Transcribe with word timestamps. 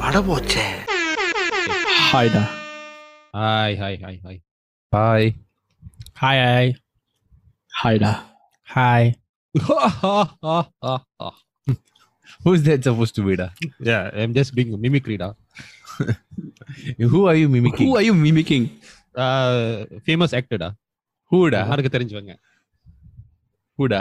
பட 0.00 0.16
போச்சே 0.28 0.64
ஹாய்டா 2.10 2.42
hi 3.38 3.74
hi 3.80 3.98
hi 4.04 4.18
hi 4.24 4.38
bye 4.92 5.28
hi 6.22 6.40
hi 6.46 6.72
ஹாய்டா 7.80 8.12
hi 8.68 9.10
Who's 12.44 12.60
that 12.66 12.84
supposed 12.86 13.14
to 13.16 13.22
be 13.26 13.34
da? 13.40 13.46
yeah, 13.88 14.04
I'm 14.20 14.32
just 14.36 14.50
doing 14.56 14.70
mimicry 14.84 15.16
da. 15.22 15.26
Who 17.12 17.20
are 17.30 17.34
you 17.40 17.48
mimicking? 17.54 17.88
Who 17.90 17.96
are 17.98 18.06
you 18.08 18.14
mimicking 18.26 18.68
Uh, 19.24 19.60
famous 20.08 20.32
actor 20.38 20.58
da. 20.62 20.68
Who 21.30 21.38
da? 21.54 21.60
யாருக்கு 21.70 21.92
தெரிஞ்சவங்க 21.96 22.34
Who 23.78 23.86
da? 23.94 24.00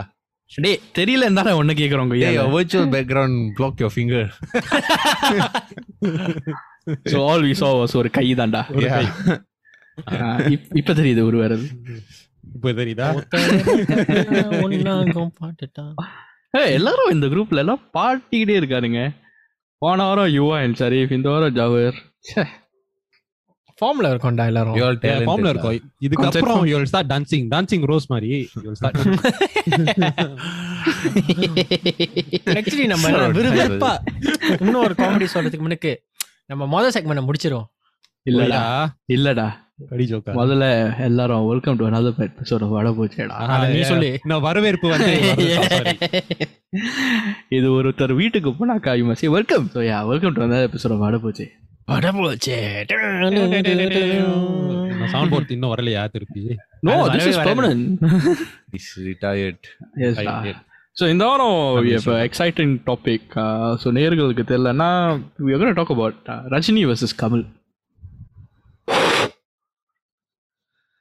டேய் 0.51 0.81
தெரியல 0.99 1.29
தானே 1.37 1.53
ஒண்ணு 1.61 1.75
கொய்யா 2.11 2.29
your 2.37 2.49
virtual 2.55 2.87
background 2.95 3.37
block 3.59 3.75
your 3.83 3.93
finger. 3.97 4.25
So 7.13 7.19
all 7.29 7.45
we 7.49 7.55
saw 7.61 7.69
was 7.79 7.97
ஒரு 8.01 8.11
கை 8.11 8.35
தான்டா. 8.35 8.61
ஒரு 8.77 8.89
கை. 8.89 9.07
இப்ப 10.81 10.93
தெரியுது 10.93 11.23
ஒரு 11.23 11.37
வேற 11.43 11.55
இப்போ 12.55 12.73
தெரியுதா? 12.73 13.07
எல்லாரும் 16.79 17.13
இந்த 17.13 17.27
குரூப்ல 17.27 17.63
எல்லாம் 17.63 17.83
பாட்டிக்கிட்டே 17.99 18.57
இருக்காருங்க. 18.61 19.01
போன 19.83 20.05
வாரம் 20.05 20.35
யுவா 20.35 20.57
அண்ட் 20.63 20.77
ஷரீஃப் 20.79 21.13
இந்த 21.13 21.29
வாரம் 21.29 21.55
ஜவர். 21.55 21.99
ஃபார்ம்ல 23.79 24.11
இருக்கோம்டா 24.13 24.45
எல்லாரும். 24.51 24.75
ஃபார்ம்ல. 25.29 25.51
இருக்கும். 25.53 25.79
இதுக்கு 26.07 26.27
அப்புறம் 26.29 26.61
you 26.71 26.75
will 26.77 26.91
start 26.91 27.09
dancing 27.13 27.47
dancing 27.55 27.85
rose 27.91 28.07
மாதிரி. 28.13 28.29
யூ 28.57 28.67
வில் 28.67 28.77
ஸ்டார்ட் 28.81 28.99
ஆக்சுவலி 32.59 32.87
நம்ம 32.93 33.07
விறுவிறுப்பா 33.39 33.93
இன்னும் 34.63 34.83
ஒரு 34.87 34.95
காமெடி 35.01 35.27
சொல்றதுக்கு 35.35 35.67
முன்னுக்கு 35.67 35.93
நம்ம 36.53 36.67
மொதல் 36.75 36.95
செக்மெண்ட் 36.97 37.29
முடிச்சிரும் 37.29 37.67
இல்லடா. 38.27 38.61
இல்லடா. 39.15 39.47
கடி 39.91 40.05
ஜோக்கா. 40.11 40.33
முதல்ல 40.39 40.65
எல்லாரும் 41.07 41.47
வெல்கம் 41.51 41.79
டு 41.79 41.85
another 41.89 42.13
எபிசோட் 42.27 42.65
வட 42.75 42.91
போச்சேடா. 42.99 43.37
நீ 43.73 43.81
சொல்லு. 43.91 44.11
நான் 44.31 44.45
வரவேற்பு 44.47 44.87
வந்து. 44.93 45.15
இது 47.57 47.67
ஒருத்தர் 47.79 48.15
வீட்டுக்கு 48.21 48.51
போனாக்கா 48.61 48.93
you 49.01 49.05
Masih 49.11 49.29
welcome 49.37 49.67
so 49.75 49.83
yeah 49.89 49.99
welcome 50.11 50.35
to 50.37 50.43
another 50.47 50.69
episode 50.71 51.03
வட 51.05 51.19
போச்சு. 51.25 51.47
சவுண்ட் 55.13 55.33
போர்ட் 55.33 55.51
இன்னும் 55.51 55.73
வரலையா 55.73 56.03
திருப்பி? 56.07 56.43
No 56.83 56.95
this 57.15 57.29
is 57.33 57.41
permanent. 57.49 58.05
Yes 60.07 60.21
so 60.97 61.05
இந்த 61.09 61.25
வாரம் 61.25 61.59
எக்ஸைட்டிங் 62.27 62.75
டாபிக் 62.87 63.31
ஸோ 63.83 63.91
நேர்களுக்கு 63.99 64.45
தெரியலன்னா 64.51 64.91
we 65.39 65.53
are 65.55 65.61
going 65.63 65.73
to 65.75 65.79
talk 65.81 65.91
about 65.91 66.17
uh, 66.29 66.41
Rajini 66.55 66.83
versus 66.91 67.15
Kamal. 67.23 67.45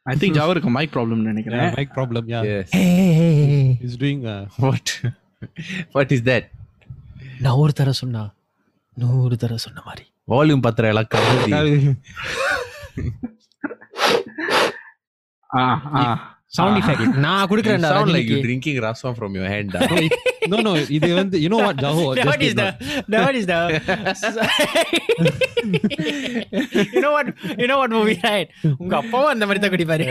I 0.05 0.15
think 0.21 0.37
ஜவருக்கு 0.39 0.71
mic 0.77 0.93
problem 0.95 1.27
நினைக்கிறேன். 1.29 1.69
Mic 1.77 1.93
problem 1.97 2.27
yeah. 2.33 2.41
Is 3.87 3.99
doing 4.03 4.23
What? 4.65 4.87
what 5.95 6.09
is 6.17 6.23
that? 6.23 6.45
நான் 7.39 7.59
ஒரு 7.61 7.73
தர 7.73 7.91
சொன்னா 7.91 8.23
நூறு 8.97 9.37
தர 9.37 9.53
சொன்ன 9.57 9.81
மாதிரி. 9.85 10.05
வால்யூம் 10.27 10.65
பத்திரம் 10.65 10.91
எல்லாம் 10.93 11.09
கருதி 11.09 11.53
சவுண்ட் 16.53 16.77
எஃபெக்ட் 16.79 17.15
நான் 17.23 17.47
குடுக்குறேன் 17.51 17.85
sound 17.85 18.13
like 18.15 18.29
you 18.31 18.37
drinking 18.43 18.79
Raza 18.85 19.11
from 19.15 19.35
your 19.37 19.51
hand 19.53 19.75
no 20.51 20.57
no 20.67 20.73
இது 20.97 21.09
வந்து 21.19 21.37
you 21.43 21.49
know 21.53 21.59
what 21.65 21.79
ஜாஹோ 21.83 22.03
what 22.21 22.43
is 22.47 22.57
the 22.59 22.65
what 23.17 23.37
is 23.39 23.49
the 23.51 23.57
you 26.93 27.01
know 27.05 27.11
what 27.15 27.31
you 27.61 27.67
know 27.71 27.77
what 27.81 27.95
movie 27.97 28.15
right 28.27 28.51
உங்க 28.79 28.95
அப்பாவும் 29.01 29.31
அந்த 29.33 29.45
மாதிரி 29.45 29.61
தான் 29.63 29.73
குடிப்பாரு 29.75 30.07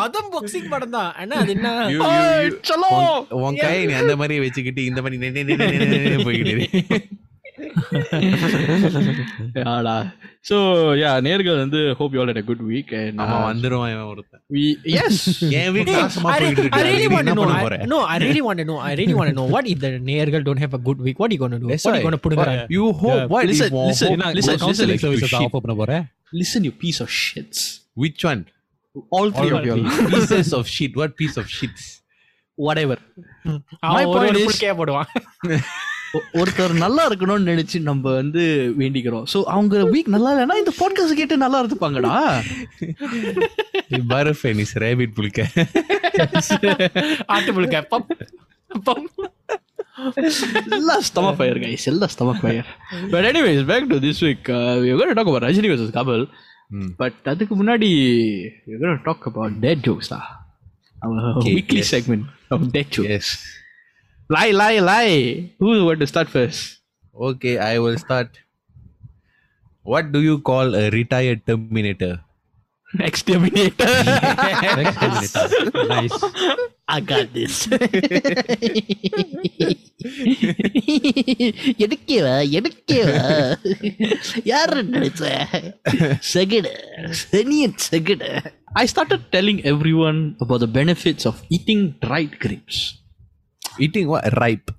அதும் 0.00 0.30
பாக்ஸிங் 0.34 0.70
படம் 0.72 0.94
தான் 0.96 1.10
அண்ணா 1.20 1.38
அது 1.42 1.52
என்ன 1.56 1.70
சலோ 2.68 2.92
உன் 3.40 3.58
கை 3.64 3.74
நீ 3.88 3.96
அந்த 4.02 4.14
மாதிரி 4.16 4.38
வச்சுக்கிட்டு 4.44 4.84
இந்த 4.84 5.02
மாதிரி 5.02 5.34
போய்கிட்டு 6.26 7.00
இரு. 7.69 7.69
யாடா 9.61 9.95
ஸோ 10.49 10.57
யா 11.01 11.11
நேர்கள் 11.27 11.59
வந்து 11.63 11.79
hope 11.99 12.13
you 12.15 12.19
all 12.23 12.31
a 12.33 12.45
good 12.49 12.63
week 12.71 12.91
and 13.01 13.19
அவன் 13.25 13.45
வந்துருவான் 13.49 13.91
இவன் 13.93 14.09
ஒருத்தன் 14.11 14.41
we 14.55 14.63
yes 14.95 15.15
என் 15.59 15.71
வீட்டுல 15.75 15.95
Hey, 15.95 16.03
நாசமா 16.03 16.29
I, 16.33 16.39
போயிட்டு 16.41 16.61
re- 16.61 16.65
இருக்கு 16.65 16.79
I 16.79 16.85
really 16.87 17.07
அதுக்கு 17.07 17.11
நீ 17.11 17.15
want 17.15 17.27
to 17.27 17.33
என்ன 17.33 17.37
know. 17.37 17.45
பண்ண 17.45 17.59
I, 17.59 17.65
போற? 17.65 17.77
no, 17.93 17.99
I 18.13 18.19
really 18.25 18.43
want 18.47 18.59
to 18.61 18.67
know. 18.69 18.77
I 18.89 18.95
really 19.01 19.15
want 19.19 19.29
to 19.31 19.37
know. 19.39 19.47
What 19.55 19.67
if 19.73 19.79
the 19.85 19.91
நேயர்கள் 20.09 20.45
don't 20.49 20.61
have 20.65 20.75
a 20.79 20.83
good 20.87 21.01
week? 21.07 21.17
What 21.21 21.29
are 21.29 21.37
you 21.37 21.43
going 21.43 21.55
to 21.57 21.61
do? 21.63 21.69
That's 21.71 21.85
what 21.87 21.93
are 21.93 21.97
you 21.97 22.03
why. 22.03 22.09
going 22.09 22.17
to 22.19 22.23
put 22.25 22.35
in 22.35 22.75
You 22.77 22.85
hope 23.03 23.23
what 23.35 23.45
Listen, 23.51 23.69
if 23.69 23.77
உன் 23.79 23.89
listen, 23.91 24.07
hope 24.07 24.15
என்ன 24.17 24.33
listen, 24.39 24.55
goes 24.55 24.63
counselling 24.65 24.93
like 24.93 25.01
to 25.01 25.07
services 25.07 25.33
shit? 25.33 25.41
Offer 25.41 25.63
பண்ண 25.65 25.75
போறேன் 25.81 26.03
listen 26.33 26.63
you 26.63 26.75
piece 26.83 27.01
of 27.05 27.11
shits 27.21 27.61
Which 28.03 28.23
one? 28.31 28.43
all 29.11 29.29
three 29.31 29.51
of 29.55 29.65
you 29.69 29.77
Pieces 30.11 30.49
of 30.59 30.65
shit. 30.75 30.93
What 31.01 31.13
piece 31.21 31.37
of 31.41 31.47
shits? 31.57 31.83
whatever 32.57 32.97
அவன் 33.85 33.95
My 33.97 34.03
ஒரு 34.05 34.17
point 34.17 34.29
ஒரு 34.31 34.41
is- 34.41 34.47
புல்கே 34.49 34.73
போடுவான் 34.81 35.09
ஒ- 35.47 35.63
ஒருத்தர் 36.40 36.72
நல்லா 36.82 37.02
இருக்கணும்னு 37.08 37.48
நினைச்சு 37.50 37.78
நம்ம 37.88 38.12
வந்து 38.14 38.42
வேண்டிக்கிறோம். 38.78 39.26
ஸோ 39.32 39.38
அவங்க 39.54 39.82
வீக் 39.92 40.14
நல்லா 40.14 40.30
இல்லைன்னா 40.32 40.56
இந்த 40.62 40.72
பாட்காஸ்ட் 40.80 41.18
கேட்டு 41.20 41.36
நல்லா 41.44 41.58
இருந்துப்பாங்கடா. 41.62 42.14
பரஃபேனிஸ் 44.12 44.74
ரேபிட் 44.84 45.14
புல்க 45.18 45.40
ஆட்டு 47.34 47.52
புல்க 47.58 47.82
பப் 47.92 48.10
பம். 48.88 49.06
எல்லாம் 50.76 51.02
ஸ்டமக் 51.08 51.38
ஃபயர் 51.38 51.58
கைஸ் 51.64 51.86
எல்லாம் 51.92 52.10
stomach 52.14 52.42
fire 52.42 52.68
but 53.12 53.26
back 53.70 53.88
to 53.92 53.98
this 54.06 54.20
we 54.26 54.32
got 54.98 55.14
talk 55.18 55.30
about 55.30 55.46
Rajini 55.48 55.70
versus 55.72 55.94
Kamal 55.98 56.24
but 57.00 57.28
அதுக்கு 57.32 57.54
முன்னாடி 57.62 57.90
we 58.68 58.78
got 58.82 59.02
talk 59.08 59.26
about 59.30 59.56
dead 59.66 59.82
jokes 59.88 60.12
தான் 60.14 60.26
weekly 61.48 61.82
segment 61.94 62.26
of 62.56 62.66
lie 64.29 64.51
lie 64.61 64.79
lie 64.89 65.17
who 65.59 65.69
want 65.87 65.99
to 65.99 66.07
start 66.07 66.29
first 66.29 66.63
Okay, 67.15 67.57
I 67.57 67.79
will 67.79 67.97
start. 67.97 68.29
What 69.83 70.11
do 70.11 70.19
you 70.19 70.39
call 70.39 70.75
a 70.75 70.89
retired 70.89 71.45
Terminator? 71.49 72.13
exterminator 73.07 73.87
nice 75.91 76.17
I 76.95 76.99
got 77.11 77.27
this. 77.37 77.55
எடுக்கவா 81.83 82.35
எடுக்கவா 82.57 83.23
யாரு 84.51 84.81
நினைச்ச 84.93 85.23
செகடு 86.33 86.73
செனியன் 87.23 87.77
செகடு 87.87 88.29
I 88.81 88.85
started 88.93 89.21
telling 89.35 89.59
everyone 89.73 90.19
about 90.43 90.61
the 90.65 90.71
benefits 90.79 91.23
of 91.29 91.35
eating 91.55 91.81
dried 92.05 92.33
grapes. 92.43 92.77
Eating 93.79 94.07
what? 94.07 94.25
Ripe 94.37 94.71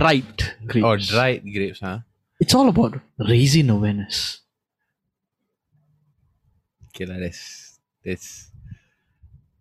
Dried 0.00 0.38
grapes. 0.66 0.84
or 0.88 0.96
dried 0.96 1.42
grapes, 1.54 1.80
huh? 1.80 1.98
It's 2.40 2.54
all 2.54 2.68
about 2.68 2.94
raising 3.18 3.68
awareness. 3.70 4.40
Okay, 6.88 7.06
lah, 7.10 7.18
that's 7.18 7.42
that's. 8.06 8.28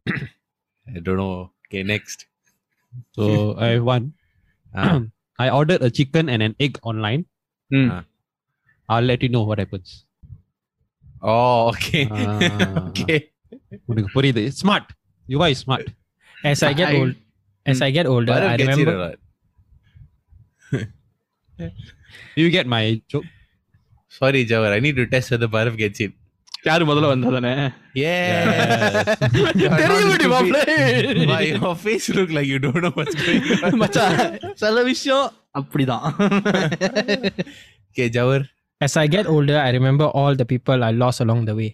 I 0.08 1.00
don't 1.02 1.18
know. 1.18 1.52
Okay, 1.68 1.84
next. 1.84 2.28
So 3.18 3.56
I 3.58 3.68
have 3.76 3.84
one. 3.84 4.14
Ah, 4.76 5.02
I 5.40 5.50
ordered 5.50 5.82
a 5.82 5.90
chicken 5.90 6.30
and 6.30 6.42
an 6.46 6.56
egg 6.60 6.78
online. 6.84 7.26
Hmm. 7.74 7.90
Ah. 7.90 8.04
I'll 8.90 9.08
let 9.12 9.24
you 9.24 9.30
know 9.30 9.44
what 9.44 9.60
happens. 9.60 10.06
oh, 11.22 11.70
okay. 11.74 12.06
Ah. 12.12 12.90
okay. 12.92 13.22
உனக்கு 13.92 14.10
புரியுது 14.16 14.42
smart 14.60 14.90
Yuva 15.34 15.46
is 15.54 15.62
smart 15.66 15.90
as 16.50 16.60
i 16.68 16.74
get 16.80 16.88
I- 16.90 16.98
old 17.00 17.14
as 17.66 17.82
i 17.88 17.92
get 17.98 18.08
older 18.14 18.34
Bharat 18.34 18.52
i 18.54 18.58
gets 18.62 18.70
it 18.70 18.88
remember 18.88 18.96
or 18.96 19.02
not? 19.04 19.18
You 22.42 22.48
get 22.58 22.72
my 22.76 22.86
joke 23.14 23.30
Sorry, 24.18 24.42
Jawar. 24.50 24.72
I 24.76 24.82
need 24.86 24.96
to 25.00 25.06
test 25.12 25.32
whether 25.34 25.48
Bharat 25.54 25.76
gets 25.80 26.00
it. 26.06 26.12
யாரு 26.68 26.84
முதல்ல 26.90 27.08
வந்தா 27.12 27.30
தானே 27.36 27.54
Yeah. 28.02 28.36
You're 29.60 29.72
not 29.72 29.80
தெரியுமாடி 29.82 30.18
stupid. 30.20 30.34
மாப்ள? 30.34 30.60
Why 31.32 31.40
your 31.54 31.74
face 31.86 32.06
look 32.18 32.30
like 32.38 32.48
you 32.52 32.60
don't 32.66 32.80
know 32.86 32.92
what's 33.00 33.16
going 33.22 33.42
on. 33.68 33.74
மச்சான் 33.84 34.14
சில 34.64 34.84
விஷயம் 34.92 35.26
அப்படிதான் 35.60 36.06
Okay, 37.90 38.08
Jawar. 38.18 38.42
as 38.86 38.94
i 39.02 39.08
get 39.16 39.26
older 39.34 39.58
i 39.66 39.72
remember 39.78 40.08
all 40.20 40.34
the 40.40 40.48
people 40.54 40.80
i 40.88 40.94
lost 41.04 41.20
along 41.26 41.42
the 41.50 41.56
way 41.60 41.70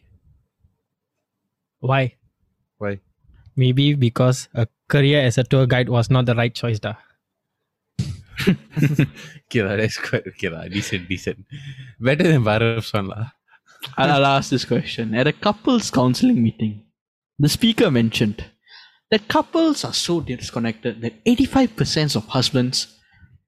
why 1.92 2.02
Why? 2.82 2.92
maybe 3.64 3.86
because 4.08 4.40
a 4.62 4.66
career 4.89 5.21
as 5.21 5.39
a 5.39 5.45
tour 5.45 5.67
guide 5.67 5.89
was 5.89 6.11
not 6.11 6.27
the 6.27 6.35
right 6.35 6.55
choice 6.55 6.79
da 6.79 6.95
Okay, 9.47 9.63
lah, 9.63 9.77
that's 9.77 9.99
quite 9.99 10.27
okay. 10.27 10.49
lah. 10.49 10.67
Decent, 10.69 11.09
decent. 11.09 11.39
Better 12.01 12.25
than 12.25 12.43
Bharat's 12.43 12.93
one. 12.93 13.07
lah. 13.09 13.31
I'll 13.97 14.11
I'll 14.11 14.27
ask 14.27 14.51
this 14.51 14.65
question. 14.65 15.15
At 15.15 15.27
a 15.27 15.33
couples 15.33 15.91
counseling 15.91 16.43
meeting, 16.43 16.83
the 17.39 17.49
speaker 17.49 17.91
mentioned 17.91 18.45
that 19.11 19.29
couples 19.29 19.85
are 19.85 19.93
so 19.95 20.21
disconnected 20.21 21.01
that 21.03 21.23
85% 21.25 22.17
of 22.17 22.27
husbands 22.27 22.99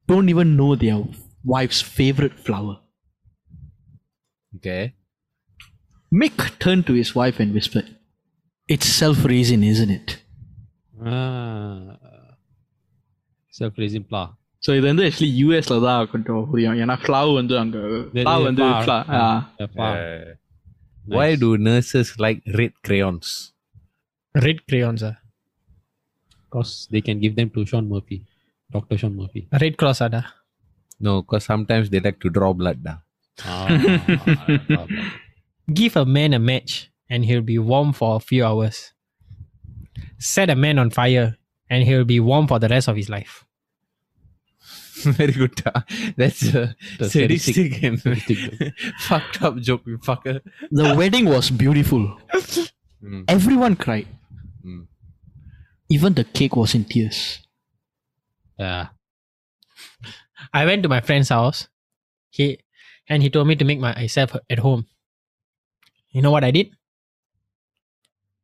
don't 0.06 0.28
even 0.28 0.56
know 0.56 0.76
their 0.76 1.02
wife's 1.44 1.80
favorite 1.82 2.38
flower. 2.38 2.78
Okay. 4.56 4.94
Mick 6.14 6.58
turned 6.60 6.86
to 6.86 6.92
his 6.94 7.14
wife 7.14 7.40
and 7.40 7.52
whispered, 7.52 7.96
It's 8.68 8.86
self 8.86 9.24
reason, 9.24 9.64
isn't 9.64 9.90
it? 9.90 10.22
Ah. 11.13 11.97
Self-raising 13.53 14.06
pla. 14.12 14.23
So 14.63 14.71
இது 14.77 14.85
வந்து 14.89 15.06
actually 15.09 15.29
யூஎஸ்ல 15.41 15.75
தான் 15.85 16.01
கொஞ்சம் 16.12 16.41
புரியும் 16.50 16.75
ஏன்னா 16.81 16.95
flow 17.03 17.31
வந்து 17.38 17.56
அங்கே 17.62 17.79
flow 18.18 18.44
வந்து 18.50 18.65
flower, 18.88 19.00
ah. 19.19 19.23
The 19.62 19.68
flower. 19.73 19.95
Uh, 20.01 21.15
Why 21.15 21.29
do 21.44 21.50
nurses 21.69 22.09
like 22.25 22.39
red 22.59 22.73
crayons? 22.88 23.29
Red 24.35 24.62
crayons 24.69 25.06
Because 26.44 26.73
they 26.94 27.01
can 27.07 27.18
give 27.23 27.33
them 27.39 27.50
to 27.56 27.62
Sean 27.71 27.85
Murphy. 27.94 28.19
Dr. 28.69 28.95
Sean 29.01 29.13
Murphy. 29.21 29.41
Red 29.63 29.79
cross 29.81 30.01
ஆடா 30.07 30.21
No, 31.06 31.13
because 31.23 31.44
sometimes 31.51 31.85
they 31.94 32.00
like 32.07 32.19
to 32.25 32.29
draw 32.38 32.50
blood. 32.62 32.79
Da. 32.88 32.94
Ah. 33.53 33.68
Give 35.68 35.95
a 36.03 36.06
man 36.18 36.31
a 36.39 36.41
match 36.51 36.73
and 37.09 37.25
he'll 37.27 37.47
be 37.53 37.57
warm 37.71 37.89
for 38.00 38.09
a 38.19 38.23
few 38.29 38.41
hours. 38.50 38.77
Set 40.19 40.50
a 40.50 40.54
man 40.54 40.78
on 40.78 40.90
fire 40.90 41.37
and 41.69 41.84
he'll 41.84 42.04
be 42.04 42.20
warm 42.20 42.46
for 42.46 42.58
the 42.58 42.69
rest 42.69 42.88
of 42.88 42.96
his 42.96 43.08
life. 43.08 43.44
Very 45.02 45.32
good. 45.32 45.54
Da. 45.56 45.82
That's 46.16 46.43
a 46.54 46.75
That's 46.98 47.12
sadistic 47.12 47.82
and 47.82 48.00
sadistic 48.00 48.72
fucked 49.00 49.43
up 49.43 49.56
joke, 49.58 49.82
you 49.87 49.98
fucker. 49.98 50.40
The 50.70 50.94
wedding 50.96 51.26
was 51.26 51.50
beautiful. 51.50 52.16
Mm. 53.02 53.25
Everyone 53.28 53.76
cried. 53.76 54.06
Mm. 54.64 54.87
Even 55.90 56.14
the 56.14 56.25
cake 56.25 56.56
was 56.56 56.75
in 56.75 56.84
tears. 56.84 57.40
yeah. 58.58 58.88
I 60.52 60.64
went 60.64 60.82
to 60.82 60.88
my 60.88 61.00
friend's 61.00 61.28
house. 61.28 61.69
He 62.31 62.60
and 63.08 63.22
he 63.22 63.31
told 63.31 63.46
me 63.48 63.56
to 63.56 63.64
make 63.64 63.78
myself 63.78 64.34
at 64.50 64.58
home. 64.58 64.87
You 66.10 66.22
know 66.22 66.31
what 66.31 66.44
I 66.44 66.50
did? 66.50 66.75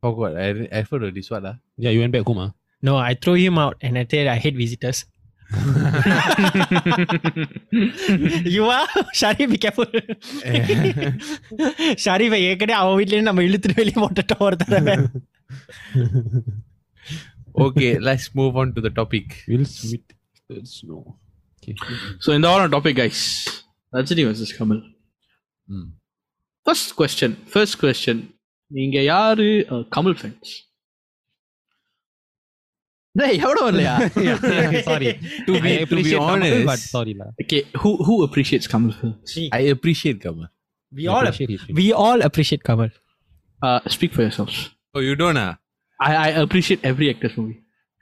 Fuck 0.01 0.17
what? 0.17 0.35
I, 0.37 0.67
I 0.71 0.81
heard 0.89 1.03
of 1.03 1.13
this 1.13 1.29
one. 1.29 1.45
Ah. 1.45 1.55
Yeah, 1.77 1.91
you 1.91 1.99
went 1.99 2.13
back 2.13 2.25
home, 2.25 2.37
huh? 2.37 2.51
No, 2.81 2.97
I 2.97 3.13
threw 3.15 3.35
him 3.35 3.57
out 3.57 3.75
and 3.81 3.97
I 3.97 4.05
said 4.09 4.27
I 4.27 4.37
hate 4.37 4.55
visitors. 4.55 5.05
you 8.55 8.65
are 8.65 8.87
Sharif, 9.19 9.49
be 9.49 9.57
careful. 9.65 9.85
ஷரீஃபை 12.05 12.39
ஏற்கனவே 12.49 12.75
அவன் 12.79 12.97
வீட்லயே 12.99 13.21
நம்ம 13.27 13.43
இழுத்துட்டு 13.47 13.79
வெளியே 13.81 13.97
போட்டுட்டோம் 14.03 14.43
ஒரு 14.47 14.57
தடவை 14.63 14.95
okay, 17.65 17.91
let's 18.07 18.27
move 18.39 18.55
on 18.61 18.73
to 18.75 18.81
the 18.87 18.93
topic. 18.99 19.25
Will 19.51 19.65
Smith. 19.65 20.09
Snow. 20.63 21.01
Okay. 21.57 21.75
So 22.23 22.31
in 22.35 22.41
the 22.41 22.49
on 22.49 22.71
topic, 22.71 22.95
guys, 23.01 23.21
Rajini 23.93 24.25
versus 24.29 24.51
Kamal. 24.57 24.81
Mm. 25.69 25.87
First 26.65 26.89
question. 26.95 27.29
First 28.71 28.71
question. 28.71 28.77
நீங்க 28.77 29.03
யாரு 29.03 29.45
uh, 29.73 29.83
கமல் 29.95 30.15
ஃபேன்ஸ் 30.19 30.51
டேய் 33.19 33.37
எவ்வளோ 33.45 33.61
இல்லையா 33.73 33.93
sorry. 34.89 35.07
To 35.47 35.53
be, 35.63 35.71
I 35.71 35.77
to 35.77 35.77
be 35.77 35.83
appreciate 35.83 36.19
Kamal, 36.19 36.33
honest, 36.33 36.65
but 36.69 36.79
sorry 36.95 37.13
lah. 37.21 37.29
Okay 37.43 37.59
who 37.81 37.91
who 38.07 38.15
appreciates 38.27 38.67
Kamal 38.73 38.91
films 38.99 39.33
I 39.59 39.63
appreciate 39.75 40.17
Kamal. 40.25 40.47
we 40.97 41.05
all 41.13 41.23
appreciate 41.29 41.51
his 41.55 41.61
film. 41.65 41.75
we 41.79 41.87
all 42.03 42.19
appreciate 42.27 42.61
Kamal. 42.69 42.89
uh, 43.67 43.79
speak 43.95 44.11
for 44.17 44.21
yourselves 44.27 44.57
Oh, 44.95 45.01
you 45.07 45.15
don't? 45.21 45.39
Ah? 45.45 45.53
I, 46.07 46.11
I 46.25 46.29
appreciate 46.45 46.81
every 46.91 47.07
actor's 47.13 47.35
movie 47.39 47.59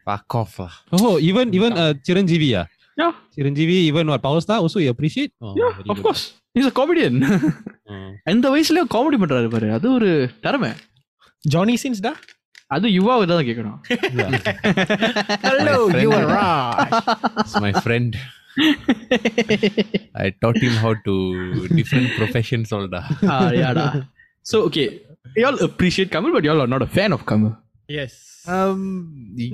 Fuck 0.08 0.36
off. 0.42 0.54
Ah. 0.66 0.74
Oh, 0.98 1.16
even 1.30 1.46
even 1.60 1.72
uh, 1.84 1.94
Chiranjeevi, 2.06 2.50
ah. 2.62 2.66
yeah 3.02 3.14
Chiranjeevi, 3.36 3.78
even 3.92 4.06
what 4.14 4.22
Power 4.28 4.42
Star 4.48 4.58
also 4.66 4.80
you 4.86 4.92
appreciate? 4.96 5.32
Oh, 5.46 5.54
yeah 5.62 5.72
very 5.78 5.90
of 5.94 5.98
good. 5.98 6.06
course 6.08 6.26
Is 6.59 6.69
a 6.71 6.75
comedian 6.79 7.19
அந்த 8.33 8.47
வயசுலயே 8.55 8.85
comedy 8.97 9.19
பண்றாரு 9.23 9.51
பாரு 9.55 9.69
அது 9.79 9.89
ஒரு 9.99 10.11
திறமை 10.45 10.71
Johnny 11.45 11.75
scenes 11.83 12.05
டா 12.07 12.13
அது 12.77 12.89
யுவாவை 12.99 13.25
தான் 13.31 13.47
கேட்கணும் 13.51 13.79
hello 15.49 15.77
you 16.05 16.11
are 16.19 16.33
it's 17.43 17.59
my 17.67 17.73
friend 17.83 18.17
I 20.25 20.27
taught 20.45 20.61
him 20.67 20.81
how 20.87 20.97
to 21.09 21.15
different 21.79 22.11
professions 22.19 22.73
all 22.79 22.91
டா 22.97 23.03
யாடா 23.65 23.87
so 24.47 24.59
okay 24.71 24.87
you 25.39 25.47
all 25.49 25.59
appreciate 25.67 26.09
Kamal, 26.13 26.33
but 26.33 26.45
you 26.45 26.51
all 26.51 26.61
are 26.63 26.71
not 26.75 26.83
a 26.83 26.91
fan 26.95 27.11
of 27.17 27.21
Kamal. 27.31 27.51
Yes. 27.89 28.13
Um, 28.55 28.81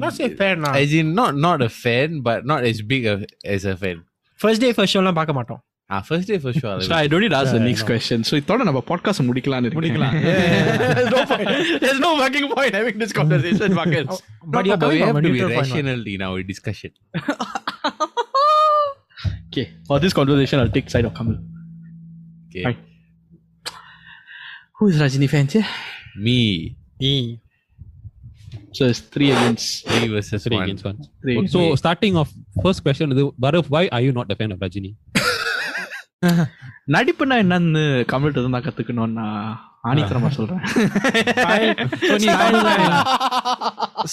not 0.02 0.12
say 0.18 0.28
fan 0.40 0.60
now. 0.64 0.72
As 0.82 0.92
in 1.00 1.08
not 1.18 1.32
not 1.46 1.60
a 1.66 1.70
fan, 1.82 2.10
but 2.28 2.46
not 2.50 2.60
as 2.70 2.78
big 2.92 3.04
a, 3.12 3.14
as 3.54 3.64
a 3.72 3.74
fan. 3.82 3.98
First 4.40 4.60
day 4.64 4.70
first 4.78 4.92
show 4.94 5.02
லாம் 5.06 5.18
பார்க்க 5.18 5.38
மாட்டோம். 5.38 5.60
Ah, 5.93 5.99
first 6.09 6.25
day 6.29 6.37
for 6.43 6.51
sure. 6.57 6.73
I 6.73 6.79
So 6.79 6.89
will- 6.89 6.93
I 6.97 7.07
don't 7.11 7.21
need 7.23 7.33
to 7.33 7.39
ask 7.39 7.51
the 7.53 7.59
Yeah, 7.59 7.65
next 7.69 7.83
no. 7.83 7.87
question. 7.89 8.19
So 8.27 8.33
இதோட 8.41 8.63
நம்ம 8.67 8.81
podcast 8.89 9.23
முடிக்கலாம்னு 9.29 9.67
இருக்கேன். 9.67 9.79
முடிக்கலாம். 9.79 10.13
there's 10.97 11.11
no 11.15 11.21
point. 11.31 11.49
There's 11.83 11.99
no 12.05 12.11
fucking 12.21 12.47
point 12.53 12.73
having 12.79 12.97
this 13.03 13.13
conversation, 13.19 13.75
fuckers. 13.79 14.13
But 14.53 14.63
you're 14.69 14.77
No, 14.77 14.85
coming 14.85 14.97
we 14.97 15.01
from 15.03 15.09
have 15.11 15.19
a 15.21 15.25
to 15.25 15.27
be 15.27 15.33
neutral 15.33 15.51
point. 15.55 15.61
rational 15.63 16.01
in 16.13 16.21
our 16.29 16.39
discussion. 16.51 16.91
okay, 19.49 19.65
for 19.89 19.99
this 20.05 20.13
conversation, 20.13 20.59
I'll 20.61 20.73
take 20.77 20.89
side 20.89 21.05
of 21.05 21.13
Kamal. 21.19 21.37
Okay. 22.47 22.63
Right. 22.69 22.81
Who 24.79 24.87
is 24.91 24.97
Rajini 25.01 25.29
fans 25.29 25.53
here? 25.53 25.67
Me, 26.17 26.39
E. 27.11 27.13
So 28.77 28.85
it's 28.91 29.01
three 29.15 29.29
against 29.31 29.67
three 29.89 30.07
versus 30.07 30.43
Three 30.45 30.57
one. 30.57 30.65
against 30.65 30.85
one. 30.89 30.97
three. 31.23 31.37
Okay. 31.39 31.47
So 31.47 31.75
starting 31.75 32.15
off, 32.15 32.29
first 32.65 32.81
question, 32.85 33.11
is, 33.13 33.19
Bharat, 33.45 33.67
why 33.75 33.83
are 33.91 34.01
you 34.01 34.13
not 34.19 34.31
a 34.31 34.39
fan 34.41 34.51
of 34.53 34.59
Rajini? 34.59 34.91
நடிப்புனா 36.92 37.42
என்னன்னு 37.42 38.04
கமல்கிட்ட 38.10 38.42
தான் 38.42 38.50
நான் 38.50 38.66
கத்துக்கணும்னு 38.66 39.14
நான் 39.14 39.58
ஆணித்தரமா 39.84 40.28
சொல்றேன். 40.36 40.60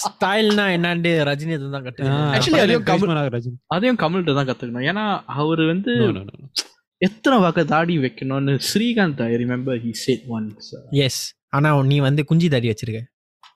ஸ்டைல்னா 0.02 0.76
என்னன்னு 0.76 1.24
ரஜினி 1.28 1.66
தான் 1.66 1.84
கட்டு 1.84 2.04
Actually, 2.36 2.60
அதையும் 3.68 3.98
கமல்கிட்ட 3.98 4.34
தான் 4.34 4.50
கத்துக்கணும். 4.50 4.90
ஏன்னா 4.90 5.22
அவர் 5.34 5.66
வந்து 5.66 6.02
No, 6.02 6.10
no, 6.10 6.22
no. 6.22 6.32
no. 6.36 6.48
எத்தனை 7.00 7.38
வாக்க 7.38 7.66
தாடி 7.66 7.98
வைக்கணும்னு 7.98 8.58
Srikanth 8.68 9.24
I 9.24 9.36
remember 9.36 9.84
he 9.84 9.92
said 10.02 10.24
once 10.28 11.00
yes 11.00 11.34
ஆனா 11.50 11.84
நீ 11.84 12.00
வந்து 12.00 12.24
குஞ்சி 12.30 12.48
தாடி 12.48 12.70
வச்சிருக்க. 12.70 13.02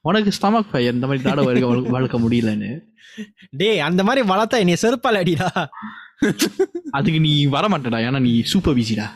உனக்கு 0.04 0.30
ஸ்டமக் 0.30 0.70
ஃபயர் 0.70 0.94
இந்த 0.94 1.06
மாதிரி 1.06 1.24
தாட 1.24 1.42
வளர்க்க 1.42 1.70
வளர்க்க- 1.70 1.90
வளர்க்க 1.90 2.18
முடியலன்னு. 2.18 2.82
டேய் 3.60 3.88
அந்த 3.88 4.04
மாதிரி 4.04 4.30
வளர்த்தா 4.30 4.58
என்னைய 4.58 4.76
செருப்பால் 4.82 5.20
அடிடா. 5.20 5.68
அதுக்கு 6.98 7.20
நீ 7.28 7.34
வர 7.56 7.66
மாட்டடா 7.75 8.00
ஏன்னா 8.08 8.22
நீ 8.28 8.32
சூப்பர் 8.52 8.78
பிஸிடா 8.78 9.08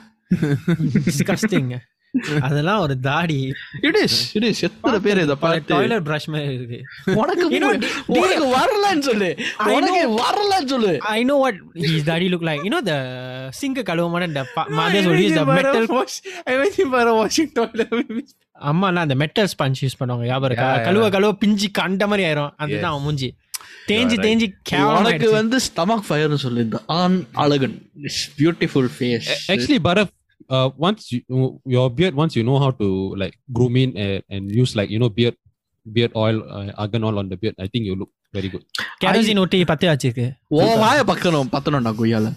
டிஸ்கஸ்டிங் 1.06 1.72
அதெல்லாம் 2.46 2.80
ஒரு 2.84 2.94
தாடி 3.06 3.38
இட் 3.88 3.98
இஸ் 4.02 4.16
இட் 4.36 4.46
இஸ் 4.48 4.60
எத்தனை 4.66 4.98
பேர் 5.04 5.20
இதை 5.22 5.36
பார்த்து 5.44 5.72
டாய்லெட் 5.74 6.04
பிரஷ் 6.08 6.26
மாதிரி 6.32 6.56
இருக்கு 6.58 6.78
உனக்கு 7.20 7.46
உனக்கு 8.16 8.46
வரலன்னு 8.56 9.04
சொல்லு 9.08 9.30
உனக்கு. 9.76 10.02
வரலன்னு 10.20 10.70
சொல்லு 10.74 10.92
I 11.12 11.22
know 11.28 11.38
what 11.44 11.56
his 11.84 12.02
daddy 12.10 12.28
look 12.32 12.44
like. 12.48 12.60
You 12.66 12.72
know 12.74 12.82
the 12.90 12.98
sink 13.60 13.78
கழுவுமான 13.90 14.28
use 15.22 15.34
the 15.38 15.46
metal 15.58 15.86
I 16.52 16.56
went 16.60 16.78
in 16.84 16.90
for 16.94 17.04
a 17.12 17.16
washing 17.20 17.50
toilet. 17.58 17.92
அம்மாலாம் 18.70 19.04
அந்த 19.06 19.16
மெட்டல் 19.22 19.48
ஸ்பஞ்ச் 19.52 19.80
யூஸ் 19.84 19.98
பண்ணுவாங்க 20.00 20.26
ஞாபகம் 20.30 20.50
இருக்கா. 20.50 20.68
கழுவ 20.88 21.06
கழுவ 21.14 21.32
பிஞ்சு 21.44 21.68
கண்ட 21.80 22.06
மாதிரி 22.10 22.26
ஆயிரும் 22.28 22.52
அதுதான். 22.62 22.92
அவன் 22.92 23.04
மூஞ்சி 23.06 23.28
தேஞ்சி 23.91 24.15
right. 24.15 24.25
தேஞ்சி 24.25 24.47
உனக்கு 24.93 25.19
கேவலம் 25.19 25.37
வந்து 25.39 25.57
ஸ்டமக் 25.67 26.05
ஃபயர்னு 26.07 26.39
சொல்லு 26.45 26.63
இந்த 26.67 26.79
ஆண் 26.99 27.17
அழகன் 27.43 27.75
beautiful 28.39 28.89
face 28.95 29.27
A- 29.29 29.39
Actually, 29.53 29.79
Bharat, 29.79 30.09
uh, 30.49 30.67
once 30.79 31.03
you, 31.13 31.21
your 31.75 31.87
beard, 31.91 32.15
once 32.15 32.35
you 32.37 32.43
know 32.43 32.57
how 32.57 32.71
to 32.81 32.87
like 33.21 33.35
groom 33.49 33.75
in 33.77 33.91
and, 33.97 34.23
and 34.29 34.43
use 34.61 34.73
like 34.79 34.89
you 34.89 34.99
know 35.03 35.11
beard 35.11 35.37
beard 35.85 36.11
oil, 36.17 36.37
uh, 36.49 36.81
argan 36.83 37.03
oil 37.03 37.17
on 37.19 37.29
the 37.29 37.37
beard, 37.37 37.55
I 37.57 37.69
think 37.73 37.85
you 37.89 37.95
look 38.01 38.11
very 38.33 38.49
good. 38.53 38.63
Kerosene 39.03 39.41
ஒட்டி 39.41 39.57
பத்து 39.71 39.87
வச்சிருக்கு 39.89 40.27
ஓ 40.55 40.67
வாய 40.83 40.99
பக்கணும் 41.11 41.49
பத்தணும்டா 41.55 41.93
கொய்யால 41.99 42.29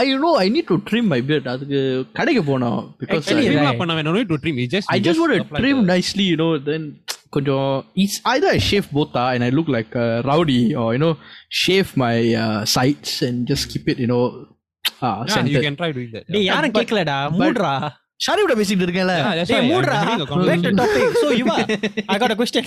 I 0.00 0.04
know 0.22 0.30
I 0.42 0.46
need 0.54 0.68
to 0.70 0.76
trim 0.88 1.08
my 1.12 1.18
beard 1.28 1.48
அதுக்கு 1.52 1.80
கடைக்கு 2.18 2.42
போனோம் 2.50 2.80
because 3.00 3.20
Actually, 3.20 3.44
Trim 3.48 3.58
right. 3.58 3.70
up 3.72 3.80
பண்ண 3.82 3.94
வேணாம், 3.98 4.14
no 4.14 4.20
need 4.20 4.30
to 4.32 4.38
trim. 4.44 4.56
You 4.62 4.68
just 4.76 4.88
I 4.94 4.98
you 4.98 5.04
just 5.08 5.20
want 5.22 5.32
to 5.34 5.40
apply 5.44 5.60
trim 5.62 5.78
the- 5.80 5.88
nicely, 5.92 6.26
you 6.32 6.38
know. 6.42 6.50
Then 6.70 6.82
கொஞ்சம் 7.30 7.70
it's 7.96 8.16
either 8.26 8.50
I 8.50 8.62
shave 8.62 8.86
both 8.90 9.14
ah, 9.16 9.28
and 9.34 9.42
I 9.42 9.50
look 9.50 9.68
like 9.68 9.92
a 9.96 10.08
rowdy, 10.22 10.60
or 10.74 10.88
you 10.92 11.00
know, 11.00 11.14
shave 11.60 11.88
my 11.96 12.14
uh, 12.36 12.60
sides 12.74 13.12
and 13.22 13.38
just 13.44 13.64
keep 13.68 13.86
it, 13.88 13.98
you 13.98 14.10
know, 14.12 14.22
ah, 15.00 15.10
Yeah, 15.10 15.18
you 15.20 15.34
centered. 15.36 15.64
can 15.64 15.76
try 15.76 15.90
doing 15.92 16.10
that. 16.14 16.24
டேய் 16.28 16.40
Yeah. 16.40 16.50
யாரும் 16.50 16.70
but- 16.70 16.78
கேட்கலடா 16.78 17.18
மூடுறா 17.38 17.72
ஷாரியோட 18.20 18.52
பேசிட்டு 18.58 18.84
இருக்கேன்ல 18.86 19.14
Yeah, 19.16 19.32
that's 19.38 19.50
டேய் 19.50 19.58
why 19.58 19.64
I'm 19.64 19.72
மூடுறா 19.72 19.96
having 20.00 20.14
a 20.16 20.20
back 20.20 20.32
conversation. 20.32 20.72
to 20.72 20.82
topic 20.82 21.16
so 21.22 21.30
you 21.40 21.46
are 21.54 21.64
I 22.08 22.20
got 22.24 22.30
a 22.30 22.40
question 22.42 22.64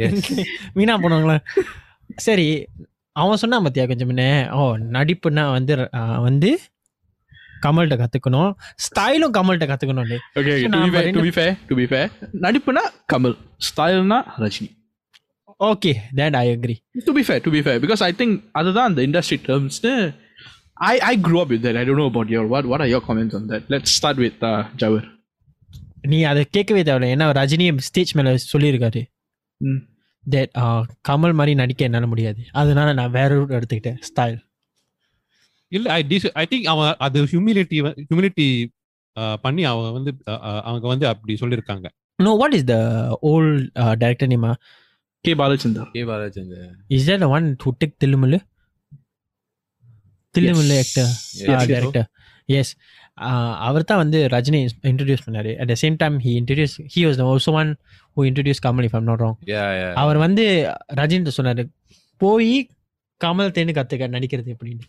Yes. 0.00 0.18
வீணா 0.78 0.94
போனவங்களா 1.04 1.36
சரி 2.26 2.46
அவன் 3.16 3.40
சொன்னான் 3.42 3.64
பாத்தியா 3.66 3.84
கொஞ்சம் 3.90 4.10
முன்ன 4.10 4.24
ஓ 4.56 4.60
நடிப்புனா 4.96 5.44
வந்து 5.56 5.72
ஆஹ், 6.00 6.20
வந்து 6.20 6.50
கமல்கிட்ட 7.63 7.97
கத்துக்கணும். 8.01 8.51
ஸ்டைலும் 8.85 9.35
கமல்கிட்ட 9.37 9.67
கத்துக்கணும் 9.71 10.11
நடிப்புனா 12.45 12.83
Kamal 13.13 13.37
ஸ்டைல்னா 13.67 14.19
Rajini. 14.43 14.69
Okay 15.69 15.91
that 16.19 16.35
I 16.43 16.45
agree 16.55 16.75
to 17.07 17.13
be 17.17 17.23
fair 17.27 17.41
to 17.47 17.51
be 17.57 17.61
fair 17.65 17.81
because 17.83 18.03
I 18.09 18.11
think 18.21 18.35
அதுதான் 18.51 18.87
அந்த 18.89 19.01
industry 19.07 19.39
டேர்ம்ஸ்னு 19.49 19.93
I 20.91 20.93
I 20.99 21.13
grow 21.27 21.39
up 21.43 21.51
with 21.53 21.65
that 21.65 21.77
I 21.81 21.83
don't 21.89 22.01
know 22.03 22.07
about 22.11 22.31
your 22.35 22.49
what 22.53 22.69
what 22.71 22.83
are 22.85 22.91
your 22.93 23.05
comments 23.09 23.37
on 23.39 23.49
that 23.51 23.67
let's 23.73 23.95
start 23.97 24.21
with 24.25 24.43
Jawar 24.75 25.05
நீ 26.01 26.17
அதை 26.23 26.41
கேட்கவே 26.55 26.81
தேவையில்லை. 26.83 27.09
ஏன்னா 27.15 27.27
ரஜினியும் 27.37 27.77
stage 27.77 28.11
மேலே 28.17 28.31
சொல்லியிருக்காரு. 28.53 29.01
That 30.33 30.53
uh, 30.61 30.81
Kamal 31.09 31.33
மாதிரி 31.33 31.53
நடிக்க 31.55 31.85
என்னால் 31.85 32.11
முடியாது. 32.11 32.41
அதனால 32.51 32.93
நான் 32.93 33.11
வேற 33.11 33.29
ரூட் 33.35 33.55
எடுத்துக்கிட்டேன். 33.57 33.97
ஸ்டைல் 34.09 34.37
இல்ல 35.71 35.87
ஐ 35.97 36.01
டிஸ் 36.11 36.27
ஐ 36.41 36.45
திங்க் 36.51 36.69
அவன் 36.73 36.95
அது 37.05 37.25
ஹியூமிலிட்டி 37.33 37.77
ஹியூமிலிட்டி 38.09 38.47
பண்ணி 39.45 39.63
அவன் 39.71 39.93
வந்து 39.97 40.11
அவங்க 40.69 40.85
வந்து 40.93 41.05
அப்படி 41.11 41.35
சொல்லியிருக்காங்க 41.43 41.87
no 42.19 42.33
what 42.41 42.57
is 42.57 42.67
the 42.73 42.77
old 43.31 43.61
director 44.03 44.31
நேமா 44.33 44.53
K. 45.25 45.31
Balachandar. 45.39 45.83
K 45.93 46.01
Balachandar. 46.09 46.65
Is 46.95 47.05
that 47.07 47.23
one 47.35 47.45
to 47.61 47.69
take 47.81 47.93
Thillumullu 48.01 48.39
Thillumullu 50.35 50.75
Yes. 50.75 50.91
Actor. 50.97 51.69
Director 51.71 52.07
yes 52.49 52.71
அவர் 53.67 53.87
தான் 53.89 54.01
வந்து 54.01 54.19
ரஜினி 54.33 54.59
இன்ட்ரடியூஸ் 54.91 55.23
பண்ணாரு. 55.27 55.51
At 55.61 55.69
the 55.71 55.75
same 55.83 55.95
time 56.01 56.17
he 56.25 56.31
introduce 56.41 56.75
he 56.95 57.03
was 57.07 57.21
also 57.27 57.53
one 57.61 57.71
who 58.17 58.25
introduce 58.29 58.61
Kamal 58.67 58.87
if 58.89 58.95
I'm 58.99 59.07
not 59.09 59.23
wrong 59.25 59.37
அவர் 60.03 60.19
வந்து 60.25 60.45
ரஜினிட்ட 61.01 61.33
சொன்னாரு 61.39 61.65
போய் 62.21 62.53
கமல் 63.21 63.53
தேன்னு 63.57 63.77
கத்துக்க 63.79 64.11
நடிக்கிறது 64.17 64.53
எப்படின்னு. 64.55 64.85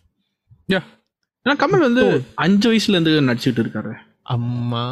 ஏன்னா 1.46 1.54
கமல் 1.62 1.86
வந்து 1.86 2.02
அஞ்சு 2.34 2.66
வயசுல 2.70 2.96
இருந்து 2.96 3.28
நடிச்சிட்டு 3.28 3.62
இருக்காரு 3.64 3.92
அம்மா 4.34 4.82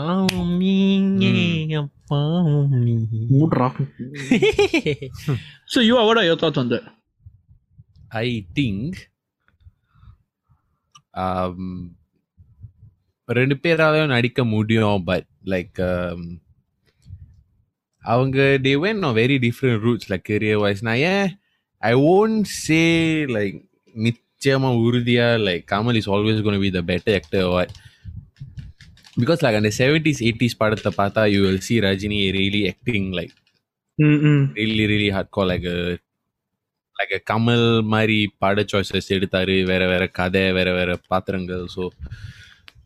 நீங்க 0.60 1.74
அப்பா 1.80 2.20
நீ 2.78 2.94
மூட்ரா 3.32 3.68
So 5.72 5.80
you 5.88 5.96
are 5.98 6.06
what 6.08 6.18
are 6.20 6.24
your 6.24 6.38
thoughts 6.42 6.58
on 6.58 6.68
that? 6.68 6.86
I 8.22 8.28
think 8.56 8.92
um, 11.14 11.62
ரெண்டு 13.28 13.56
பேராலையும் 13.64 14.14
நடிக்க 14.14 14.40
முடியும் 14.54 15.02
பட் 15.04 15.26
லைக் 15.52 15.80
அவங்க 18.02 18.38
they 18.66 18.72
when 18.84 19.04
on 19.08 19.14
very 19.20 19.36
different 19.44 19.82
roots 19.86 20.08
like 20.12 20.24
career 20.30 20.62
wise 20.64 20.82
நான் 20.88 21.02
ஏன் 21.12 21.28
ஐ 21.82 21.92
ஓன்ட் 22.14 22.48
சே 22.56 22.80
லைக் 23.36 23.58
நிச்சயமா 24.45 24.69
உறுதியா 24.79 25.27
like 25.45 25.63
Kamal 25.71 25.95
is 25.95 26.09
always 26.09 26.41
gonna 26.41 26.59
be 26.59 26.69
the 26.71 26.81
better 26.89 27.15
actor 27.15 27.45
what 27.45 27.71
because 29.21 29.41
like 29.43 29.57
அந்த 29.59 29.71
seventies 29.77 30.21
eighties 30.27 30.57
படத்தை 30.57 30.91
பார்த்தா 30.97 31.21
you 31.33 31.39
will 31.45 31.63
see 31.67 31.75
Rajini 31.79 32.19
really 32.37 32.61
acting 32.67 33.09
like 33.19 33.33
really 34.79 35.09
hardcore 35.09 35.45
like 35.45 35.65
a 35.65 35.77
like 36.95 37.13
a 37.17 37.21
Kamal 37.29 37.65
மாதிரி 37.83 38.17
பட 38.37 38.65
choices 38.71 39.07
எடுத்தாரு 39.15 39.55
வேற 39.63 39.83
வேற 39.87 40.03
கதை 40.19 40.51
வேற 40.51 40.69
வேற 40.73 40.91
பாத்திரங்கள். 41.07 41.63
ஸோ 41.75 41.83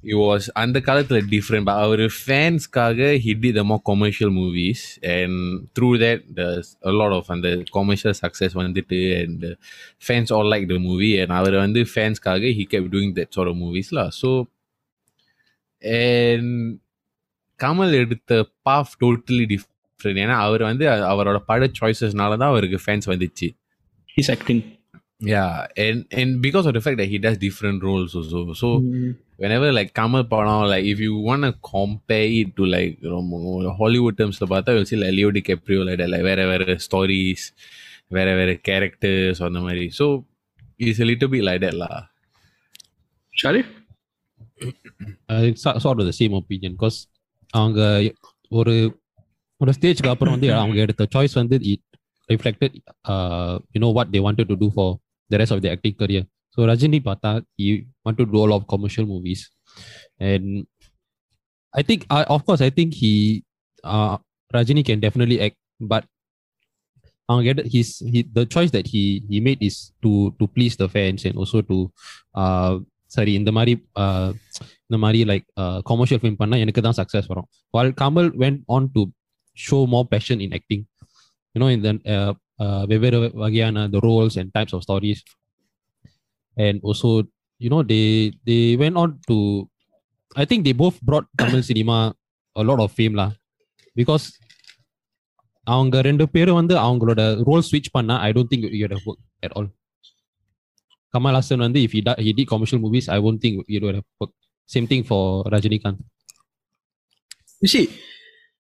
it 0.04 0.16
was 0.16 0.50
அந்த 0.56 0.80
காலத்துல 0.80 1.18
டிஃப்ரெண்ட் 1.32 1.66
பட் 1.66 1.82
அவர் 1.82 2.04
ஃபேன்ஸ்க்காக 2.20 3.00
he 3.24 3.34
did 3.36 3.56
the 3.56 3.64
more 3.64 3.82
commercial 3.82 4.30
movies 4.32 4.82
and 5.14 5.34
through 5.76 5.96
that 5.98 6.20
there's 6.38 6.70
a 6.84 6.94
lot 7.00 7.12
of 7.12 7.26
அந்த 7.30 7.48
commercial 7.70 8.14
success 8.14 8.54
வந்துட்டு 8.54 9.00
and 9.22 9.42
uh, 9.44 9.56
fans 10.08 10.32
all 10.32 10.48
like 10.50 10.68
the 10.68 10.80
movie 10.80 11.14
and 11.22 11.32
அவர் 11.32 11.58
வந்து 11.58 11.84
ஃபேன்ஸ்க்காக 11.86 12.52
he 12.52 12.66
kept 12.66 12.90
doing 12.90 13.14
that 13.14 13.30
sort 13.34 13.48
of 13.48 13.58
movies 13.58 13.90
lah 13.92 14.08
so 14.22 14.32
and 15.82 16.48
Kamal 17.60 17.94
எடுத்த 18.02 18.34
puff 18.66 18.94
totally 19.02 19.46
different 19.54 20.20
ஏன்னா 20.24 20.36
அவர் 20.40 20.64
வந்து 20.64 20.86
அ- 20.90 21.08
அவரோட 21.12 21.38
பட 21.46 21.70
சாய்ஸஸ்னால 21.80 22.38
தான் 22.38 22.52
அவருக்கு 22.54 22.80
ஃபேன்ஸ் 22.86 23.10
வந்துச்சு 23.14 23.50
He's 24.10 24.30
acting. 24.30 24.60
Yeah 25.33 25.45
and 25.85 25.99
and 26.21 26.31
because 26.47 26.65
of 26.69 26.73
the 26.77 26.83
fact 26.87 26.97
that 27.01 27.09
he 27.13 27.19
does 27.27 27.37
different 27.45 27.79
roles 27.89 28.13
also 28.19 28.41
so 28.63 28.69
whenever 29.43 29.69
like 29.79 29.91
Kamal 30.01 30.27
படம் 30.33 30.65
like 30.73 30.87
if 30.93 30.99
you 31.05 31.13
want 31.29 31.45
to 31.49 31.53
compare 31.73 32.29
it 32.41 32.51
to 32.59 32.65
like 32.75 32.97
ரொம்ப 33.15 33.39
Hollywood 33.81 34.19
டேர்ம்ஸ்ல 34.21 34.49
பார்த்தா 34.53 34.75
you'll 34.75 34.89
see 34.93 35.01
like 35.03 35.15
Leo 35.19 35.31
D 35.37 35.43
Caprio 35.51 35.83
like 35.89 35.99
that, 36.03 36.11
like 36.15 36.25
வேற 36.31 36.41
வேற 36.53 36.77
stories 36.87 37.47
வேற 38.17 38.29
வேற 38.41 38.51
characters 38.69 39.41
அந்த 39.49 39.61
மாதிரி 39.67 39.87
so 39.99 40.07
it's 40.85 41.03
a 41.05 41.09
little 41.13 41.31
bit 41.35 41.45
like 41.51 41.63
that 41.67 41.77
lah 41.83 41.95
Sharif? 43.41 43.69
uh, 45.33 45.43
it's 45.49 45.63
so- 45.67 45.79
sort 45.85 45.99
of 46.03 46.07
the 46.11 46.17
same 46.21 46.35
opinion 46.43 46.73
because 46.79 46.99
அவங்க 47.55 47.81
ஒரு 48.59 48.75
ஒரு 49.61 49.73
ஸ்டேஜ்க்கு 49.77 50.13
அப்புறம் 50.13 50.35
வந்து 50.37 50.49
அவங்க 50.61 50.79
எடுத்த 50.85 51.05
சாய்ஸ் 51.15 51.35
வந்து 51.41 51.57
it 51.73 51.85
reflected 52.29 52.77
you 53.75 53.81
know 53.85 53.91
what 53.99 54.11
they 54.15 54.21
wanted 54.27 54.51
to 54.53 54.57
two 54.63 54.69
for 54.77 54.93
the 55.31 55.41
rest 55.41 55.55
of 55.57 55.63
the 55.65 55.71
acting 55.71 55.99
career 56.03 56.27
so 56.57 56.67
Rajini 56.71 57.01
பார்த்தா 57.09 57.31
ஈ 57.59 57.69
want 58.05 58.19
to 58.21 58.27
two 58.33 58.41
all 58.43 58.55
of 58.57 58.67
commercial 58.75 59.09
movies 59.13 59.45
and 60.29 60.51
I 61.75 61.83
think 61.83 62.05
of course 62.35 62.65
I 62.69 62.71
think 62.79 62.97
he 63.03 63.13
Rajini 64.51 64.85
can 64.89 65.03
definitely 65.05 65.39
act 65.47 65.61
but 65.85 66.07
அவங்க 67.29 67.47
எடுத்த 67.51 67.71
his 67.75 67.93
the 68.35 68.43
choice 68.55 68.73
that 68.75 68.91
he 68.95 69.05
he 69.31 69.39
made 69.47 69.63
is 69.69 69.79
to 70.05 70.11
to 70.41 70.47
please 70.57 70.75
the 70.83 70.87
fans 70.95 71.25
and 71.29 71.39
also 71.39 71.61
to 71.71 71.79
சரி 73.15 73.33
இந்த 73.41 73.51
மாதிரி 73.57 73.73
uh, 74.03 74.29
இந்த 74.87 74.97
மாதிரி 75.03 75.19
like 75.31 75.45
commercial 75.91 76.21
film 76.21 76.39
பண்ணால் 76.41 76.63
எனக்கு 76.65 76.81
தான் 76.87 76.97
சக்ஸஸ் 76.99 77.29
வரும் 77.33 77.47
வால் 77.75 77.93
Kamal 78.01 78.31
vent 78.43 78.63
on 78.69 78.89
to 78.95 79.03
show 79.59 79.79
more 79.93 80.07
fashion 80.13 80.41
in 80.47 80.55
acting 80.59 80.85
you know 81.55 81.69
இந்த 81.75 81.89
வெவ்வேறு 82.91 83.19
வகையான 83.43 83.87
the 83.89 84.01
roles 84.07 84.37
and 84.41 84.53
types 84.57 84.75
of 84.77 84.85
stories 84.87 85.23
and 86.57 86.81
also 86.85 87.11
you know 87.61 87.81
they 87.93 88.01
they 88.49 88.57
when 88.83 88.99
on 89.03 89.15
to 89.31 89.37
I 90.37 90.47
think 90.51 90.67
they 90.69 90.75
both 90.83 91.01
broad 91.11 91.29
Tamil 91.43 91.65
cinema 91.71 91.99
lot 92.57 92.83
of 92.87 92.95
fame 92.97 93.17
law 93.21 93.29
because 93.97 94.27
அவங்க 95.67 96.01
ரெண்டு 96.01 96.25
பேரும் 96.29 96.59
வந்து 96.61 96.75
அவங்களோட 96.87 97.21
role 97.49 97.67
ஸ்விட்ச் 97.69 97.93
பண்ணா 97.93 98.17
I 98.21 98.31
don't 98.33 98.53
think 98.53 98.67
you 98.81 98.87
work 98.89 99.21
at 99.43 99.55
all 99.57 99.71
Kamal 101.15 101.37
Haasan 101.39 101.65
வந்து 101.67 101.81
if 101.87 101.95
he 102.27 102.33
D 102.33 102.45
commercial 102.55 102.83
movies 102.87 103.09
I 103.17 103.19
won't 103.29 103.43
think 103.45 103.61
you 103.75 103.81
work 103.91 104.35
same 104.71 104.89
thing 104.93 105.07
for 105.11 105.31
Rajinikanth 105.55 106.03
You 107.63 107.69
see, 107.69 107.89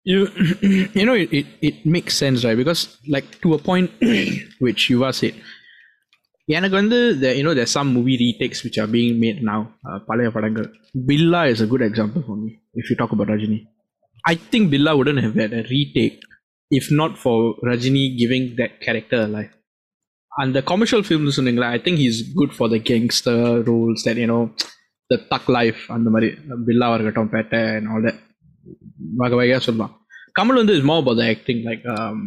you 0.04 0.18
you 0.98 1.06
know 1.06 1.14
it, 1.14 1.32
it, 1.40 1.46
it 1.68 1.86
makes 1.86 2.14
sense, 2.16 2.44
right? 2.44 2.56
Because 2.56 2.98
like 3.08 3.28
to 3.42 3.54
a 3.54 3.58
point 3.58 3.90
which 4.66 4.90
you 4.90 5.04
are 5.08 5.14
said. 5.22 5.36
எனக்கு 6.56 6.76
வந்து 6.80 6.96
the, 7.20 7.28
you 7.36 7.44
know 7.44 7.52
there's 7.58 7.74
some 7.78 7.90
movie 7.96 8.16
retakes 8.22 8.58
which 8.64 8.76
are 8.82 8.90
being 8.96 9.12
made 9.22 9.38
now 9.50 9.60
uh, 9.86 9.98
பழைய 10.08 10.30
படங்கள் 10.34 10.66
பில்லா 11.08 11.40
is 11.52 11.60
a 11.66 11.68
good 11.70 11.84
example 11.86 12.22
for 12.26 12.36
me 12.40 12.50
if 12.80 12.90
you 12.90 12.96
talk 13.02 13.12
about 13.16 13.28
Rajini 13.34 13.60
I 14.32 14.34
think 14.50 14.64
Billa 14.72 14.92
wouldn't 14.98 15.22
have 15.26 15.36
had 15.42 15.52
a 15.60 15.64
retake 15.72 16.18
if 16.78 16.86
not 17.00 17.12
for 17.22 17.36
Rajini 17.68 18.04
giving 18.20 18.44
that 18.60 18.72
character 18.84 19.18
a 19.26 19.30
life 19.36 19.54
and 20.40 20.50
the 20.56 20.62
commercial 20.70 21.02
films 21.10 21.38
சொன்னீங்களா 21.38 21.70
I 21.76 21.80
think 21.84 21.96
he's 22.04 22.20
good 22.40 22.52
for 22.58 22.68
the 22.74 22.80
gangster 22.90 23.40
roles 23.70 24.02
that 24.06 24.18
you 24.22 24.28
know 24.32 24.42
the 25.12 25.18
thug 25.30 25.46
life 25.58 25.82
அந்த 25.96 26.10
மாதிரி 26.14 26.28
பில்லாவாக 26.68 26.98
இருக்கட்டும் 26.98 27.32
பேட்டை 27.34 27.62
and 27.76 27.88
all 27.92 28.02
that 28.08 28.18
வகை 29.20 29.36
வகையாக 29.40 29.62
சொல்லலாம் 29.66 29.92
கமல் 30.38 30.60
வந்து 30.60 30.74
is 30.78 30.86
more 30.90 31.00
about 31.02 31.16
the 31.20 31.26
acting 31.34 31.58
like 31.68 31.82
um, 31.94 32.18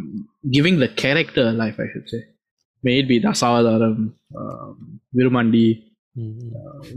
giving 0.55 0.75
the 0.83 0.89
character 1.03 1.43
a 1.53 1.57
life 1.63 1.77
I 1.85 1.89
should 1.93 2.07
say 2.13 2.21
may 2.83 2.95
it 3.01 3.07
be 3.11 3.17
Dasavatharam 3.27 4.01
um, 4.41 4.73
Virumandi 5.19 5.65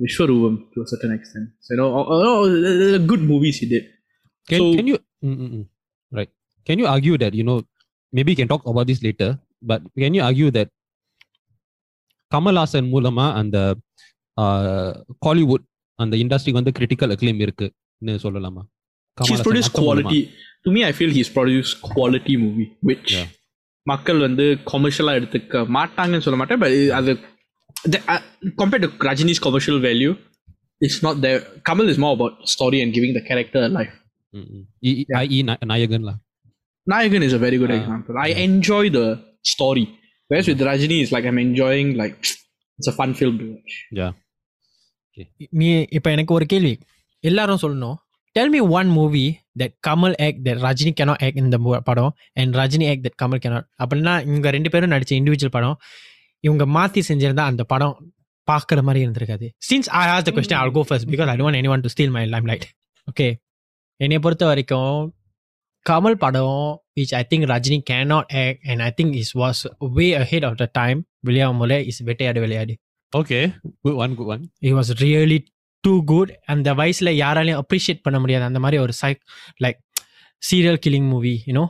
Vishwarupam 0.02 0.54
to 0.72 0.78
a 0.84 0.88
certain 0.90 1.12
extent 1.16 1.46
so, 1.64 1.68
you 1.72 1.78
know 1.80 1.88
all, 1.96 2.06
all, 2.12 2.22
all 2.28 2.52
the- 2.64 2.92
the 2.94 3.00
good 3.10 3.22
movies 3.32 3.56
he 3.62 3.66
did 3.72 3.84
Can, 4.48 4.60
So- 4.60 4.74
can 4.76 4.86
you 4.90 4.98
mm, 5.22 5.36
mm, 5.42 5.50
mm. 5.56 5.64
right? 6.12 6.30
Can 6.66 6.78
you 6.82 6.86
argue 6.86 7.16
that 7.22 7.34
you 7.38 7.44
know 7.48 7.56
maybe 8.12 8.30
you 8.32 8.38
can 8.40 8.50
talk 8.52 8.62
about 8.66 8.86
this 8.86 9.00
later, 9.06 9.28
but 9.62 9.80
can 10.02 10.14
you 10.16 10.22
argue 10.28 10.48
that 10.50 10.68
Kamal 12.32 12.58
Hassan 12.60 12.84
மூலமா 12.94 13.26
அந்த 13.40 13.58
காலிவுட் 15.26 15.64
அந்த 15.98 16.16
இண்டஸ்ட்ரிக்கு 16.22 16.60
வந்து 16.60 16.74
critical 16.78 17.12
acclaim 17.14 17.42
இருக்குன்னு 17.46 18.14
சொல்லலாமா 18.24 18.62
he's 19.16 19.28
Kamal 19.28 19.34
Hassan 19.34 19.46
produced 19.48 19.70
மட்டும் 19.72 19.88
மூலமா. 19.88 20.10
quality 20.10 20.20
to 20.64 20.70
me 20.74 20.80
I 20.90 20.94
feel 20.98 21.10
he's 21.18 21.30
produced 21.38 21.74
quality 21.90 22.34
movie 22.44 22.68
which 22.90 23.10
Yeah. 23.16 23.28
மக்கள் 23.86 24.18
வந்து 24.26 24.44
கொமர்ஷியலாக 24.70 25.18
எடுத்துக்க 25.20 25.62
மாட்டாங்கன்னு 25.76 26.24
சொல்ல 26.26 26.38
மாட்டேன் 26.40 26.60
பட் 26.64 26.74
அது 26.98 27.12
compared 28.62 28.84
to 28.86 28.90
Rajini's 29.10 29.42
commercial 29.46 29.78
value 29.88 30.14
it's 30.80 30.98
not 31.06 31.16
there 31.24 31.40
Kamal 31.68 31.88
is 31.94 31.98
more 32.04 32.12
about 32.18 32.34
story 32.54 32.78
and 32.82 32.90
giving 32.96 33.14
the 33.18 33.24
character 33.30 33.62
a 33.68 33.72
life 33.78 33.94
Mm, 34.34 34.44
mm. 34.50 34.60
I- 34.88 34.98
I- 35.12 35.20
i.e. 35.22 35.38
Na- 35.46 35.62
நாயகன் 35.70 36.04
lah. 36.08 36.14
Nayagan 36.86 37.22
is 37.28 37.32
a 37.38 37.40
very 37.44 37.56
good 37.62 37.72
Ah, 37.74 37.78
example. 37.78 38.14
I 38.26 38.30
enjoy 38.44 38.84
the 38.96 39.06
story. 39.52 39.82
Whereas 40.30 40.46
with 40.50 40.60
Rajini, 40.68 40.98
it's 41.04 41.12
like 41.14 41.26
I'm 41.30 41.40
enjoying 41.40 41.88
like 42.00 42.14
it's 42.78 42.88
a 42.92 42.96
fun 42.98 43.10
film 43.20 43.34
to 43.40 43.46
watch. 43.54 43.72
Yeah. 44.00 44.12
நீ 45.60 45.68
இப்போ 45.98 46.08
எனக்கு 46.16 46.32
ஒரு 46.36 46.46
கேள்வி 46.52 46.72
எல்லாரும் 47.24 47.62
சொல்லணும் 47.64 47.96
Tell 48.35 48.49
me 48.53 48.59
one 48.59 48.89
movie 48.95 49.29
that 49.59 49.71
Kamal 49.85 50.13
act 50.19 50.39
that 50.45 50.57
Rajini 50.63 50.91
cannot 50.99 51.19
act 51.25 51.37
in 51.41 51.45
the 51.53 51.59
படம் 51.89 52.09
and 52.39 52.55
Rajini 52.59 52.85
act 52.93 53.01
that 53.05 53.15
Kamal 53.21 53.39
cannot. 53.43 53.65
அப்படின்னா 53.83 54.13
இவங்க 54.29 54.49
ரெண்டு 54.55 54.69
பேரும் 54.73 54.91
நடிச்ச 54.93 55.11
இண்டிவிஜுவல் 55.19 55.53
படம் 55.57 55.77
இவங்க 56.47 56.65
மாற்றி 56.77 57.01
செஞ்சிருந்தா 57.09 57.43
அந்த 57.51 57.63
படம் 57.73 57.95
பார்க்குற 58.47 58.81
மாதிரி 58.87 58.99
இருந்திருக்காது. 59.05 59.47
Since 59.69 59.89
I 60.01 60.03
ask 60.15 60.25
the 60.27 60.33
question 60.37 60.57
all 60.61 60.73
go 60.79 60.83
first 60.89 61.09
because 61.13 61.31
I 61.33 61.37
don't 61.41 61.59
any 61.61 61.71
one 61.75 61.85
to 61.85 61.91
steal 61.95 62.13
my 62.17 62.25
limelight 62.51 62.67
okay 63.11 63.27
என்னை 63.99 64.19
பொறுத்த 64.25 64.45
வரைக்கும் 64.51 64.99
கமல் 65.85 66.19
படம் 66.25 66.59
which 66.99 67.15
I 67.21 67.23
think 67.31 67.47
Rajini 67.53 67.79
can 67.91 68.07
not 68.13 68.29
act 68.43 68.59
and 68.71 68.83
I 68.89 68.91
think 68.99 69.15
is 69.23 69.33
was 69.43 69.63
way 69.97 70.07
ahead 70.23 70.47
of 70.49 70.59
the 70.63 70.67
time 70.79 71.01
விளையாடும் 71.29 71.61
போல 71.63 71.81
is 71.91 72.03
Vettaiyadu 72.09 72.39
Vilaiyadu. 72.45 72.75
Okay 73.13 73.39
good 73.83 73.99
one 74.05 74.15
good 74.19 74.31
one 74.35 74.43
he 74.69 74.71
was 74.79 74.91
really 75.03 75.39
too 75.85 75.97
good 76.11 76.29
அந்த 76.45 76.73
வயசுல 76.73 77.09
யாராலையும் 77.15 77.61
appreciate 77.61 78.03
பண்ண 78.03 78.19
முடியாது. 78.19 78.43
அந்த 78.43 78.59
மாதிரி 78.59 78.77
ஒரு 78.77 78.93
psych 79.01 79.21
like 79.63 79.79
serial 80.43 80.79
killing 80.85 81.07
movie 81.07 81.43
you know 81.45 81.65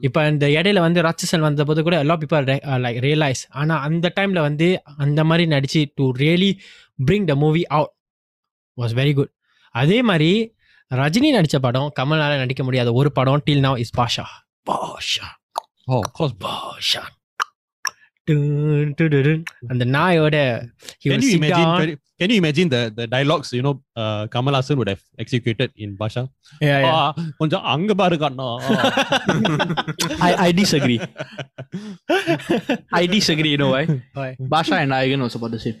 இப்போ 0.00 0.28
இந்த 0.28 0.46
இடையில 0.48 0.78
வந்து 0.78 1.02
ராட்சசன் 1.02 1.40
வந்த 1.40 1.64
போது 1.64 1.82
கூட 1.82 1.98
எல்லா 1.98 2.16
பீப்பிள் 2.16 2.46
லைக் 2.82 2.98
ரியலைஸ் 3.02 3.42
ஆனா 3.52 3.80
அந்த 3.80 4.12
டைம்ல 4.20 4.40
வந்து 4.40 4.68
அந்த 4.96 5.24
மாதிரி 5.24 5.50
நடிச்சு 5.50 5.92
to 5.94 6.12
really 6.18 6.50
bring 7.04 7.26
the 7.26 7.34
movie 7.34 7.66
out 7.66 7.92
was 8.78 8.94
very 8.94 9.14
good 9.14 9.32
அதே 9.74 10.02
மாதிரி 10.02 10.30
ரஜினி 10.90 11.30
நடிச்ச 11.34 11.58
படம் 11.58 11.92
கமல்னால 12.00 12.36
நடிக்க 12.36 12.64
முடியாத 12.64 12.92
ஒரு 12.92 13.12
படம் 13.12 13.42
till 13.46 13.64
now 13.66 13.78
is 13.78 13.94
Baasha 14.00 14.26
Baasha 14.66 15.28
Oh, 15.88 15.94
of 15.94 16.10
course. 16.18 16.34
Baasha. 16.42 17.00
அந்த 19.66 19.84
நாயோட 19.94 20.36
Can 22.22 22.30
you 22.30 22.38
imagine 22.38 22.68
the, 22.68 22.92
the 22.94 23.08
dialogues, 23.08 23.52
you 23.52 23.62
know, 23.62 23.82
uh, 23.96 24.28
Kamal 24.28 24.54
Haasan 24.54 24.76
would 24.78 24.86
have 24.88 25.02
executed 25.18 25.72
in 25.76 25.96
Basha? 25.96 26.30
Yeah, 26.60 26.78
yeah. 26.78 27.12
Oh, 27.18 27.48
I, 30.22 30.36
I 30.38 30.52
disagree. 30.52 31.00
I 32.92 33.06
disagree, 33.06 33.50
you 33.50 33.58
know 33.58 33.70
why? 33.70 33.86
Why? 34.14 34.36
Basha 34.38 34.76
and 34.76 34.94
I 34.94 35.08
Igan 35.08 35.22
was 35.22 35.34
about 35.34 35.50
the 35.50 35.58
same. 35.58 35.80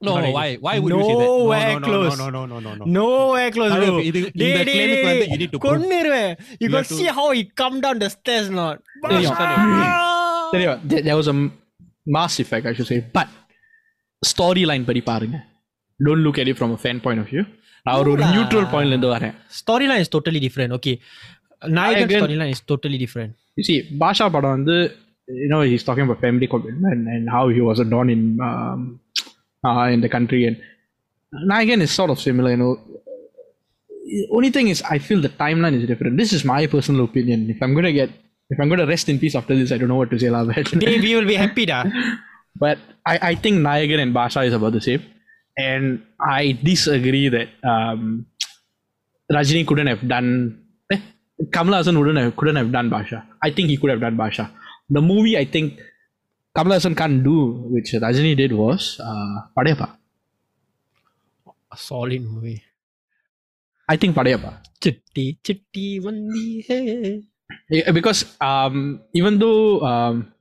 No, 0.00 0.14
Sorry. 0.14 0.32
why? 0.32 0.56
Why 0.56 0.80
would 0.80 0.90
no 0.90 0.98
you 0.98 1.04
say 1.04 1.14
that? 1.14 1.20
Nowhere 1.20 1.72
no, 1.74 1.78
no, 1.78 1.86
close. 1.86 2.18
No, 2.18 2.30
no, 2.30 2.46
no, 2.46 2.58
no, 2.58 2.74
no, 2.74 2.84
no. 2.84 2.84
Nowhere 2.84 3.50
close, 3.52 3.70
bro. 3.72 3.98
It, 3.98 4.16
it, 4.16 4.34
dey, 4.36 4.64
dey, 4.64 4.64
dey. 4.64 5.26
You 5.30 5.38
need 5.38 5.52
to 5.52 5.60
prove. 5.60 5.80
You 6.58 6.70
can 6.70 6.84
see 6.84 7.04
how 7.04 7.30
he 7.30 7.44
come 7.44 7.80
down 7.80 8.00
the 8.00 8.10
stairs, 8.10 8.50
not. 8.50 8.82
Basha. 9.00 9.30
there 10.82 11.16
was 11.16 11.28
a 11.28 11.50
mass 12.04 12.40
effect, 12.40 12.66
I 12.66 12.72
should 12.72 12.88
say. 12.88 13.04
But 13.12 13.28
storyline 14.31 14.85
படி 14.89 15.01
பாருங்க. 15.11 15.37
Don't 16.05 16.21
look 16.27 16.37
at 16.41 16.47
it 16.51 16.57
from 16.61 16.71
a 16.77 16.79
fan 16.85 16.99
point 17.05 17.19
of 17.23 17.27
view. 17.33 17.43
நான் 17.85 17.97
ஒரு 18.01 18.09
No 18.13 18.21
lah. 18.21 18.31
Neutral 18.33 18.67
பாயிண்ட்ல 18.73 18.95
இருந்து 18.95 19.11
வரேன். 19.15 19.35
Storyline 19.61 20.01
is 20.05 20.09
totally 20.15 20.41
different. 20.47 20.71
Okay. 20.77 20.95
Nayagan 21.77 22.07
Again- 22.07 22.21
storyline 22.23 22.51
is 22.55 22.61
totally 22.71 22.99
different. 23.03 23.31
You 23.59 23.63
see, 23.69 23.77
Basha 24.03 24.27
படம் 24.35 24.55
வந்து 24.57 24.75
you 25.41 25.49
know 25.51 25.61
he's 25.71 25.83
talking 25.87 26.05
about 26.07 26.19
family 26.25 26.47
commitment 26.53 27.01
and 27.13 27.23
how 27.35 27.43
he 27.55 27.61
was 27.69 27.77
a 27.83 27.87
don 27.93 28.07
in 28.15 28.21
um, 28.49 28.79
uh, 29.67 29.87
in 29.95 29.99
the 30.05 30.11
country 30.15 30.41
and 30.49 30.57
Nayagan 31.51 31.81
is 31.85 31.91
sort 31.99 32.11
of 32.13 32.17
similar. 32.27 32.49
You 32.55 32.59
know, 32.63 32.71
only 34.37 34.51
thing 34.55 34.67
is 34.73 34.79
I 34.95 34.99
feel 35.07 35.19
the 35.27 35.33
timeline 35.43 35.75
is 35.79 35.85
different. 35.91 36.17
This 36.23 36.33
is 36.37 36.43
my 36.53 36.61
personal 36.75 37.03
opinion. 37.09 37.39
If 37.55 37.61
I'm 37.65 37.73
gonna 37.77 37.93
get 37.99 38.09
if 38.49 38.59
I'm 38.61 38.69
gonna 38.73 38.87
rest 38.95 39.07
in 39.13 39.17
peace 39.23 39.35
after 39.41 39.55
this, 39.59 39.71
I 39.71 39.77
don't 39.81 39.91
know 39.93 40.01
what 40.03 40.11
to 40.15 40.19
say 40.23 40.29
lah. 40.35 40.43
But, 40.49 40.71
They 40.85 40.97
we 41.05 41.11
will 41.17 41.29
be 41.33 41.39
happy 41.45 41.65
da. 41.71 41.79
But 42.58 42.78
I, 43.04 43.18
I 43.30 43.34
think 43.34 43.58
Nayagan 43.58 44.00
and 44.00 44.14
Basha 44.14 44.42
is 44.42 44.52
about 44.52 44.72
the 44.72 44.80
same. 44.80 45.04
And 45.56 46.02
I 46.20 46.52
disagree 46.62 47.28
that 47.28 47.48
um, 47.64 48.26
Rajini 49.32 49.66
couldn't 49.66 49.86
have 49.86 50.06
done. 50.06 50.62
Eh, 50.92 51.00
Kamala 51.52 51.78
Haasan 51.78 51.98
wouldn't 51.98 52.18
have, 52.18 52.36
couldn't 52.36 52.56
have 52.56 52.72
done 52.72 52.90
Basha. 52.90 53.26
I 53.42 53.50
think 53.50 53.68
he 53.68 53.76
could 53.76 53.90
have 53.90 54.00
done 54.00 54.16
Basha. 54.16 54.50
The 54.90 55.00
movie, 55.00 55.36
I 55.36 55.44
think 55.44 55.80
Kamala 56.54 56.76
Haasan 56.76 56.96
can't 56.96 57.22
do, 57.24 57.68
which 57.70 57.92
Rajini 57.92 58.36
did, 58.36 58.52
was 58.52 59.00
uh, 59.00 59.48
Padayappa. 59.56 59.96
A 61.72 61.76
solid 61.76 62.22
movie. 62.22 62.62
I 63.88 63.96
think 63.96 64.14
Padayappa. 64.14 64.58
Chitti, 64.80 65.38
chitti, 65.42 66.02
one 66.02 66.30
yeah, 67.70 67.90
because 67.90 68.36
um, 68.40 69.00
even 69.14 69.38
though 69.38 69.80
um, 69.82 70.32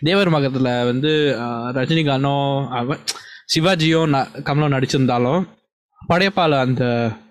தேவர் 0.00 0.28
மகத்தில் 0.28 0.62
வந்து 0.62 1.36
ரஜினிகாந்தும் 1.74 2.98
சிவாஜியும் 3.54 4.14
கமலோ 4.48 4.68
நடிச்சிருந்தாலும் 4.74 5.42
படையப்பால 6.08 6.58
அந்த 6.58 6.84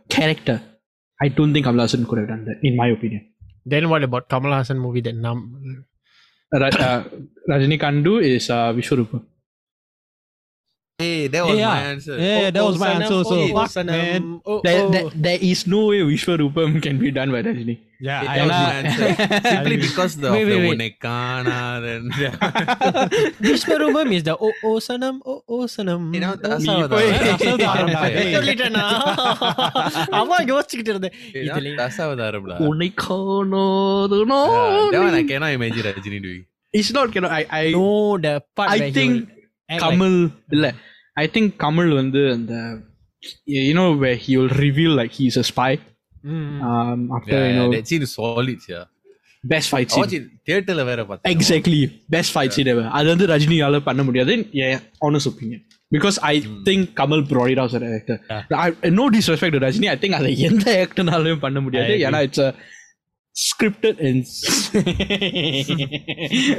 character 0.08 0.60
I 1.15 1.30
don't 1.30 1.56
think 1.56 1.67
Kamal Haasan 1.67 2.06
good 2.06 2.30
அந்த 2.30 2.58
in 2.62 2.75
my 2.75 2.91
opinion 2.91 3.25
then 3.63 3.86
what 3.86 4.03
about 4.03 4.32
Kamal Haasan 4.34 4.80
movie 4.80 5.01
then 5.01 5.19
நாம் 5.19 5.41
Rajinikanth 7.47 8.34
is 8.34 8.51
Vishwaroopam. 8.51 9.37
Hey, 10.97 11.27
that 11.27 11.45
was 11.45 11.60
yeah. 11.60 11.67
my 11.67 11.81
answer. 11.93 12.17
Yeah, 12.17 12.49
oh, 12.49 12.51
that 12.57 12.63
was 12.65 12.79
my 12.79 12.88
Sanam, 12.89 13.01
answer. 13.05 13.23
So, 13.23 13.38
oh, 13.38 13.47
fuck, 13.53 13.69
Sanam, 13.69 13.86
man. 13.86 14.41
Oh, 14.43 14.62
there, 14.63 14.81
oh. 14.81 14.89
there, 14.89 15.10
there 15.13 15.38
is 15.39 15.67
no 15.67 15.86
way 15.93 15.99
Vishwarupam 16.01 16.81
can 16.81 16.97
be 16.97 17.12
done 17.12 17.29
by 17.29 17.43
Rajini. 17.43 17.77
Yeah, 18.01 18.25
I 18.25 18.41
was 18.41 18.49
my 18.49 18.73
answer. 18.81 19.13
Simply 19.53 19.77
because 19.77 20.17
the, 20.17 20.31
wait, 20.31 20.45
wait, 20.45 20.57
the 20.57 20.57
wait. 20.57 20.97
Unekana. 20.97 21.86
Then. 21.86 22.10
Vishwarupam 23.45 24.12
is 24.12 24.23
the 24.23 24.41
Oh, 24.41 24.51
Oh 24.63 24.81
Sanam, 24.81 25.21
Oh, 25.23 25.43
Oh 25.47 25.69
Sanam. 25.69 26.15
You 26.15 26.19
know, 26.19 26.36
that's 26.36 26.65
how 26.65 26.88
that 34.89 34.97
one 34.97 35.13
I 35.13 35.23
cannot 35.29 35.51
imagine 35.51 35.83
Rajini 35.93 36.23
doing. 36.23 36.45
It's 36.73 36.91
not, 36.91 37.13
cannot. 37.13 37.29
I, 37.31 37.45
I, 37.51 37.69
know 37.69 38.17
the 38.17 38.41
part 38.55 38.71
I 38.71 38.89
think. 38.91 39.37
Kamal 39.69 40.17
இல்ல 40.49 40.67
I 41.17 41.25
think 41.36 41.53
Kamal 41.65 41.93
வந்து 41.93 42.21
அந்த 42.34 42.53
you know 43.60 43.86
he 44.25 44.34
will 44.38 44.53
reveal 44.65 44.95
like 44.99 45.15
he 45.19 45.25
is 45.32 45.39
a 45.39 45.47
spy 45.53 45.71
after 47.17 47.41
you know 47.49 47.65
that 47.75 47.89
scene 47.91 48.06
is 48.08 48.15
solid 48.19 48.67
yeah 48.73 48.82
best 49.43 49.71
fight 49.73 49.91
scene 49.95 50.27
தியேட்டர்ல 50.47 50.84
வேற 50.84 51.01
பார்த்தா 51.10 51.32
exactly 51.36 51.82
best 52.10 52.34
fight 52.36 52.56
scene 52.58 52.71
ever 52.73 52.88
அது 52.91 53.08
வந்து 53.13 53.27
ரஜினியால 53.27 53.80
பண்ண 53.80 54.03
முடியாது 54.03 54.36
honest 55.01 55.30
opinion 55.32 55.63
because 55.91 56.17
I 56.30 56.34
think 56.69 56.88
Kamal 57.01 57.23
ப்ராடிட் 57.34 57.62
as 57.63 57.75
ஒரு 57.80 57.89
actor 57.97 58.95
no 58.99 59.06
disrespect 59.17 59.60
Rajini 59.67 59.89
I 59.89 59.97
think 59.97 60.17
அதை 60.21 60.32
எந்த 60.49 60.65
ஆக்டர்னாலையும் 60.86 61.43
பண்ண 61.45 61.60
முடியாது. 61.60 61.93
ஏன்னா 62.08 62.21
it's 62.21 62.45
scripted 63.37 63.96
and 63.98 64.18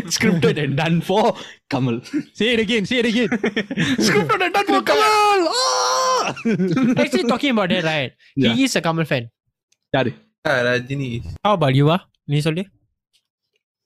scripted 0.10 0.58
and 0.58 0.76
done 0.76 1.02
for 1.02 1.36
Kamal 1.70 1.98
Say 2.34 2.54
it 2.54 2.60
again, 2.60 2.86
say 2.86 2.98
it 3.00 3.06
again. 3.06 3.30
scripted 4.00 4.42
and 4.42 4.54
done 4.54 4.66
for 4.68 4.82
Kamal 4.82 5.42
ah! 5.52 6.34
actually 6.98 7.26
talking 7.26 7.52
about 7.52 7.70
that 7.70 7.84
right 7.84 8.12
Yeah. 8.36 8.54
he 8.54 8.64
is 8.64 8.76
a 8.76 8.82
Kamal 8.82 9.06
fan 9.06 9.26
யாரு 9.94 10.14
Yeah, 10.46 10.62
Rajini. 10.68 11.10
how 11.46 11.54
about 11.60 11.76
you 11.80 11.86
ah 11.90 12.02
நீ 12.32 12.40
சொல்லு 12.48 12.64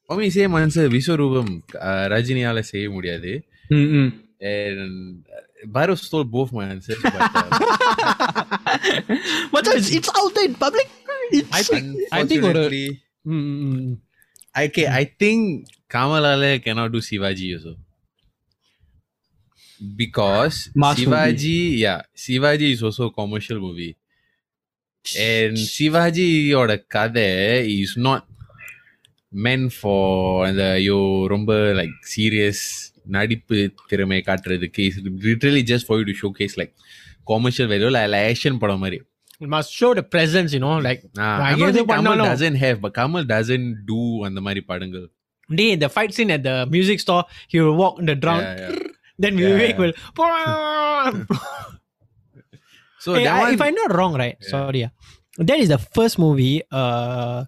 For 0.10 0.16
me, 0.20 0.28
same 0.36 0.54
answer. 0.60 0.84
Vishwaroopam 0.94 1.50
uh, 1.88 2.04
ரஜினியால 2.14 2.60
செய்ய 2.70 2.86
முடியாது. 2.94 3.32
ம் 3.78 3.90
ம் 4.00 4.12
And 4.52 4.94
uh, 5.38 5.42
Bhairav 5.76 6.00
stole 6.06 6.28
both 6.36 6.50
my 6.58 6.66
answers. 6.74 7.00
But, 7.06 7.22
uh, 7.40 7.50
Macam 9.54 9.72
it's, 9.80 9.90
it's 9.98 10.12
out 10.20 10.32
there 10.36 10.48
in 10.50 10.56
public. 10.66 10.88
I 11.59 11.63
think 11.63 11.87
I 12.19 12.25
think 12.31 12.45
ஒரு 12.51 12.65
mm, 13.33 13.43
mm, 13.51 13.59
mm. 13.67 13.93
okay, 14.65 14.87
I 15.01 15.05
think 15.21 15.41
Kamalale 15.95 16.51
cannot 16.65 16.91
do 16.93 17.01
Shivaji 17.09 17.49
also. 17.55 17.73
Because 20.01 20.71
Mass 20.75 20.99
Shivaji, 20.99 21.79
yeah, 21.79 22.03
Shivaji 22.17 22.69
is 22.75 22.83
also 22.83 23.07
a 23.07 23.13
commercial 23.13 23.59
movie. 23.59 23.97
And 25.19 25.57
Shivaji 25.57 26.29
ஓட 26.61 26.73
கதை 26.95 27.31
is 27.83 27.93
not 28.07 28.23
meant 29.45 29.71
for 29.83 30.01
அந்த 30.47 30.63
ஐயோ 30.79 31.27
ரொம்ப 31.27 31.73
like 31.81 31.97
serious 32.17 32.59
நடிப்பு 33.17 33.59
திறமை 33.91 34.21
காட்டுறதுக்கு 34.21 34.83
is 34.91 34.97
literally 35.29 35.63
just 35.71 35.85
for 35.89 35.97
you 35.99 36.07
to 36.11 36.17
showcase 36.23 36.55
like 36.61 36.73
commercial 37.31 37.67
value 37.73 37.91
like, 37.97 38.11
like 38.15 38.27
action 38.33 38.59
படம் 38.59 38.79
மாதிரி 38.79 38.99
It 39.43 39.49
must 39.49 39.73
show 39.73 39.93
the 39.93 40.05
presence, 40.05 40.53
you 40.53 40.61
know, 40.61 40.79
like 40.79 41.03
ah, 41.19 41.43
I 41.43 41.73
think 41.73 41.89
Kamal 41.89 42.17
doesn't 42.17 42.55
have, 42.55 42.81
but 42.81 42.95
Kamal 42.95 43.25
doesn't 43.25 43.85
do 43.87 44.25
on 44.25 44.37
the 44.37 44.41
Mari 44.41 44.63
Padangal. 44.63 45.09
Day 45.51 45.75
the 45.75 45.89
fight 45.89 46.15
scene 46.15 46.31
at 46.31 46.45
the 46.45 46.67
music 46.71 47.01
store, 47.01 47.25
he 47.49 47.61
will 47.61 47.75
walk 47.75 47.99
in 47.99 48.07
the 48.07 48.15
drum. 48.15 48.39
Yeah, 48.41 48.71
yeah. 48.71 48.79
Then 49.19 49.37
Vivek 49.37 49.77
yeah, 49.77 49.93
yeah. 50.19 51.11
will. 51.11 51.27
so 53.01 53.15
hey, 53.15 53.27
one... 53.27 53.55
if 53.55 53.61
I'm 53.61 53.75
not 53.75 53.93
wrong, 53.93 54.15
right? 54.15 54.37
Yeah. 54.41 54.49
Sorry, 54.49 54.89
that 55.39 55.59
is 55.59 55.69
the 55.71 55.79
first 55.79 56.21
movie 56.21 56.63
uh 56.71 57.45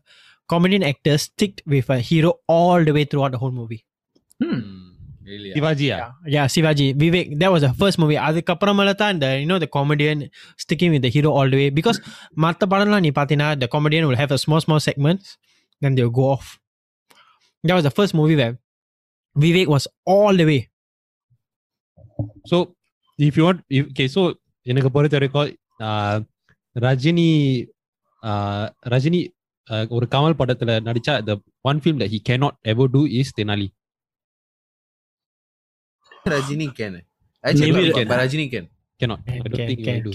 comedian 0.48 0.82
actor 0.82 1.16
sticked 1.16 1.62
with 1.64 1.88
a 1.90 2.00
hero 2.00 2.40
all 2.48 2.82
the 2.82 2.92
way 2.92 3.04
throughout 3.04 3.30
the 3.32 3.38
whole 3.38 3.52
movie. 3.52 3.84
Hmm. 4.42 4.58
hmm. 4.58 4.83
Really? 5.25 5.49
Sivaji 5.55 5.85
Yeah, 5.85 6.05
yeah, 6.27 6.45
Sivaji, 6.47 6.85
Vivek. 6.95 7.27
That 7.41 7.51
was 7.51 7.61
the 7.61 7.73
first 7.73 7.97
movie. 8.01 8.17
அதுக்கப்புறமேல 8.27 8.91
தான் 9.01 9.13
இந்த 9.15 9.27
you 9.41 9.47
know 9.49 9.59
the 9.59 9.69
comedian 9.75 10.19
sticking 10.63 10.91
with 10.91 11.03
the 11.05 11.11
hero 11.15 11.31
all 11.37 11.49
the 11.53 11.59
way 11.61 11.69
because 11.71 11.97
மற்ற 12.45 12.67
படம்லாம் 12.71 13.03
நீ 13.05 13.11
பார்த்தீங்கன்னா 13.17 13.49
the 13.63 13.69
comedian 13.75 14.05
will 14.07 14.19
have 14.21 14.31
a 14.31 14.41
small 14.45 14.61
small 14.65 14.81
segments 14.87 15.27
then 15.81 15.93
they'll 15.95 16.15
go 16.19 16.27
off. 16.33 16.47
That 17.63 17.75
was 17.77 17.83
the 17.83 17.95
first 17.99 18.13
movie 18.13 18.35
where 18.35 18.55
Vivek 19.35 19.67
was 19.67 19.85
all 20.07 20.35
the 20.35 20.47
way. 20.51 20.61
So 22.51 22.57
if 23.19 23.37
you 23.39 23.45
want 23.45 23.61
okay 23.81 24.05
so 24.15 24.21
எனக்கு 24.65 24.89
பொறுத்த 24.95 25.17
வரைக்கும் 25.17 25.49
ஆஹ், 25.87 26.19
ரஜினி 26.75 27.29
ஆஹ், 28.23 28.67
ரஜினி 28.93 29.21
ஆஹ், 29.67 29.87
ஒரு 29.89 30.05
கமல் 30.15 30.39
படத்துல 30.41 30.79
நடிச்சா 30.87 31.15
the 31.25 31.35
one 31.61 31.79
film 31.79 31.97
that 32.01 32.09
he 32.09 32.19
cannot 32.29 32.55
ever 32.65 32.87
do 32.97 33.03
is 33.19 33.29
Tenali 33.39 33.67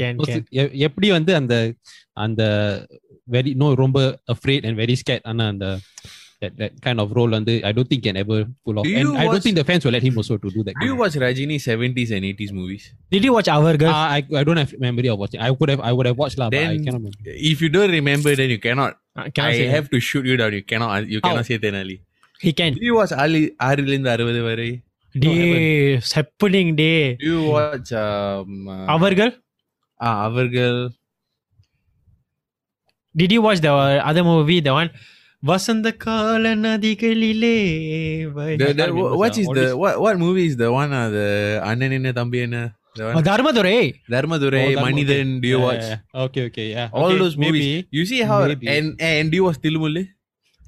can, 0.02 0.12
Because 0.18 0.34
can. 0.34 0.44
எ- 0.62 0.72
எப்படி 0.86 1.08
வந்து 1.16 1.32
அந்த 1.40 1.54
அந்த 2.24 2.42
very 3.34 3.52
no 3.62 3.68
ரொம்ப 3.82 3.98
afraid 4.34 4.62
and 4.68 4.76
very 4.82 4.96
scared 5.02 5.22
ஆனா 5.30 5.44
அந்த 5.52 5.66
that, 6.42 6.52
that 6.60 6.72
kind 6.86 6.98
of 7.02 7.08
role 7.18 7.30
வந்து 7.36 7.52
I 7.68 7.72
don't 7.76 7.88
think 7.90 8.02
can 8.06 8.16
ever 8.22 8.38
pull 8.64 8.76
off 8.80 8.86
Do 8.86 8.92
and 8.98 9.02
you 9.04 9.12
I 9.20 9.24
don't 9.24 9.30
watch- 9.30 9.44
think 9.46 9.56
the 9.60 9.66
fans 9.68 9.82
will 9.86 9.94
let 9.96 10.04
him 10.08 10.16
also 10.22 10.36
to 10.44 10.50
do 10.56 10.62
that 10.66 10.74
Do 10.82 10.86
you 10.90 10.96
watch 11.02 11.14
Rajini 11.24 11.58
70s 11.68 12.10
and 12.16 12.24
80s 12.30 12.52
movies? 12.58 12.84
Did 13.14 13.24
you 13.28 13.32
watch 13.36 13.48
Our 13.56 13.72
Girl? 13.82 13.94
Uh, 14.00 14.08
I, 14.16 14.20
I 14.40 14.44
don't 14.48 14.60
have 14.62 14.72
memory 14.86 15.10
of 15.14 15.18
watching 15.22 15.40
I 15.48 15.52
could 15.60 15.72
have 15.74 15.82
I 15.90 15.94
would 15.98 16.08
have 16.10 16.18
watched 16.22 16.38
lah 16.42 16.48
but 16.54 16.60
I 16.60 16.66
Then- 16.66 16.84
cannot 16.86 17.00
remember 17.02 17.38
If 17.52 17.56
you 17.64 17.70
don't 17.76 17.94
remember, 18.00 18.32
then 18.40 18.50
you 18.54 18.60
cannot. 18.66 18.92
Uh, 19.18 19.26
cannot 19.36 19.52
I 19.54 19.58
say 19.60 19.66
that. 19.66 19.74
have 19.76 19.88
to 19.94 19.98
shoot 20.08 20.24
you 20.30 20.36
down. 20.42 20.52
You 20.58 20.64
cannot. 20.72 21.08
You 21.14 21.20
cannot 21.26 21.46
say 21.50 21.58
Tenali. 21.64 21.96
He 22.44 22.52
can. 22.60 22.70
Did 22.76 22.86
you 22.88 22.94
watch 23.00 23.12
Ali 23.24 23.42
ஆறிலிருந்து 23.68 24.10
அறுபது 24.14 24.42
வரை? 25.14 25.22
Day, 25.24 26.00
happening 26.16 26.68
day. 26.80 27.00
Do 27.22 27.26
you 27.32 27.42
watch 27.56 27.90
um, 28.04 28.52
uh, 28.76 28.92
Our 28.94 29.12
Girl? 29.20 29.32
ah, 30.00 30.14
அவர்கள் 30.28 30.78
Did 33.14 33.32
you 33.32 33.42
watch 33.42 33.60
the 33.60 33.72
other 34.10 34.24
movie? 34.24 34.60
The 34.60 34.72
one 34.80 34.88
வசந்த 35.42 35.88
கால 36.04 36.52
நதிகளிலே 36.60 37.56
வை- 38.36 38.54
the, 38.60 38.66
I 38.68 38.72
the, 38.72 38.78
can't 38.78 38.92
remember, 38.92 39.16
what 39.22 39.32
sir. 39.34 39.40
is 39.42 39.48
All 39.50 39.56
the 39.58 39.64
this- 39.64 39.74
what 39.82 39.94
what 40.04 40.16
movie 40.22 40.46
is 40.50 40.54
the 40.62 40.70
one 40.76 40.92
uh, 41.00 41.08
the 41.16 41.26
அண்ணன் 41.70 41.94
என்ன 41.98 42.12
தம்பி 42.18 42.38
என்ன 42.46 42.58
the 42.98 43.04
Oh, 43.06 43.10
one 43.16 43.24
Dharmadurai 43.28 43.76
Dharmadurai 44.14 44.62
Oh, 44.64 44.70
Dharma- 44.70 44.84
மனிதன் 44.86 45.32
do 45.42 45.48
you 45.52 45.58
Yeah, 45.58 45.66
watch 45.68 45.84
yeah, 45.90 45.98
yeah. 45.98 46.24
Okay, 46.24 46.42
okay, 46.50 46.66
yeah. 46.76 46.88
all 47.00 47.08
okay, 47.10 47.20
those 47.22 47.36
movies 47.44 47.66
maybe. 47.68 47.88
you 47.98 48.04
see 48.12 48.20
how 48.30 48.38
maybe. 48.52 48.68
and 48.76 48.88
and 49.10 49.24
do 49.32 49.38
you 49.40 49.46
watch 49.48 49.60
Tilmullu 49.66 50.04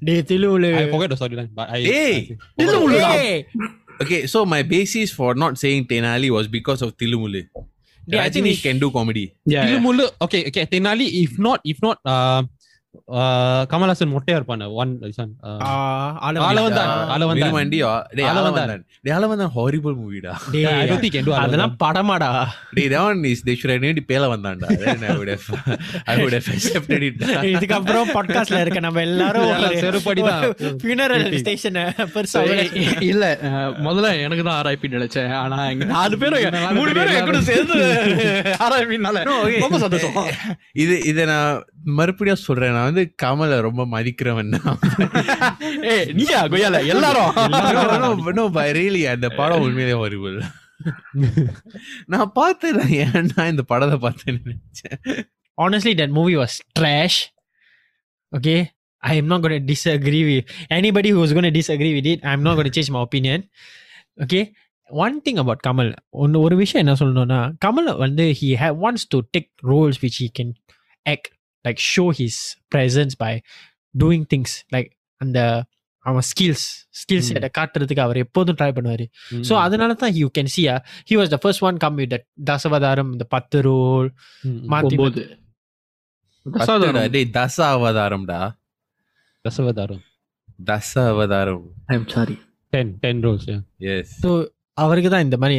day 0.07 0.15
திலுவுலு 0.31 0.69
I 0.79 0.85
forgot 0.93 1.09
the 1.13 1.19
storyline, 1.21 1.51
but 1.59 1.67
I. 1.77 1.83
Hey! 1.91 2.11
I- 2.15 2.37
திலுவுலு 2.59 2.99
Okay 4.02 4.26
so 4.26 4.44
my 4.44 4.62
basis 4.62 5.12
for 5.12 5.34
not 5.34 5.58
saying 5.58 5.86
Tenali 5.86 6.30
was 6.30 6.48
because 6.48 6.82
of 6.82 6.96
Tilmullu 6.96 7.44
Yeah, 8.06 8.22
I 8.22 8.30
think 8.30 8.44
we 8.44 8.56
can 8.56 8.78
do 8.82 8.90
comedy 8.90 9.34
Yeah. 9.46 9.66
Tilmulu, 9.66 10.10
okay, 10.20 10.46
okay. 10.50 10.66
Tenali, 10.66 11.22
if 11.22 11.38
not, 11.38 11.60
if 11.64 11.78
not, 11.82 11.98
uh, 12.04 12.42
Kamal Haasan 13.72 14.10
மொட்டையா 14.14 14.36
இருப்பான 14.38 14.66
one 14.82 14.90
son 15.18 15.30
Aalavandhan 19.18 19.52
horrible 19.56 19.94
மூவிடா 20.00 20.32
அதெல்லாம் 21.42 21.76
படமாடா. 21.84 22.28
டேய் 22.76 22.90
தேவன் 22.94 23.22
is 23.30 23.44
the 23.46 23.54
should 23.60 23.82
need 23.84 24.00
பேல 24.10 24.28
வந்தான்டா. 24.34 24.68
I 25.06 25.14
would 25.20 25.32
have 25.34 25.46
accepted 26.56 27.04
it 27.08 27.22
இருக்க 28.64 28.80
நம்ம 28.88 29.00
எல்லாரும் 29.08 29.48
இல்ல 33.10 33.24
முதல்ல 33.88 34.12
எனக்கு 34.26 34.44
தான் 34.50 34.58
ஆர்ஐபி 34.60 34.92
நினைச்சேன். 34.96 35.32
ஆனா 35.42 35.58
எங்க 35.72 35.84
நாலு 35.96 36.14
பேரும் 36.24 36.76
மூணு 36.80 36.92
பேரும் 36.98 37.30
கூட 37.30 37.40
சேர்ந்து 37.50 37.80
ஆர்ஐபினால 38.66 39.24
ரொம்ப 39.64 39.78
சந்தோஷம். 39.86 40.16
இது 40.84 40.94
இத 41.12 41.18
நான் 41.32 41.52
மறுபடியும் 41.98 42.44
சொல்றேன் 42.44 42.74
நான் 42.76 42.88
வந்து 42.88 43.04
கமலை 43.22 43.56
ரொம்ப 43.60 43.82
மதிக்கிறவன் 43.86 44.54
தான் 44.56 44.78
ஏய் 45.92 46.06
நீயா 46.18 46.40
கொய்யால 46.52 46.80
எல்லாரும் 46.94 47.32
அந்த 49.14 49.28
படம் 49.38 49.64
உண்மையிலே 49.66 49.96
horrible 50.00 50.38
நான் 52.12 52.32
பார்த்து 52.32 52.68
நான் 52.78 52.94
ஏன்டா 53.02 53.44
இந்த 53.52 53.64
படத்தை 53.64 53.98
பார்த்தேன்னு 54.06 54.40
நினைச்சேன் 54.46 54.98
honestly 55.58 55.92
that 55.94 56.10
movie 56.10 56.36
was 56.36 56.52
trash 56.78 57.16
okay 58.32 58.58
i 59.02 59.14
am 59.14 59.26
not 59.26 59.40
going 59.42 59.54
to 59.54 59.64
disagree 59.66 60.22
with 60.28 60.44
anybody 60.70 61.10
who's 61.10 61.32
going 61.32 61.48
to 61.48 61.56
disagree 61.58 61.92
with 61.94 62.06
it 62.06 62.20
i'm 62.24 62.42
not 62.42 62.54
going 62.54 62.68
to 62.70 62.74
change 62.76 62.90
my 62.90 63.02
opinion 63.02 63.40
okay 64.18 64.42
one 64.90 65.16
thing 65.20 65.38
about 65.38 65.60
kamal 65.62 65.88
ஒன்னு 66.22 66.40
ஒரு 66.40 66.56
விஷயம் 66.56 66.82
என்ன 66.84 66.94
சொல்லணும்னா 66.94 67.40
கமல் 67.64 67.90
வந்து 67.96 68.24
he 68.32 68.48
ha- 68.54 68.74
wants 68.76 69.04
to 69.06 69.20
take 69.34 69.48
roles 69.64 69.98
which 70.02 70.16
he 70.16 70.28
can 70.38 70.50
act 71.06 71.28
like 71.64 71.80
show 71.86 72.08
his 72.12 72.36
presence 72.74 73.14
by 73.16 73.32
doing 73.94 74.24
things 74.24 74.52
like 74.72 74.90
அந்த 75.20 75.40
அவன் 76.06 76.24
skills 76.28 76.64
skills 77.00 77.28
Hmm. 77.30 77.44
காட்டுறதுக்கு 77.56 78.02
அவர் 78.04 78.18
எப்போதும் 78.22 78.56
ட்ரை 78.60 78.68
பண்ணுவாரு. 78.76 79.04
ஸோ 79.48 79.52
அதனால 79.64 79.94
தான் 79.94 80.14
you 80.20 80.28
can 80.38 80.50
see 80.54 80.62
he 81.10 81.16
was 81.20 81.30
the 81.34 81.38
first 81.42 81.64
one 81.68 81.76
come 81.76 81.98
with 82.00 82.16
Dasavatharam 82.50 83.10
இந்த 83.12 83.26
பத்து 83.34 83.60
role 83.62 84.08
டேய் 87.14 87.28
தச 87.36 87.56
அவதாரம்டா 87.74 88.40
தசவதாரம். 89.44 90.02
தச 90.66 90.92
அவதாரம் 91.06 91.64
I'm 91.94 92.08
sorry 92.08 92.36
ten 92.72 92.92
ten 92.98 93.22
roles 93.26 93.48
yes 93.92 94.12
so 94.24 94.30
அவருக்கு 94.78 95.10
தான் 95.10 95.24
இந்த 95.24 95.36
மாதிரி 95.36 95.56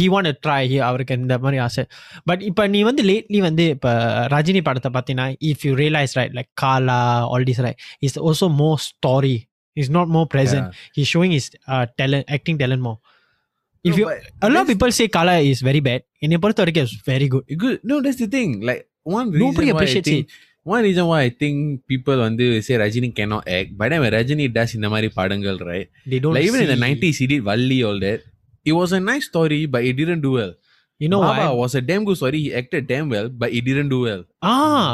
ஹி 0.00 0.06
வாண்ட் 0.14 0.30
ட்ரை 0.46 0.60
ஹி 0.72 0.78
அவருக்கு 0.88 1.18
இந்த 1.22 1.36
மாதிரி 1.44 1.58
ஆசை 1.66 1.84
பட் 2.30 2.42
இப்போ 2.50 2.64
நீ 2.74 2.80
வந்து 2.90 3.04
லேட்லி 3.10 3.40
வந்து 3.48 3.66
இப்போ 3.76 3.92
ரஜினி 4.34 4.62
படத்தை 4.68 4.92
பார்த்தீங்கன்னா 4.96 5.28
if 5.50 5.64
you 5.68 5.72
realise 5.82 6.14
right 6.20 6.36
like 6.38 6.50
Kaala 6.64 7.00
all 7.32 7.46
this 7.50 7.62
right 7.66 7.82
is 8.08 8.18
also 8.28 8.48
more 8.62 8.70
story 8.88 9.36
is 9.82 9.92
not 9.98 10.12
more 10.18 10.24
present 10.34 10.68
he 10.98 11.04
showing 11.14 11.36
is 11.40 11.50
talent 12.02 12.28
acting 12.38 12.60
talent 12.64 12.84
more 12.88 12.94
if 13.88 13.96
you 13.98 14.06
a 14.42 14.50
lot 14.50 14.62
of 14.62 14.68
people 14.72 14.90
say 14.98 15.06
Kaala 15.16 15.34
is 15.52 15.60
very 15.62 15.80
bad, 15.80 16.02
in 16.20 16.38
Puerto 16.40 16.64
Rico 16.64 16.80
is 16.80 16.92
very 17.12 17.28
good. 17.28 17.44
Good. 17.56 17.80
No, 17.84 18.00
that's 18.04 18.16
the 18.16 18.26
thing. 18.26 18.60
Like 18.60 18.88
one 19.04 19.30
reason 19.30 19.46
nobody 19.46 19.68
appreciates 19.70 20.08
think, 20.08 20.26
it. 20.26 20.32
One 20.64 20.82
reason 20.82 21.06
why 21.06 21.20
I 21.22 21.30
think 21.30 21.86
people 21.86 22.18
when 22.18 22.36
they 22.36 22.60
say 22.60 22.74
Rajini 22.74 23.14
cannot 23.14 23.46
act, 23.46 23.76
but 23.78 23.90
then 23.90 24.00
when 24.00 24.12
Rajini 24.12 24.52
does 24.52 24.74
in 24.74 24.80
the 24.80 24.90
Mari 24.90 25.10
Padangal, 25.10 25.64
right? 25.64 25.88
They 26.04 26.18
don't 26.18 26.34
like 26.34 26.44
even 26.44 26.62
in 26.62 26.70
the 26.74 26.86
90s 26.86 27.14
CD, 27.14 27.38
did 27.38 27.84
all 27.84 28.00
that. 28.00 28.22
it 28.69 28.73
was 28.79 28.91
a 28.99 29.01
nice 29.11 29.25
story 29.31 29.61
but 29.73 29.81
it 29.89 29.95
didn't 30.01 30.23
do 30.27 30.31
well 30.39 30.51
you 31.03 31.09
know 31.11 31.19
Baba 31.25 31.43
why 31.43 31.53
was 31.61 31.73
a 31.79 31.83
damn 31.89 32.03
good 32.07 32.17
story 32.19 32.39
he 32.45 32.49
acted 32.59 32.83
damn 32.91 33.07
well 33.13 33.27
but 33.41 33.49
it 33.57 33.63
didn't 33.69 33.89
do 33.93 33.99
well 34.07 34.21
ah 34.51 34.89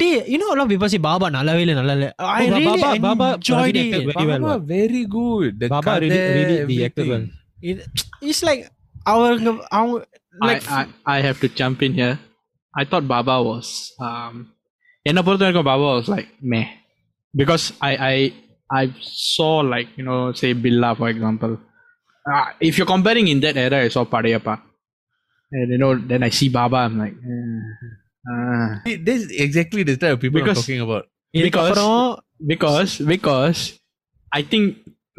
day 0.00 0.08
you 0.32 0.38
know 0.42 0.48
a 0.52 0.56
lot 0.58 0.64
of 0.66 0.70
people 0.74 0.90
say 0.94 1.00
Baba 1.08 1.28
நல்லாவே 1.36 1.62
இல்லை 1.64 1.76
நல்லா 1.80 1.94
இல்லை 1.98 2.10
I 2.38 2.44
Oh, 2.46 2.54
really 2.54 2.68
Baba- 2.70 3.00
Baba 3.08 3.28
enjoyed 3.38 3.58
Rajini 3.58 3.82
it 3.82 3.98
acted 3.98 4.08
Very 4.12 4.26
well, 4.30 4.44
Baba 4.46 4.54
very 4.76 5.02
good 5.18 5.50
the 5.62 5.68
Baba 5.74 5.94
really, 6.04 6.20
கதை, 6.22 6.32
really 6.38 6.56
the 6.70 6.78
acted 6.88 7.04
everything. 7.04 7.12
well. 7.12 7.26
it, 7.70 7.78
it's 8.30 8.42
like 8.50 8.62
அவங்க 9.06 9.50
அவங்க 9.78 9.98
like 10.48 10.64
I, 10.78 10.80
I, 10.80 11.16
I 11.16 11.26
have 11.26 11.38
to 11.44 11.48
jump 11.60 11.78
in 11.86 11.92
here. 12.00 12.16
I 12.80 12.84
thought 12.90 13.06
Baba 13.14 13.36
was 13.50 13.68
um 14.08 14.34
என்ன 15.06 15.20
பொறுத்த 15.26 15.44
வரைக்கும் 15.46 15.68
Baba 15.72 15.86
was 15.96 16.08
like 16.14 16.28
meh. 16.52 16.66
Because 17.34 17.64
I 17.88 17.94
I 18.12 18.16
I 18.80 18.84
saw 19.34 19.52
like, 19.74 19.90
you 19.98 20.04
know, 20.08 20.18
say 20.40 20.50
Billa 20.64 20.90
for 21.00 21.08
example. 21.14 21.54
Uh, 22.32 22.46
if 22.68 22.76
you're 22.78 22.86
comparing 22.86 23.26
in 23.28 23.40
that 23.40 23.56
era, 23.56 23.78
I 23.84 23.88
saw 23.88 24.04
Padayappa. 24.04 24.54
And 25.52 25.70
you 25.74 25.78
know, 25.82 25.92
then 26.10 26.22
I 26.22 26.30
see 26.38 26.48
Baba, 26.48 26.78
I'm 26.86 26.96
like, 27.02 27.14
eh, 27.32 27.60
ah. 28.32 28.68
This 29.06 29.18
is 29.24 29.30
exactly 29.46 29.82
the 29.82 29.96
type 29.96 30.14
of 30.16 30.20
people 30.20 30.40
I'm 30.40 30.46
Because- 30.46 30.60
talking 30.62 30.82
about 30.88 31.04
இதுக்கப்புறம் 31.38 31.98
because 32.52 32.92
because 33.12 33.58
I 34.38 34.42
think 34.50 34.64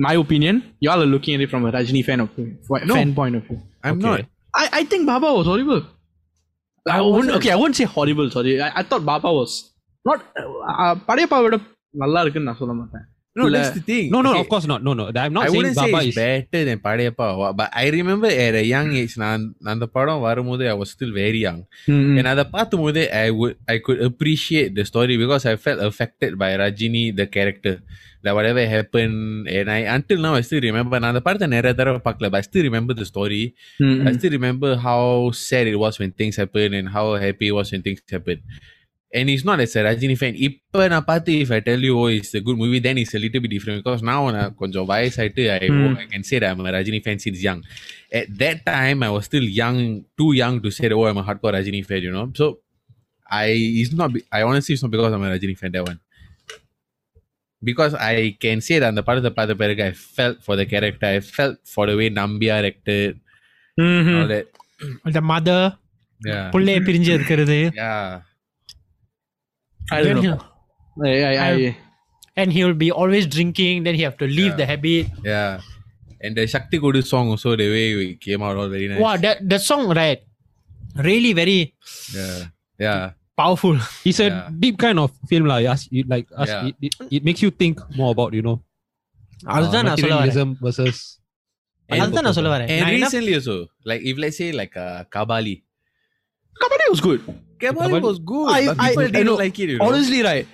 my 0.08 0.14
opinion, 0.24 0.56
y'all 0.86 1.02
are 1.06 1.12
looking 1.16 1.34
at 1.36 1.42
it 1.46 1.50
from 1.54 1.64
a 1.70 1.72
Rajini 1.76 2.04
fan 2.08 2.22
of 2.24 2.30
No. 2.38 2.96
fan 2.98 3.12
point 3.20 3.36
of 3.40 3.44
view. 3.50 3.60
I'm 3.88 3.98
Okay. 3.98 4.08
not 4.08 4.22
I, 4.62 4.66
I 4.80 4.84
think 4.92 5.04
Baba 5.12 5.30
was 5.38 5.46
horrible. 5.52 5.82
I 6.96 7.00
wouldn't, 7.14 7.34
okay, 7.38 7.52
I 7.56 7.58
wouldn't 7.60 7.78
say 7.82 7.86
horrible, 7.96 8.28
sorry. 8.36 8.54
I, 8.68 8.70
I 8.80 8.84
thought 8.90 9.04
Baba 9.12 9.30
was 9.40 9.52
not. 10.08 10.20
Uh, 10.84 10.94
Padayappa 11.10 11.40
விட 11.46 11.56
நல்லா 12.04 12.22
இருக்குன்னு 12.24 12.50
நான் 12.50 12.60
சொல்ல 12.62 12.74
மாட்டேன் 12.80 13.06
no 13.36 13.44
இல்ல. 13.50 13.58
that's 13.58 13.76
the 13.76 13.82
thing 13.90 14.06
No, 14.14 14.20
no, 14.26 14.32
Okay. 14.32 14.40
of 14.44 14.48
course 14.52 14.66
not. 14.70 14.82
No, 14.86 14.92
no. 15.00 15.04
I'm 15.22 15.34
not 15.36 15.44
I 15.44 15.48
saying 15.48 15.58
wouldn't 15.58 15.78
say 15.82 15.86
Baba 15.94 16.00
it's 16.08 16.10
is. 16.12 16.18
better 16.22 16.62
than 16.70 16.80
Padayappa 16.86 17.26
or 17.28 17.36
what, 17.42 17.54
but 17.60 17.70
I 17.82 17.88
remember 17.96 18.30
at 18.46 18.56
a 18.62 18.66
young 18.72 18.90
age 19.02 19.14
நான் 19.24 19.44
அந்த 19.74 19.86
படம் 19.96 20.24
வரும்போது 20.28 20.64
I 20.72 20.76
was 20.82 20.90
still 20.96 21.14
very 21.22 21.42
young 21.48 21.60
and 22.18 22.28
அதை 22.32 22.46
பார்க்கும்போது 22.56 23.04
I 23.24 23.30
would 23.40 23.56
I 23.74 23.80
could 23.86 24.02
appreciate 24.10 24.72
the 24.80 24.86
story 24.92 25.16
because 25.24 25.46
I 25.52 25.56
felt 25.66 25.82
affected 25.90 26.34
by 26.44 26.50
Rajini 26.64 27.06
the 27.20 27.28
character 27.38 27.76
like 28.26 28.36
whatever 28.40 28.66
happened 28.76 29.16
and 29.60 29.70
I 29.78 29.82
until 29.98 30.20
now 30.28 30.34
I 30.40 30.44
still 30.50 30.64
remember 30.70 30.98
நான் 31.04 31.12
அந்த 31.14 31.24
படத்தை 31.28 31.50
நிறைய 31.56 31.74
தடவை 31.80 32.02
பார்க்கல 32.08 32.30
but 32.34 32.40
I 32.42 32.48
still 32.50 32.66
remember 32.70 32.96
the 33.02 33.08
story 33.14 33.42
I 34.10 34.14
still 34.20 34.36
remember 34.40 34.72
how 34.88 35.02
sad 35.48 35.68
it 35.74 35.80
was 35.86 35.96
when 36.04 36.12
things 36.22 36.38
happen 36.44 36.70
and 36.80 36.90
how 36.98 37.08
happy 37.26 37.48
it 37.54 37.58
was 37.60 37.70
when 37.76 37.84
things 37.88 38.04
happen 38.18 38.40
and 39.16 39.28
he's 39.32 39.44
not 39.48 39.60
as 39.64 39.72
a 39.80 39.82
Rajini 39.88 40.16
fan. 40.20 40.34
இப்ப 40.48 40.88
நான் 40.92 41.06
பார்த்து 41.10 41.32
if 41.44 41.50
I 41.56 41.60
tell 41.68 41.82
you 41.88 41.94
oh 42.02 42.10
it's 42.18 42.34
a 42.40 42.42
good 42.48 42.58
movie 42.62 42.80
then 42.86 42.98
it's 43.02 43.14
a 43.18 43.22
little 43.24 43.42
bit 43.46 43.52
different 43.56 43.78
because 43.82 44.02
now 44.12 44.20
நான் 44.36 44.54
கொஞ்சம் 44.62 44.88
வயசாயிட்டு 44.92 45.44
I, 45.58 45.68
Hmm. 45.74 45.96
I 46.04 46.08
can 46.14 46.24
say 46.30 46.38
that 46.44 46.50
I'm 46.52 46.62
a 46.70 46.74
Rajini 46.78 47.02
fan 47.08 47.18
since 47.26 47.42
young. 47.48 47.60
At 48.20 48.28
that 48.44 48.60
time 48.74 49.00
I 49.08 49.12
was 49.16 49.26
still 49.30 49.48
young, 49.62 49.80
too 50.20 50.32
young 50.42 50.56
to 50.66 50.72
say 50.78 50.86
that, 50.90 50.98
oh 51.00 51.08
I'm 51.12 51.20
a 51.24 51.26
hardcore 51.30 51.54
Rajini 51.58 51.82
fan, 51.90 52.02
you 52.08 52.14
know. 52.18 52.26
So 52.42 52.48
I 53.44 53.48
it's 53.82 53.94
not 54.02 54.10
be- 54.16 54.26
I 54.38 54.44
honestly 54.50 54.74
it's 54.78 54.86
not 54.86 54.94
because 54.96 55.14
I'm 55.18 55.26
a 55.30 55.34
Rajini 55.36 55.58
fan 55.62 55.74
that 55.78 55.86
one. 55.92 56.00
Because 57.64 57.94
I 58.12 58.16
can 58.44 58.60
say 58.68 58.76
that 58.82 58.90
அந்த 58.94 59.02
படத்தை 59.08 59.32
பார்த்த 59.38 59.54
பிறகு 59.64 59.82
I 59.90 59.94
felt 60.18 60.38
for 60.46 60.56
the 60.60 60.66
character, 60.74 61.08
I 61.16 61.22
felt 61.36 61.58
for 61.74 61.84
the 61.90 61.96
way 62.00 62.10
Nambia 62.20 62.56
acted, 62.72 63.14
Mm-hmm. 63.84 64.16
all 64.20 64.28
that. 64.34 64.48
the 65.18 65.24
mother 65.34 65.60
Yeah. 66.30 66.48
புள்ளைய 66.54 66.80
பிரிஞ்சு 66.88 67.12
இருக்கிறது 67.18 67.60
Yeah. 67.84 68.10
I 69.91 70.03
don't 70.03 70.23
know. 70.23 70.41
I, 71.05 71.23
I, 71.23 71.51
I, 71.53 71.77
and 72.37 72.53
he 72.53 72.65
will 72.65 72.75
be 72.75 72.91
always 72.91 73.27
drinking. 73.27 73.85
Then 73.85 73.95
he 73.95 74.03
have 74.03 74.17
to 74.19 74.27
leave 74.27 74.53
yeah. 74.53 74.57
the 74.57 74.67
habit. 74.67 75.07
Yeah. 75.25 75.61
And 76.21 76.37
the 76.37 76.43
Sakthi 76.43 76.81
Kodu 76.81 77.05
song 77.05 77.29
also 77.29 77.57
the 77.57 77.69
way 77.69 77.95
we 77.95 78.17
came 78.17 78.43
out 78.43 78.57
all 78.57 78.69
very 78.69 78.89
nice. 78.89 79.01
Wow, 79.01 79.17
that 79.17 79.47
that 79.49 79.61
song 79.61 79.93
right, 79.95 80.21
really 80.97 81.33
very. 81.33 81.75
Yeah. 82.13 82.45
Yeah. 82.79 83.11
Powerful. 83.37 83.77
It's 84.05 84.21
a 84.21 84.29
yeah. 84.29 84.49
deep 84.49 84.79
kind 84.79 84.99
of 84.99 85.13
film 85.29 85.45
like 85.45 85.67
ask 85.67 85.89
you 85.93 86.05
like 86.09 86.27
ask, 86.37 86.49
yeah. 86.49 86.67
it, 86.67 86.75
it, 86.81 86.93
it, 87.11 87.25
makes 87.25 87.43
you 87.43 87.51
think 87.51 87.81
more 87.95 88.13
about 88.13 88.33
you 88.33 88.43
know. 88.43 88.61
அதுதான் 89.55 89.87
நான் 89.87 90.01
uh, 90.43 90.47
versus 90.65 90.99
அதுதான் 91.97 92.29
and 92.75 92.87
recently 92.97 93.33
also 93.39 93.57
like 93.91 94.03
if 94.11 94.17
let's 94.23 94.39
say 94.41 94.49
like 94.61 94.75
uh, 94.85 95.05
Kabali 95.15 95.57
Kabali 96.61 96.87
was 96.93 97.03
good 97.09 97.21
Kabali 97.64 97.88
Kabali- 97.88 98.06
was 98.10 98.20
good, 98.32 98.48
I- 98.58 98.66
but 98.68 98.78
I- 98.80 98.90
people 98.90 99.04
I 99.04 99.12
didn't 99.16 99.30
know. 99.30 99.38
like 99.44 99.58
it, 99.64 99.70
you 99.72 99.78
know. 99.78 99.88
Honestly, 99.88 100.22
right, 100.30 100.46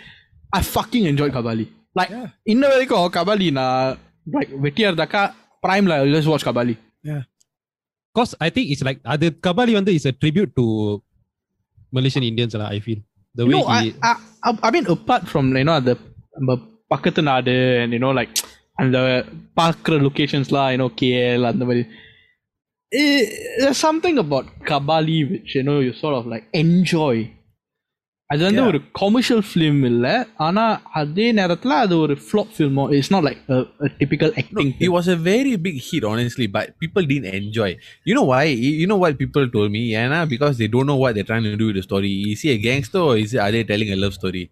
I 0.59 0.61
fucking 0.75 1.05
enjoyed 1.11 1.33
Kabali. 1.37 1.65
Like, 1.99 2.11
Yeah. 2.15 2.27
இன்ன 2.53 2.63
வரைக்கும் 2.73 3.07
கபாலி 3.17 3.47
நான் 3.59 3.97
like 4.37 4.51
வெட்டியா 4.65 4.87
இருந்தாக்கா 4.89 5.21
பிரைம்ல 5.65 5.93
just 6.15 6.29
watch 6.33 6.45
Kabali 6.49 6.75
Cause 8.15 8.31
I 8.45 8.49
think 8.55 8.67
it's 8.73 8.83
like 8.87 8.99
அது 9.13 9.25
கபாலி 9.47 9.73
வந்து 9.79 9.91
is 9.97 10.05
a 10.11 10.15
tribute 10.21 10.51
to 10.59 10.65
Malaysian 11.95 12.23
Indians 12.29 12.53
lah. 12.61 12.69
I 12.77 12.79
feel 12.85 12.99
the 13.35 13.45
way 13.47 13.53
no, 13.55 13.61
he. 13.67 13.75
I, 13.77 13.83
I, 14.09 14.13
I, 14.47 14.51
I 14.67 14.71
mean 14.75 14.85
apart 14.95 15.23
from 15.31 15.45
you 15.57 15.65
know 15.69 15.77
the 15.87 15.95
நம்ம 16.37 16.55
பக்கத்து 16.87 17.21
நாடு 17.21 17.53
and 17.83 17.93
you 17.95 18.01
know 18.03 18.13
like 18.19 18.33
அந்த 18.75 18.97
பார்க்குற 19.59 19.99
லொகேஷன்ஸ்லாம் 20.07 20.69
you 20.73 20.79
know 20.81 20.89
KL 21.01 21.43
அந்த 21.51 21.63
மாதிரி 21.65 21.83
Eh, 22.91 23.23
there's 23.61 23.79
something 23.87 24.17
about 24.25 24.45
Kabali 24.69 25.17
which 25.31 25.49
you 25.57 25.63
know 25.69 25.79
you 25.85 25.93
sort 26.03 26.15
of 26.19 26.25
like 26.33 26.45
enjoy 26.65 27.17
அது 28.29 28.41
வந்து 28.45 28.61
Yeah. 28.61 28.69
ஒரு 28.71 28.79
கமர்ஷியல் 28.99 29.43
ஃபிலிம் 29.49 29.81
இல்ல 29.89 30.07
ஆனா 30.45 30.63
அதே 31.01 31.27
நேரத்துல 31.37 31.73
அது 31.83 31.93
ஒரு 32.05 32.15
flop 32.23 32.49
ஃபில்மோ 32.55 32.83
it's 32.97 33.11
not 33.13 33.25
like 33.27 33.41
typical 33.99 34.31
No, 34.35 34.39
acting 34.41 34.71
it 34.85 34.89
was 34.95 35.05
a 35.15 35.17
very 35.29 35.53
big 35.67 35.77
hit, 35.87 36.05
honestly, 36.11 36.47
but 36.55 36.65
people 36.83 37.03
didn't 37.11 37.35
enjoy. 37.41 37.69
You 38.09 38.15
know 38.17 38.25
why? 38.31 38.43
You 38.63 38.71
you 38.81 38.87
know 38.91 38.99
what 39.03 39.13
people 39.23 39.45
told 39.55 39.69
me? 39.77 39.83
Yeah, 39.93 40.07
nah, 40.13 40.23
because 40.33 40.55
they 40.61 40.69
don't 40.75 40.89
know 40.91 40.99
what 41.03 41.13
they're 41.17 41.29
trying 41.31 41.47
to 41.51 41.55
do 41.63 41.67
with 41.71 41.77
the 41.79 41.85
story. 41.89 42.11
Is 42.33 42.41
he 42.45 42.51
a 42.55 42.59
gangster 42.67 43.01
or 43.09 43.13
is 43.23 43.31
it, 43.37 43.41
are 43.45 43.51
they 43.57 43.63
telling 43.71 43.91
a 43.97 43.99
love 44.03 44.15
story? 44.19 44.43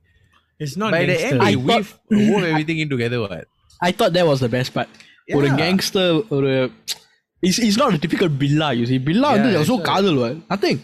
it's 0.63 0.75
not 0.83 0.91
By 0.97 1.01
the 1.01 1.07
gangster. 1.13 1.31
end, 1.31 1.41
they 1.45 1.51
I 1.51 1.65
weave, 1.69 1.91
wove 2.29 2.45
everything 2.51 2.79
in 2.85 2.89
together. 2.95 3.19
What? 3.25 3.45
I 3.81 3.91
thought 3.97 4.13
that 4.19 4.27
was 4.31 4.41
the 4.47 4.51
best 4.57 4.73
part. 4.77 4.91
ஒரு 5.39 5.47
Yeah. 5.49 5.59
Gangster 5.63 6.13
ஒரு 6.37 6.51
is 7.49 7.59
is 7.69 7.79
not 7.81 7.97
typical 8.05 8.33
Billa 8.43 8.67
you 8.79 8.85
see 8.91 8.97
பில்லா 9.09 9.29
வந்து 9.37 9.49
Yeah, 9.55 9.65
so 9.71 9.75
sure. 9.77 9.85
காதல் 9.91 10.19
nothing 10.53 10.81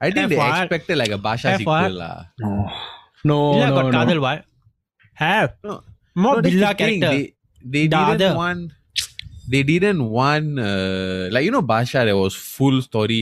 I 0.00 0.10
think 0.14 0.26
they 0.30 0.36
Have 0.38 0.48
what? 0.50 0.58
expected 0.64 0.96
like 1.00 1.12
a 1.16 1.20
Basha 1.26 1.46
Have 1.52 1.62
what? 1.68 1.84
sequel. 1.84 1.94
lah. 2.02 2.16
No 2.40 2.50
no 3.30 3.38
இல்ல 3.54 3.68
no 3.70 3.76
got 3.78 3.88
காதல் 3.98 4.20
what 4.26 4.40
have 5.22 5.48
No. 5.68 5.74
more 6.24 6.34
No, 6.36 6.40
that's 6.44 6.54
Billa 6.56 6.68
the 6.72 6.76
thing. 6.82 7.00
character 7.00 7.10
They, 7.14 7.22
they 7.74 7.82
The 7.86 7.90
didn't 7.94 8.12
other. 8.16 8.30
want. 8.42 8.62
They 9.52 9.62
didn't 9.70 10.02
want 10.18 10.48
uh, 10.68 11.22
like 11.34 11.44
you 11.46 11.52
know 11.54 11.62
Basha. 11.72 12.00
There 12.08 12.18
was 12.22 12.34
full 12.56 12.76
story. 12.88 13.20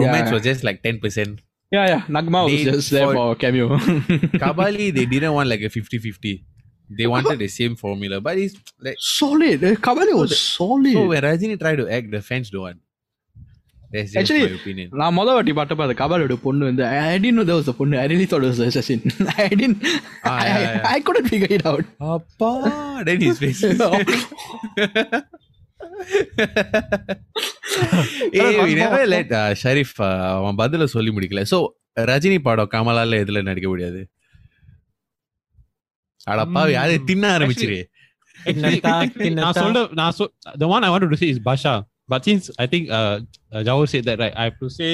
Romance 0.00 0.28
Yeah. 0.28 0.34
was 0.36 0.42
just 0.48 0.62
like 0.68 0.78
ten 0.86 0.96
percent. 1.04 1.34
Yeah, 1.72 1.86
yeah. 1.92 2.02
Nagma 2.16 2.40
was 2.46 2.52
They- 2.54 2.66
just 2.70 2.90
there 2.96 3.06
for- 3.08 3.16
for 3.18 3.28
cameo. 3.42 3.66
Kabali 4.44 4.86
they 4.98 5.06
didn't 5.14 5.34
want 5.38 5.48
like 5.52 5.64
a 5.68 5.72
50-50. 5.78 6.34
They 6.98 7.06
wanted 7.12 7.38
the 7.38 7.48
same 7.58 7.74
formula, 7.76 8.16
but 8.26 8.36
it's 8.42 8.54
like 8.86 8.98
solid. 9.14 9.62
Uh, 9.62 9.72
Kabali 9.86 10.14
was 10.20 10.30
solid. 10.42 10.94
so 10.98 11.02
when 11.12 11.22
Rajini 11.28 11.56
tried 11.62 11.80
to 11.82 11.88
act, 11.96 12.06
the 12.16 12.22
fans 12.28 12.48
don't 12.54 12.64
want. 12.66 12.78
That's 13.92 14.08
just 14.12 14.18
Actually, 14.20 14.46
my 14.46 14.56
opinion. 14.60 14.88
நான் 15.00 15.14
முத 15.18 15.28
வாட்டி 15.36 15.52
பார்த்தப்ப 15.58 15.84
அந்த 15.86 15.96
கபாலியோட 16.00 16.34
பொண்ணு 16.46 16.64
வந்து 16.70 16.82
I 16.86 17.18
didn't 17.22 17.36
know 17.38 17.46
that 17.50 17.58
was 17.60 17.68
the 17.70 17.76
பொண்ணு 17.80 17.96
I 18.02 18.06
really 18.12 18.26
thought 18.30 18.44
it 18.46 18.50
was 18.52 18.60
the 18.62 18.68
assassin 18.72 19.00
I 19.44 19.48
didn't 19.60 19.78
Ah, 20.30 20.34
I, 20.34 20.48
yeah, 20.48 20.58
yeah. 20.64 20.88
I 20.94 21.00
couldn't 21.06 21.28
figure 21.34 21.52
it 21.58 21.64
out 21.70 21.84
Appa, 22.14 22.50
then 23.08 23.20
his 23.28 23.38
face. 23.44 23.62
hey, 28.32 28.62
we 28.64 28.74
never 28.82 29.00
let 29.14 29.30
uh, 29.40 29.50
Sharif 29.62 29.90
uh, 30.00 30.12
அவன் 30.38 30.58
பதில 30.62 30.86
சொல்லி 30.94 31.10
முடிக்கல 31.16 31.42
so 31.52 31.58
Rajini 32.10 32.38
படம் 32.48 32.70
கமலால 32.74 33.20
எதுல 33.24 33.42
நடிக்க 33.48 33.68
முடியாது 33.72 34.00
அடப்பா 36.27 36.61
Mm. 36.63 36.73
யாரு 36.77 36.93
தின்ன 37.09 37.25
ஆரம்பிச்சிரு 37.37 37.77
தின்னத்தா, 38.37 38.91
நான் 38.93 39.11
தின்னத்தா. 39.23 39.51
சொல்ல 39.61 39.81
நான் 39.99 40.15
சொ 40.17 40.23
the 40.61 40.67
one 40.67 40.83
I 40.83 40.91
wanted 40.93 41.11
to 41.13 41.19
say 41.21 41.29
is 41.33 41.39
Basha. 41.47 41.73
But 42.09 42.21
since 42.27 42.45
I 42.63 42.67
think 42.71 42.85
uh, 42.97 43.15
uh 43.53 43.61
Jawar 43.67 43.85
said 43.91 44.03
that 44.09 44.17
right, 44.23 44.35
I 44.41 44.45
have 44.47 44.57
to 44.63 44.69
say 44.77 44.89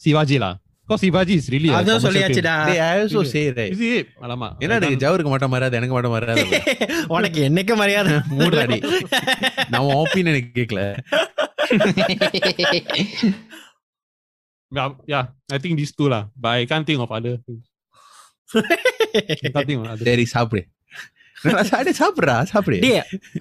Sivaji 0.00 0.38
lah. 0.44 0.52
Because 0.84 1.02
Sivaji 1.04 1.34
is 1.40 1.46
really 1.54 1.68
a 1.70 1.76
அதுவும் 1.78 1.86
commercial 1.86 2.04
சொல்லியாச்சுடா 2.06 2.54
They 2.70 2.78
also 2.86 3.20
say 3.32 3.42
film. 3.44 3.58
right. 3.60 3.72
Is 3.76 3.82
it? 3.90 4.08
Alamak. 4.26 4.52
என்ன 4.62 4.72
I 4.74 4.78
எனக்கு 4.78 4.94
can't- 4.94 5.04
ஜவருக்கு 5.04 5.32
மட்டும் 5.34 5.54
வராது 5.56 5.76
எனக்கு 5.80 5.96
மட்டும் 5.96 6.16
வராது 6.16 6.44
உனக்கு 7.16 7.40
என்னைக்கு 7.48 7.76
மரியாதை 7.82 8.16
மூடாடி 8.38 8.78
நான் 9.74 9.90
ஒப்பீனியன் 10.02 10.32
எனக்கு 10.34 10.52
கேட்கல 10.60 10.82
Yeah, 14.72 14.90
yeah, 15.06 15.24
I 15.50 15.58
think 15.58 15.76
these 15.76 15.92
two 15.92 16.08
lah. 16.08 16.22
But 16.36 16.50
I 16.50 16.66
can't 16.66 16.86
think 16.86 17.00
of 17.00 17.10
other 17.10 17.36
things. 17.38 17.64
I 18.54 19.36
can't 19.40 19.66
think 19.68 19.80
of 19.80 19.88
other. 19.94 20.04
சரி 20.08 20.24
சாப்பிடு 20.34 20.62
சாப்பிடு 21.44 21.92
சாப்பிடுறா 22.00 22.34
சாப்பிடு 22.50 22.78
டேய் 22.84 22.98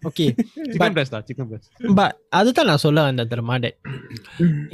okay 0.09 0.25
Chicken 0.73 0.93
breast 0.97 1.13
lah, 1.15 1.21
chicken 1.29 1.45
breast. 1.49 1.67
But 1.97 2.13
அதுதான் 2.39 2.69
நான் 2.69 2.81
சொல்ல 2.83 3.03
வந்த 3.07 3.25
தெரியுமா 3.31 3.55
டே 3.63 3.71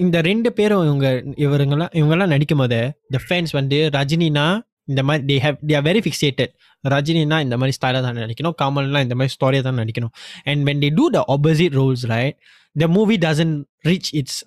இந்த 0.03 0.17
ரெண்டு 0.29 0.49
பேரும் 0.57 0.83
இவங்க 0.89 1.07
இவருங்கெல்லாம் 1.45 1.93
இவங்கெல்லாம் 1.99 2.31
நடிக்கும் 2.33 2.61
போது 2.63 2.79
த 3.15 3.21
ஃபேன்ஸ் 3.27 3.53
வந்து 3.59 3.79
ரஜினினா 3.97 4.45
இந்த 4.91 5.03
மாதிரி 5.09 5.25
they 5.31 5.37
have 5.45 5.57
they 5.69 5.75
are 5.79 5.85
very 5.89 6.01
fixated 6.07 6.51
ரஜினினா 6.95 7.39
இந்த 7.45 7.55
மாதிரி 7.61 7.75
ஸ்டைலாக 7.77 8.03
தான் 8.07 8.21
நடிக்கணும் 8.25 8.55
கமல்னா 8.63 9.01
இந்த 9.05 9.15
மாதிரி 9.19 9.33
ஸ்டோரியை 9.37 9.63
தான் 9.67 9.79
நடிக்கணும். 9.81 10.13
And 10.49 10.61
when 10.69 10.83
they 10.85 10.89
do 10.99 11.05
the 11.17 11.21
opposite 11.35 11.75
roles 11.81 12.05
right 12.13 12.37
the 12.83 12.87
movie 12.97 13.17
doesn't 13.25 13.55
reach 13.89 14.11
its 14.21 14.39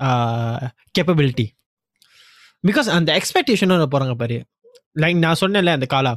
capability 0.99 1.47
because 2.69 2.89
அந்த 2.99 3.11
எக்ஸ்பெக்டேஷனோட 3.21 3.85
போகிறாங்க 3.95 4.15
பாரு. 4.23 4.39
லைக் 4.96 5.20
நான் 5.26 5.40
சொன்னேன்ல 5.42 5.72
அந்த 5.78 5.88
காலா 5.94 6.14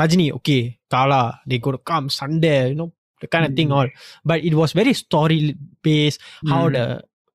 Rajini 0.00 0.26
okay 0.38 0.58
Kaala 0.88 1.20
they 1.50 1.58
code 1.58 1.80
come 1.92 2.08
Sunday 2.20 2.56
you know 2.72 2.88
kind 3.32 3.46
of 3.46 3.52
thing 3.54 3.70
all 3.70 3.88
but 4.24 4.38
it 4.42 4.54
was 4.54 4.70
very 4.72 4.92
story 5.00 5.36
based 5.84 6.20
how 6.52 6.62
Mm. 6.62 6.72
the 6.76 6.84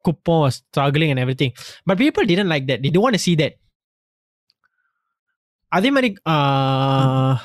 Kuppon 0.06 0.39
was 0.43 0.56
struggling 0.62 1.10
and 1.10 1.20
everything. 1.20 1.52
But 1.88 1.96
people 1.98 2.24
didn't 2.32 2.50
like 2.54 2.65
that. 2.70 2.80
They 2.84 2.89
don't 2.89 3.06
want 3.06 3.15
to 3.15 3.24
see 3.26 3.36
that. 3.36 3.54
அதே 5.72 5.89
மாதிரி 5.96 6.10
ஆஹ், 6.34 7.38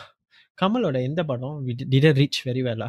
கமலோட 0.58 0.96
எந்த 1.08 1.22
படம் 1.30 1.56
didn't 1.94 2.20
reach 2.22 2.40
very 2.48 2.64
well 2.68 2.84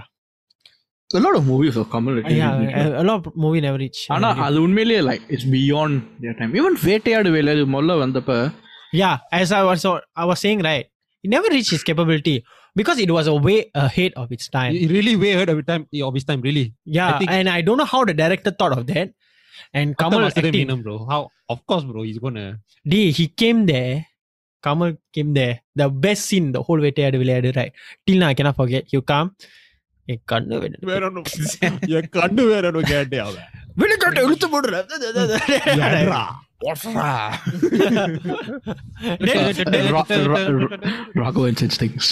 a 1.10 1.20
lot 1.20 1.36
of 1.36 1.44
movies 1.46 1.76
of 1.80 1.86
Kamal 1.92 2.16
a 2.20 3.04
lot 3.04 3.16
of 3.20 3.34
movie 3.44 3.62
never 3.66 3.80
reach 3.84 4.00
ஆனா 4.14 4.30
அது 4.46 4.60
உண்மையிலேயே 4.66 5.02
like 5.10 5.24
it's 5.36 5.48
beyond 5.56 5.94
their 6.24 6.36
time 6.40 6.54
even 6.60 6.76
வேட்டையாடு 6.88 7.32
வேலை 7.36 7.54
இது 7.58 7.66
முதல்ல 7.76 7.98
வந்தப்ப 8.04 8.38
yeah 9.02 9.16
as 9.42 9.52
I 9.60 9.64
was 9.70 9.84
I 10.22 10.26
was 10.32 10.40
saying 10.46 10.62
right 10.70 10.86
it 11.24 11.30
never 11.36 11.50
reached 11.56 11.74
its 11.78 11.86
capability 11.90 12.36
because 12.80 13.00
it 13.06 13.12
was 13.18 13.26
a 13.34 13.38
way 13.48 13.58
ahead 13.86 14.14
of 14.22 14.28
its 14.36 14.46
time 14.58 14.74
He 14.82 14.86
really 14.96 15.16
way 15.24 15.32
ahead 15.36 15.50
of 15.54 15.58
his 15.60 15.68
time. 15.72 15.84
Of 16.10 16.14
his 16.20 16.26
time, 16.30 16.42
really. 16.48 16.66
yeah 16.98 17.10
I 17.12 17.20
think- 17.20 17.32
and 17.38 17.48
I 17.58 17.62
don't 17.68 17.80
know 17.82 17.90
how 17.96 18.02
the 18.12 18.16
director 18.22 18.52
thought 18.60 18.76
of 18.78 18.84
that 18.94 19.10
and 19.80 19.88
Kamal 20.00 20.12
Kamal 20.12 20.24
Master 20.26 20.42
acting 20.48 20.56
Meenam, 20.68 20.80
bro. 20.86 20.96
How? 21.12 21.22
Of 21.54 21.60
course, 21.70 21.84
bro. 21.90 22.02
He's 22.08 22.20
gonna. 22.26 22.46
D, 22.92 23.12
he 23.18 23.26
came 23.42 23.60
there. 23.66 23.94
Kamal 24.64 24.92
came 25.16 25.32
there. 25.38 25.56
The 25.82 25.88
best 26.06 26.24
scene, 26.30 26.48
the 26.56 26.62
whole 26.68 26.82
வேட்டையாடு 26.86 27.18
விளையாடு 27.22 27.50
right. 27.60 27.74
Till 28.06 28.20
now, 28.24 28.30
I 28.34 28.36
cannot 28.40 28.58
forget. 28.62 28.86
You 28.96 29.02
come. 29.14 29.30
என் 30.14 30.22
கண்ணு 30.32 30.56
வேற 30.90 31.02
ஒன்னும் 31.10 31.28
என் 31.98 32.10
கண்ணு 32.18 32.44
வேற 32.54 32.64
ஒன்னும் 32.70 32.88
கேட்டே 32.92 33.20
அவன் 33.26 33.46
வெளிக்காட்டு 33.82 34.24
இழுத்து 34.28 34.48
போடுற 34.54 34.82
Ra- 39.95 40.05
ra- 40.09 40.49
ra- 40.49 40.79
Raghavan 41.21 41.55
said 41.59 41.73
things 41.73 42.07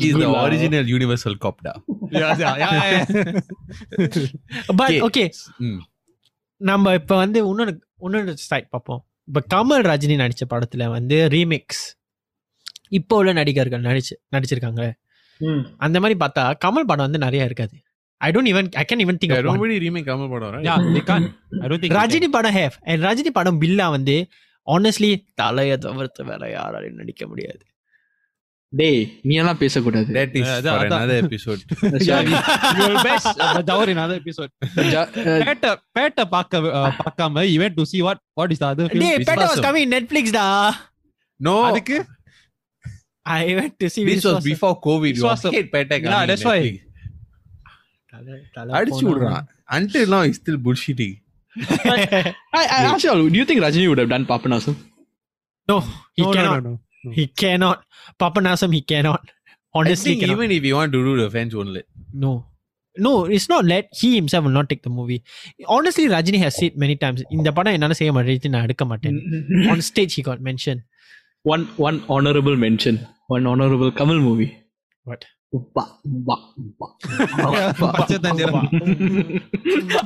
He's 0.00 0.16
the 0.16 0.28
original 0.46 0.84
universal 0.86 1.34
cop 1.36 1.56
now. 1.62 1.76
Yeah, 2.10 2.32
yeah, 2.38 2.54
yeah, 2.62 2.74
yeah. 2.80 3.04
But 4.76 4.90
Okay. 4.90 5.00
Okay 5.08 5.24
Mm. 5.60 5.78
நம்ம 6.56 6.92
இப்ப 6.94 7.16
வந்து 7.16 7.38
இன்னொரு 7.38 8.36
சைட் 8.36 8.68
பார்ப்போம். 8.68 9.06
இப்போ 9.24 9.40
கமல் 9.54 9.82
ரஜினி 9.82 10.16
நடிச்ச 10.22 10.42
படத்துல 10.50 10.88
வந்து 10.90 11.28
ரீமிக்ஸ் 11.28 11.84
இப்போ 12.88 13.16
உள்ள 13.16 13.32
நடிகர்கள் 13.32 13.80
நடிச்சு 13.80 14.14
நடிச்சிருக்காங்க 14.36 14.82
அந்த 15.78 16.00
மாதிரி 16.00 16.18
பார்த்தா 16.24 16.42
கமல் 16.64 16.88
படம் 16.90 17.06
வந்து 17.08 17.18
நிறைய 17.18 17.44
இருக்காது. 17.44 17.76
I 18.20 18.30
don't 18.34 18.48
even 18.52 18.66
I 18.80 18.84
can't 18.84 19.02
even 19.04 19.16
think 19.20 19.32
yeah, 19.32 19.40
of 19.40 19.46
nobody 19.50 19.74
one. 19.76 19.84
remake 19.86 20.06
Kamal 20.10 20.28
Padam, 20.28 20.52
right? 20.54 20.64
Yeah, 20.68 20.78
they 20.94 21.04
can't. 21.10 21.32
I 21.62 21.68
don't 21.68 21.80
think 21.80 21.94
Rajini 22.00 22.28
Padam 22.36 22.52
have. 22.60 22.78
And 22.84 23.02
Rajini 23.08 23.32
Padam 23.38 23.56
Billa 23.64 23.88
வந்து 23.96 24.16
ஆனஸ்ட்லி 24.74 25.10
தலைய 25.40 25.76
தவிர்த்து 25.84 26.24
வேற 26.30 26.42
யாராலையும் 26.56 26.98
நடிக்க 27.02 27.22
முடியாது 27.30 27.62
டேய் 28.72 29.00
நீ 29.28 29.34
எல்லாம் 29.42 29.58
பேசக்கூடாது 29.62 30.10
that 30.16 30.34
is 30.40 30.50
for 30.66 30.84
another 30.88 31.16
episode 31.24 31.62
your 32.80 32.98
best 33.08 33.30
that 33.40 33.70
our 33.74 33.86
another 33.94 34.16
episode 34.22 34.52
Petta 35.46 35.72
Petta 35.98 36.24
பார்க்க 36.34 36.84
பார்க்காம 37.00 37.44
you 37.52 37.58
went 37.64 37.76
to 37.80 37.86
see 37.92 38.02
what 38.08 38.20
what 38.40 38.52
is 38.54 38.60
the 38.62 38.68
other 38.72 38.86
film 38.92 39.04
டேய் 39.04 39.26
பேட்ட 39.30 39.48
was 39.52 39.62
coming 39.68 39.88
netflix 39.96 40.36
டா 40.38 40.46
no 41.48 41.56
அதுக்கு 41.70 41.98
I 43.38 43.42
went 43.56 43.74
to 43.82 43.88
see 43.94 44.04
this 44.10 44.24
was 44.28 44.38
before 44.52 44.74
COVID. 44.86 45.16
You 45.18 45.50
hate 45.56 45.68
Patek. 45.74 46.06
Yeah, 46.12 46.22
that's 46.30 46.44
why. 46.48 46.54
Netflix. 46.60 46.89
அடிச்சு 48.76 49.04
விடுறான் 49.08 49.46
until 49.78 50.04
now 50.14 50.20
he's 50.26 50.38
still 50.42 50.58
bullshitting 50.66 51.14
I, 52.58 52.62
I 52.76 52.82
ask 52.88 53.04
you 53.04 53.10
all, 53.12 53.22
do 53.34 53.38
you 53.40 53.46
think 53.48 53.60
Rajini 53.64 53.86
would 53.90 54.00
have 54.02 54.12
done 54.14 54.24
Papanasam? 54.32 54.74
no 55.68 55.76
he 56.18 56.22
No, 56.22 56.28
no, 56.28 56.34
cannot 56.36 56.60
no, 56.66 56.72
no. 57.04 57.10
he 57.16 57.24
cannot 57.42 57.78
papanasam 58.22 58.70
he 58.76 58.82
cannot 58.92 59.22
honestly 59.74 60.14
cannot 60.20 60.34
even 60.36 60.50
if 60.58 60.62
you 60.68 60.74
want 60.80 60.92
to 60.96 61.00
do 61.08 61.12
the 61.22 61.28
fans 61.34 61.54
only 61.62 61.82
no 62.24 62.30
no 62.96 63.12
it's 63.36 63.48
not 63.54 63.64
let 63.72 63.84
he 64.00 64.08
himself 64.18 64.42
will 64.46 64.56
not 64.58 64.68
take 64.72 64.82
the 64.88 64.94
movie 64.98 65.20
honestly 65.76 66.06
rajini 66.14 66.40
has 66.44 66.54
said 66.60 66.74
many 66.84 66.96
times 67.04 67.20
இந்த 67.36 67.48
படம் 67.58 67.76
என்னால 67.78 67.96
செய்ய 68.00 68.12
மாட்டேன் 68.16 68.54
நான் 68.56 68.66
எடுக்க 68.68 68.86
மாட்டேன் 68.92 69.18
on 69.74 69.80
stage 69.90 70.14
he 70.18 70.24
got 70.30 70.40
mentioned 70.50 70.82
One 71.44 71.62
one 71.78 71.98
honorable 72.14 72.56
mention. 72.64 72.94
One 73.34 73.44
honorable 73.50 73.90
Kamal 73.98 74.18
movie. 74.20 74.48
What? 75.04 75.22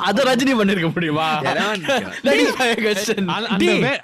அத 0.09 0.25
ரஜினி 0.29 0.53
பண்ணிருக்க 0.59 0.89
முடியுமா 0.95 1.29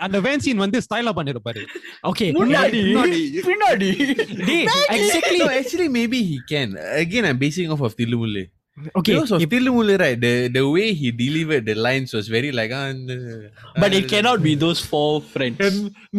அந்த 0.07 0.18
வேன் 0.26 0.44
சீன் 0.46 0.62
வந்து 0.64 0.81
ஸ்டைலா 0.87 1.12
பண்ணிருப்பாரு 1.18 1.62
ஓகே 2.11 2.29
முன்னாடி 2.40 2.81
பின்னாடி 3.48 3.90
exactly 4.96 5.40
actually 5.59 5.90
maybe 5.98 6.22
he 6.31 6.38
can 6.53 6.74
again 7.03 7.29
I 7.33 7.35
basing 7.44 7.72
off 7.76 7.85
off 7.88 7.98
Thillu Mullu 8.03 8.46
Okay, 8.98 9.12
because 9.12 9.33
of 9.33 9.42
Tilumulu, 9.42 9.94
right? 10.03 10.18
The 10.18 10.48
the 10.48 10.62
way 10.74 10.85
he 10.94 11.09
delivered 11.12 11.64
the 11.66 11.74
lines 11.87 12.11
was 12.18 12.29
very 12.29 12.50
like. 12.50 12.72
Uh, 12.72 12.94
but 13.83 13.92
uh, 13.92 13.98
it 13.98 14.07
cannot 14.12 14.38
be 14.42 14.53
those 14.64 14.81
four 14.92 15.11
friends. 15.33 15.59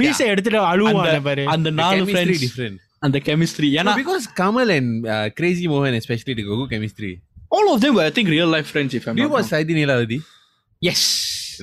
மீசை 0.01 0.27
எடுத்துட்டு 0.33 0.59
அழுவான 0.71 1.15
பாரு 1.27 1.45
அந்த 1.53 1.71
நாலு 1.81 2.03
friends 2.13 2.41
different. 2.45 2.77
அந்த 3.06 3.18
chemistry 3.28 3.68
no, 3.72 3.78
ஏன்னா 3.80 3.92
because 4.02 4.24
Kamal 4.40 4.68
and 4.76 4.90
uh, 5.14 5.26
Crazy 5.38 5.66
Mohan 5.72 5.94
especially 6.02 6.34
they 6.38 6.44
got 6.48 6.58
good 6.60 6.70
chemistry 6.74 7.12
all 7.56 7.66
of 7.74 7.78
them 7.82 7.92
were 7.98 8.06
I 8.10 8.14
think 8.16 8.28
real 8.36 8.50
life 8.56 8.68
friends 8.74 8.92
if 8.98 9.04
I'm 9.08 9.16
do 9.18 9.22
you 9.22 9.28
not 9.28 9.34
watch 9.36 9.48
wrong. 9.52 9.62
Saidi 9.64 9.74
Nilavadi 9.80 10.18
Yes. 10.88 11.00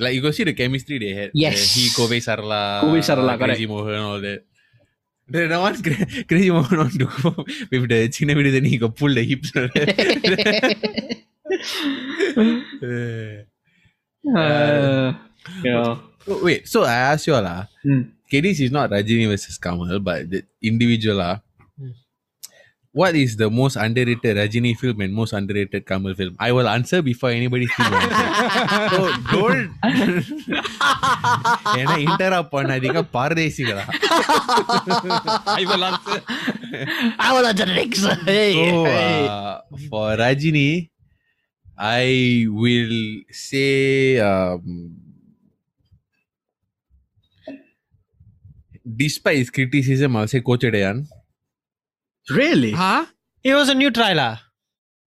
like 0.04 0.14
you 0.16 0.22
go 0.28 0.32
see 0.38 0.46
the 0.50 0.56
chemistry 0.62 0.98
they 1.04 1.12
had 1.20 1.30
Yes. 1.46 1.58
Uh, 1.62 1.66
he 1.76 1.84
Kove 1.98 2.18
Sarla 2.28 2.62
Kove 2.84 3.00
Sarla, 3.10 3.34
Crazy 3.44 3.68
Mohan 3.74 4.02
all 4.10 4.22
that 4.28 4.42
the, 5.34 5.42
the 5.52 5.58
one 5.66 5.76
cra- 5.86 6.08
Crazy 6.32 6.50
Mohan 6.58 6.78
want 6.84 6.94
to 7.04 7.08
go 7.24 7.30
with 7.72 7.84
the 7.94 8.00
China 8.16 8.34
video 8.40 8.54
then 8.58 8.66
he 8.74 8.78
got 8.86 8.94
pull 9.02 9.14
the 9.20 9.24
hips 9.32 9.52
Uh, 12.44 13.44
Uh, 14.42 15.10
yeah. 15.68 15.98
Oh, 16.32 16.40
wait, 16.48 16.62
so 16.74 16.84
I 16.84 16.96
ask 17.12 17.28
you 17.28 17.34
all, 17.38 17.46
ah, 17.46 17.62
Hmm. 17.84 18.02
okay, 18.28 18.42
this 18.42 18.60
is 18.60 18.72
not 18.72 18.90
Rajini 18.90 19.28
versus 19.28 19.58
Kamal, 19.58 20.00
but 20.10 20.30
the 20.30 20.42
individual, 20.62 21.22
ah, 21.22 21.36
Hmm. 21.82 21.94
what 23.00 23.14
is 23.16 23.32
the 23.38 23.48
most 23.60 23.76
underrated 23.84 24.38
Rajini 24.40 24.72
film 24.82 25.00
and 25.02 25.12
most 25.20 25.34
underrated 25.40 25.84
Kamal 25.92 26.14
film? 26.20 26.34
I 26.40 26.52
will 26.58 26.70
answer 26.70 27.00
before 27.02 27.32
anybody 27.40 27.68
still 27.74 27.96
answer. 28.02 28.28
so 28.94 29.00
don't 29.34 29.70
ஏன்னா 31.80 31.96
interrupt 32.06 32.54
பண்ணாதீங்க 32.56 33.02
பாரதேசிகளா 33.16 33.86
I 35.60 35.66
will 35.70 35.84
answer. 35.90 36.18
I 37.26 37.30
will 37.36 37.48
answer 37.52 37.68
next. 37.80 38.04
Hey, 38.30 38.52
So, 38.58 38.68
hey. 38.90 39.18
uh, 39.34 39.54
for 39.90 40.06
Rajini, 40.22 40.70
I 42.02 42.06
will 42.62 42.96
say 43.48 43.70
um, 44.30 44.66
despise 48.97 49.51
criticism, 49.51 50.17
I'll 50.17 50.29
say 50.29 50.41
Kochadaiiyaan. 50.41 51.07
Really? 52.31 52.73
Huh? 52.73 53.07
It 53.43 53.55
was 53.55 53.69
a 53.69 53.75
new 53.75 53.91
trailer. 53.91 54.41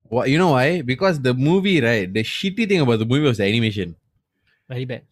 Well, 0.10 0.28
you 0.28 0.38
know 0.38 0.52
why? 0.52 0.82
Because 0.82 1.22
the 1.22 1.34
movie, 1.34 1.82
right? 1.82 2.12
The 2.12 2.24
shitty 2.24 2.68
thing 2.68 2.82
about 2.82 3.00
the 3.00 3.06
movie 3.06 3.28
was 3.28 3.38
the 3.38 3.46
animation. 3.46 3.96
Very 4.68 4.86
bad. 4.86 5.04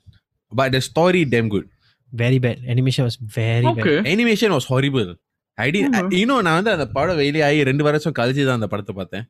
But 0.52 0.72
the 0.72 0.82
story, 0.82 1.26
damn 1.26 1.50
good. 1.50 1.70
Very 2.12 2.40
bad. 2.40 2.62
Animation 2.68 3.06
was 3.06 3.16
very 3.16 3.66
okay. 3.66 4.02
bad. 4.02 4.08
Animation 4.08 4.52
was 4.52 4.66
horrible. 4.66 5.16
I 5.58 5.72
did. 5.72 5.86
Mm-hmm. 5.86 5.96
I, 5.96 6.00
uh-huh. 6.00 6.10
you 6.12 6.26
know, 6.26 6.42
நான் 6.42 6.64
the 6.64 6.88
part 6.96 7.10
of 7.10 7.18
வெளியாகி 7.18 7.64
ரெண்டு 7.70 7.84
வருஷம் 7.84 8.16
கழிச்சு 8.20 8.46
தான் 8.52 8.64
the 8.66 8.72
part 8.74 8.92
பார்த்தேன் 9.02 9.28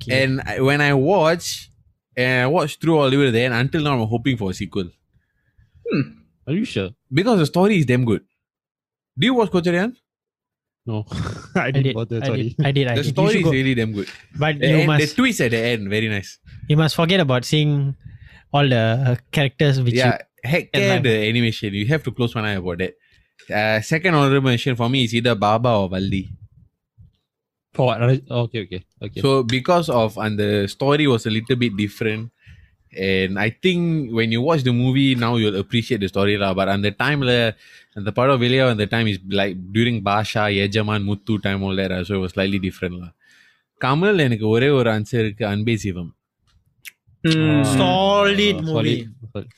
Okay. 0.00 0.22
And 0.22 0.40
I, 0.50 0.60
when 0.60 0.80
I 0.80 0.94
watch, 0.94 1.70
and 2.16 2.42
I 2.42 2.46
watch 2.46 2.78
through 2.78 2.98
all 2.98 3.10
the 3.10 3.16
way 3.16 3.30
there, 3.36 3.46
and 3.46 3.54
until 3.54 3.82
now 3.82 3.94
I'm 3.98 4.06
hoping 4.06 4.36
for 4.36 4.50
a 4.52 4.54
sequel. 4.54 4.88
Hmm. 5.90 6.17
Are 6.48 6.54
you 6.54 6.64
sure? 6.64 6.90
Because 7.12 7.38
the 7.38 7.46
story 7.46 7.78
is 7.78 7.86
damn 7.86 8.04
good. 8.04 8.22
Do 9.18 9.26
you 9.26 9.34
watch 9.34 9.50
Kochadaiiyaan? 9.50 9.94
No. 10.86 11.04
I 11.54 11.60
I 11.68 11.70
didn't 11.70 11.82
did, 11.84 11.94
bother. 11.94 12.20
I 12.22 12.26
Sorry. 12.26 12.42
did, 12.56 12.66
I 12.66 12.72
did, 12.72 12.88
I 12.88 12.94
The 12.96 13.02
did. 13.02 13.10
Story 13.12 13.36
is 13.38 13.44
go. 13.44 13.50
really 13.50 13.74
damn 13.74 13.92
good. 13.92 14.08
But 14.38 14.58
The, 14.58 14.68
you 14.68 14.76
end- 14.90 15.02
the 15.02 15.06
twist 15.08 15.40
at 15.42 15.50
the 15.50 15.58
end, 15.58 15.90
very 15.90 16.08
nice. 16.08 16.38
you 16.68 16.76
must 16.78 16.96
forget 16.96 17.20
about 17.20 17.44
seeing 17.44 17.94
all 18.52 18.66
the 18.66 18.84
uh, 19.12 19.16
characters 19.30 19.82
which 19.82 19.94
yeah, 19.94 20.18
heck 20.42 20.70
and 20.72 20.82
care 20.82 21.00
the 21.00 21.28
animation. 21.28 21.74
You 21.74 21.86
have 21.88 22.02
to 22.04 22.12
close 22.12 22.34
one 22.34 22.46
eye 22.46 22.56
about 22.62 22.78
that. 22.78 22.94
Uh, 23.52 23.80
second 23.82 24.14
honorable 24.14 24.48
mention 24.48 24.76
for 24.76 24.88
me 24.88 25.04
is 25.04 25.14
either 25.14 25.34
Baba 25.34 25.68
or 25.70 25.90
Valdi. 25.90 26.28
For 27.74 27.86
what? 27.86 28.00
Okay, 28.30 28.60
okay, 28.64 28.82
okay. 29.02 29.20
So 29.20 29.42
because 29.42 29.88
of 29.90 30.16
and 30.16 30.38
the 30.38 30.66
story 30.68 31.06
was 31.06 31.26
a 31.26 31.30
little 31.30 31.56
bit 31.56 31.76
different. 31.76 32.30
And 32.92 33.38
I 33.38 33.50
think 33.62 33.82
when 34.12 34.30
you 34.30 34.40
watch 34.40 34.62
the 34.62 34.72
movie 34.72 35.14
now 35.14 35.36
you'll 35.36 35.56
appreciate 35.56 36.00
the 36.00 36.08
story 36.08 36.36
lah. 36.36 36.54
But 36.54 36.68
on 36.68 36.82
the 36.82 36.90
time 36.90 37.20
la, 37.20 37.50
and 37.96 38.06
the 38.06 38.12
part 38.12 38.30
of 38.30 38.40
Velia 38.40 38.66
and 38.66 38.80
the 38.80 38.86
time 38.86 39.06
is 39.06 39.18
like 39.30 39.72
during 39.72 40.02
Basha, 40.02 40.48
Yejaman, 40.50 41.04
Muttu 41.04 41.42
time 41.42 41.62
all 41.62 41.76
that. 41.76 41.90
lah. 41.90 42.02
So 42.02 42.14
it 42.14 42.18
was 42.18 42.32
slightly 42.32 42.58
different 42.58 42.96
lah. 43.02 43.10
Kamal 43.80 44.18
எனக்கு 44.18 44.48
ஒரே 44.48 44.68
ஒரு 44.68 44.88
answer 44.92 45.20
இருக்கு 45.20 45.46
அன்பே 45.46 45.76
சிவம் 45.76 46.12
Hmm. 47.24 47.62
solid 47.76 48.56
Uh, 48.56 48.62
movie. 48.62 48.72
solid. 48.72 49.08
Solid. 49.32 49.48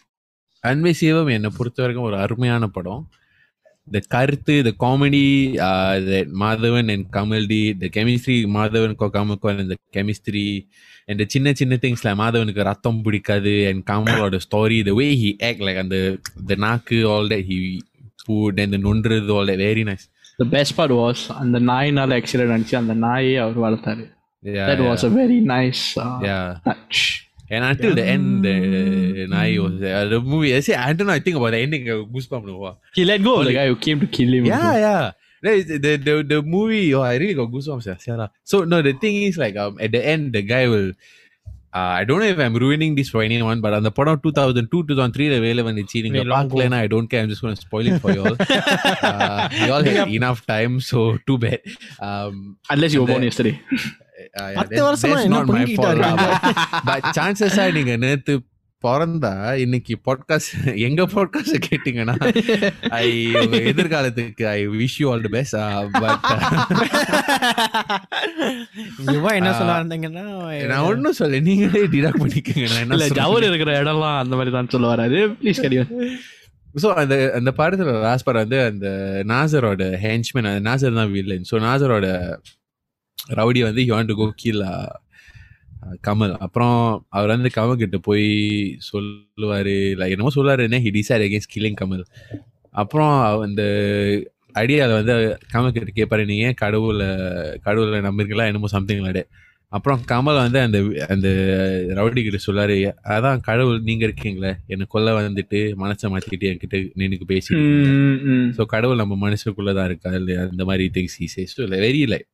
அன்பே 0.64 0.92
சிவம் 0.92 1.28
என்னை 1.28 1.50
பொறுத்த 1.56 1.82
வரைக்கும் 1.82 2.06
ஒரு 2.06 2.16
அருமையான 2.16 2.66
படம் 2.66 3.02
the 3.92 4.00
கருத்து 4.08 4.62
the 4.62 4.86
comedy 4.86 5.58
uh, 5.68 6.08
that 6.08 6.32
கமல்டி 6.32 6.94
and 6.94 7.16
Kamal 7.16 7.46
did, 7.46 7.80
the 7.80 7.88
chemistry 7.88 8.46
chemistry 8.46 8.94
Kokamakon 8.94 10.66
சின்ன 11.28 11.52
சின்ன 11.52 11.78
திங்ஸ்ல 11.80 12.22
மாதவனுக்கு 12.22 12.62
ரத்தம் 12.62 13.02
பிடிக்காது 13.02 13.68
and 13.68 13.90
காமலோட 13.90 14.38
story 14.46 14.82
the 14.82 14.94
way 14.94 15.22
he 15.22 15.48
act 15.48 15.60
like 15.60 15.76
அந்த 15.76 16.18
த 16.46 16.54
நாக்கு 16.54 17.08
all 17.08 17.26
that 17.26 17.50
he 17.50 17.78
food 18.26 18.60
and 18.60 18.74
நொன்றது 18.74 19.36
all 19.36 19.46
that 19.46 19.56
very 19.56 19.90
nice 19.90 20.10
the 20.36 20.44
best 20.44 20.74
part 20.74 20.92
was 20.92 21.38
அந்த 21.38 21.60
நாயினால 21.60 22.20
accident 22.20 22.36
ஆனிச்சு 22.36 22.74
அந்த 22.74 22.94
நாயே 22.94 23.38
அவர் 23.38 23.60
வளர்த்தாரு. 23.60 24.10
That 24.42 24.88
was 24.88 25.04
a 25.04 25.08
very 25.08 25.40
nice 25.54 25.98
touch 26.68 27.29
and 27.50 27.64
until 27.70 27.94
the 27.98 28.04
end 28.14 28.44
the 28.46 28.54
நாய் 29.34 29.54
was 29.64 29.76
uh, 29.92 30.04
the 30.12 30.20
movie 30.32 30.50
I 30.58 30.60
say 30.66 30.74
I 30.88 30.92
don't 30.96 31.08
know 31.08 31.16
I 31.20 31.22
think 31.26 31.36
about 31.38 31.52
the 31.56 31.60
ending 31.66 31.84
uh, 31.94 31.96
goosebumps 32.14 32.58
wow. 32.64 32.74
he 32.98 33.04
let 33.10 33.22
go 33.28 33.32
of 33.40 33.46
the 33.48 33.54
guy 33.58 33.66
who 33.70 33.76
came 33.86 33.98
to 34.04 34.08
kill 34.18 34.32
him 34.36 34.46
Yeah, 34.52 34.72
yeah. 34.86 35.06
That 35.42 35.54
is 35.58 35.66
the, 35.84 35.92
the 36.06 36.14
the 36.30 36.38
movie. 36.54 36.94
Oh, 36.94 37.04
I 37.10 37.14
really 37.20 37.36
got 37.38 37.50
goosebumps. 37.52 37.86
Yeah, 37.90 37.96
yeah. 38.06 38.26
So 38.50 38.64
no, 38.72 38.82
the 38.82 38.92
thing 39.04 39.16
is 39.28 39.38
like 39.42 39.56
um 39.56 39.78
at 39.80 39.92
the 39.96 40.02
end 40.14 40.34
the 40.38 40.42
guy 40.42 40.66
will. 40.74 40.92
Uh, 41.72 41.92
I 41.98 42.04
don't 42.04 42.18
know 42.22 42.26
if 42.26 42.40
I'm 42.44 42.56
ruining 42.62 42.96
this 42.96 43.10
for 43.14 43.22
anyone, 43.22 43.60
but 43.64 43.72
on 43.72 43.84
the 43.84 43.92
part 43.92 44.08
of 44.08 44.22
2002, 44.24 44.86
2003, 44.88 45.28
the 45.28 45.62
when 45.62 45.78
it's 45.78 45.92
cheating, 45.92 46.12
Wait, 46.12 46.26
long 46.26 46.46
ago. 46.46 46.76
I 46.76 46.88
don't 46.88 47.06
care. 47.06 47.22
I'm 47.22 47.28
just 47.28 47.42
going 47.42 47.54
to 47.54 47.60
spoil 47.60 47.86
it 47.86 48.00
for 48.00 48.10
you 48.10 48.24
all. 48.24 48.36
uh, 49.10 49.48
you 49.52 49.72
all 49.72 49.84
had 49.90 50.08
enough 50.08 50.44
time, 50.46 50.80
so 50.80 51.16
too 51.28 51.38
bad. 51.38 51.60
Um, 52.00 52.58
unless 52.68 52.92
you 52.92 53.02
were 53.02 53.06
born 53.06 53.22
yesterday 53.22 53.60
yeah, 53.70 53.88
பத்து 54.56 54.80
வருஷமா 54.84 55.18
என்ன 55.24 55.40
chances 57.16 57.54
are 57.58 57.72
நீங்க 57.72 57.94
நேத்து 57.96 58.34
பிறந்தா 58.82 59.32
இன்னைக்கு 59.54 59.94
podcast 60.06 60.52
எங்க 60.80 61.02
podcast 61.06 61.56
கேட்டீங்கன்னா 61.66 62.14
I 62.98 63.08
எதிர்காலத்துக்கு 63.64 64.44
I 64.50 64.60
wish 64.74 64.96
you 64.98 65.08
all 65.10 65.24
the 65.26 65.28
best 65.28 65.56
but 65.96 66.22
இவன் 69.14 69.36
என்ன 69.36 69.52
சொல்ல 69.52 69.76
இருந்தீங்கன்னா 69.80 70.24
நான் 70.66 70.86
ஒன்றும் 70.86 71.18
சொல்ல 71.18 71.40
நீங்களே 71.40 71.82
டிடாக்ட் 71.86 72.22
பண்ணிக்கோங்க 72.22 72.66
நான் 72.68 72.82
என்ன 72.84 72.96
இல்ல. 72.98 73.08
ஜவர் 73.20 73.48
இருக்கிற 73.48 73.74
இடம்லாம் 73.82 74.18
அந்த 74.18 74.36
மாதிரி 74.36 74.54
தான் 74.56 74.72
சொல்ல 74.74 74.86
வராது 74.86 75.20
ப்ளீஸ் 75.40 75.62
கடிவன் 75.62 75.92
ஸோ 76.74 76.88
அந்த 76.94 77.14
அந்த 77.34 77.50
படத்துல 77.56 77.92
படம் 78.24 78.42
வந்து 78.42 78.60
அந்த 78.64 78.88
நாசரோட 79.26 79.84
ஹென்ச்மேன் 80.04 80.50
அந்த 80.50 80.64
நாசர் 80.68 80.98
தான் 81.00 81.12
வில்லன் 81.14 81.48
ஸோ 81.50 81.58
நாசரோட 81.62 82.08
ரவுடி 83.38 83.60
வந்து 83.68 83.84
டு 84.10 84.16
கோ 84.20 84.26
கீழ் 84.42 84.62
கமல். 86.06 86.34
அப்புறம் 86.44 86.78
அவர் 87.16 87.32
வந்து 87.34 87.50
கமல் 87.56 87.80
கிட்ட 87.82 87.98
போய் 88.08 88.26
சொல்லுவாரு 88.90 89.74
இல்லை 89.92 90.06
என்னமோ 90.14 90.32
சொல்லுவாருன்னா 90.36 90.80
he 90.86 90.90
decide 90.98 91.24
against 91.26 91.52
killing 91.54 91.78
Kamal. 91.82 92.04
அப்புறம் 92.82 93.14
அந்த 93.46 93.62
ஐடியாவில் 94.62 94.98
வந்து 94.98 95.14
கமல் 95.52 95.74
கிட்ட 95.74 95.92
கேட்பாரு 95.98 96.22
நீ 96.30 96.36
ஏன் 96.46 96.58
கடவுளை 96.62 97.08
கடவுளை 97.66 98.00
நம்புறீங்களா 98.08 98.48
என்னமோ 98.50 98.70
சம்திங் 98.76 99.00
விளையாடு 99.02 99.22
அப்புறம் 99.76 100.00
கமல் 100.12 100.40
வந்து 100.44 100.58
அந்த 100.66 100.78
அந்த 101.14 101.28
ரவுடி 101.98 102.20
கிட்ட 102.26 102.38
சொல்லாரு 102.46 102.76
அதான் 103.14 103.42
கடவுள் 103.48 103.78
நீங்க 103.88 104.02
இருக்கீங்களே 104.08 104.52
என்னை 104.72 104.86
கொல்ல 104.94 105.12
வந்துட்டு 105.18 105.60
மனசை 105.82 106.08
மாத்திக்கிட்டு 106.14 106.50
என்கிட்ட 106.50 106.78
நினைக்கு 107.02 107.26
பேசி. 107.32 107.52
ஸோ 108.56 108.64
கடவுள் 108.74 109.02
நம்ம 109.02 109.18
மனுஷக்குள்ள 109.26 109.74
தான் 109.78 109.88
இருக்கா 109.90 110.12
இல்லையா? 110.20 110.42
அந்த 110.52 110.64
மாதிரி 110.70 110.86
things 110.96 111.16
he 111.20 111.28
says. 111.34 111.52
So 111.56 111.64
like 111.64 112.26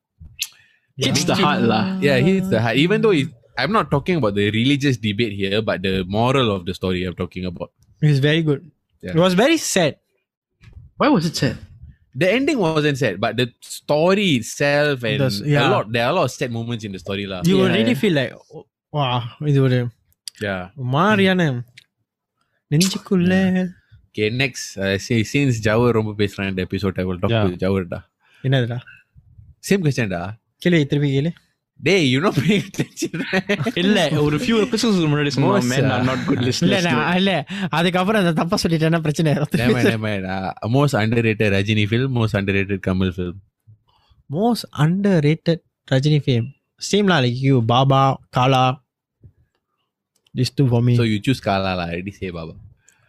very 0.97 1.09
like 1.09 1.17
Hits 1.17 1.23
the 1.31 1.35
heart 1.43 1.61
lah. 1.73 1.83
yeah 2.07 2.17
he's 2.27 2.47
the 2.53 2.59
even 2.85 2.97
though 3.03 3.15
he's, 3.17 3.29
I'm 3.61 3.71
not 3.77 3.87
talking 3.95 4.15
about 4.21 4.33
the 4.39 4.45
religious 4.59 4.95
debate 5.07 5.33
here 5.41 5.59
but 5.69 5.77
the 5.87 5.93
moral 6.17 6.47
of 6.55 6.61
the 6.69 6.73
story 6.79 6.99
I'm 7.09 7.17
talking 7.23 7.45
about 7.51 7.71
It's 8.09 8.21
very 8.29 8.41
good. 8.49 8.61
Yeah. 9.05 9.13
It 9.15 9.19
was 9.25 9.33
very 9.41 9.57
sad. 9.73 9.93
Why 11.01 11.07
was 11.15 11.25
it 11.29 11.35
sad? 11.43 11.57
the 12.21 12.27
ending 12.37 12.57
wasn't 12.63 12.97
sad 13.01 13.13
but 13.25 13.33
the 13.39 13.45
story 13.75 14.25
itself 14.39 15.03
and 15.09 15.19
The- 15.23 15.43
yeah. 15.53 15.65
a 15.65 15.69
lot 15.73 15.85
there 15.95 16.03
are 16.07 16.11
a 16.13 16.15
lot 16.17 16.25
of 16.29 16.33
sad 16.39 16.51
moments 16.57 16.83
in 16.87 16.91
the 16.95 17.01
story 17.05 17.25
lah 17.33 17.39
You 17.49 17.55
will 17.59 17.69
Yeah, 17.69 17.77
really 17.79 17.93
yeah. 17.95 18.01
feel 18.03 18.15
like, 18.21 18.33
wow, 18.97 19.19
இது 19.51 19.59
ஒரு 19.67 19.79
yeah 20.47 20.61
மாதிரியான 20.95 21.41
நெஞ்சுக்குள்ள 22.73 23.33
okay 24.09 24.27
next 24.43 24.63
uh, 24.83 24.95
see, 25.05 25.19
since 25.33 25.55
Jawar 25.67 25.91
ரொம்ப 25.99 26.11
பேசுறான் 26.21 26.49
இந்த 26.51 26.61
episode 26.67 26.97
I 27.03 27.07
will 27.09 27.19
talk 27.23 27.33
Yeah. 27.35 27.47
to 27.53 27.59
Jawar 27.63 27.83
da 27.93 27.99
என்னதுடா 28.47 28.79
same 29.69 29.81
question 29.87 30.07
da 30.15 30.21
கேளு 30.65 30.79
திருப்பி 30.91 31.09
கேளு 31.15 31.31
டேய் 31.79 32.03
you 32.09 32.19
not 32.25 32.35
paying 32.39 32.65
attention 32.69 33.13
இல்ல 33.81 33.99
ஒரு 34.25 34.37
few 34.43 34.57
episodes 34.65 34.97
முன்னாடி 35.11 35.31
சொன்னோம் 35.35 35.53
Most, 35.53 35.69
men 35.73 35.85
are 35.87 35.99
uh, 35.99 36.07
not 36.09 36.19
good 36.27 36.39
இல்ல 36.39 36.47
listeners. 36.49 36.85
நான் 36.89 37.15
இல்ல 37.21 37.31
அதுக்கப்புறம் 37.77 38.21
அந்த 38.21 38.33
தப்பா 38.41 38.57
சொல்லிட்டேன்னா 38.63 39.01
பிரச்சனை 39.05 39.31
never 39.33 39.47
mind, 39.69 39.87
never 39.87 40.03
mind. 40.07 40.25
Uh, 40.35 40.51
most 40.77 40.95
underrated 41.01 41.49
Rajini 41.55 41.85
film 41.93 42.11
most 42.21 42.35
underrated 42.41 42.81
Kamal 42.87 43.11
film 43.19 43.37
most 44.29 44.65
underrated 45.25 45.61
Rajini 45.87 46.19
fame 46.25 46.45
same 46.81 47.09
law 47.11 47.17
like 47.23 47.39
you 47.47 47.55
Baba 47.71 48.01
Kaala 48.37 48.61
this 50.35 50.53
two 50.57 50.63
for 50.69 50.83
me 50.85 50.93
so 50.99 51.07
you 51.11 51.19
choose 51.25 51.41
Kala 51.47 51.71
lah 51.79 51.85
I 51.85 51.95
already 51.95 52.13
say 52.19 52.29
Baba 52.37 52.53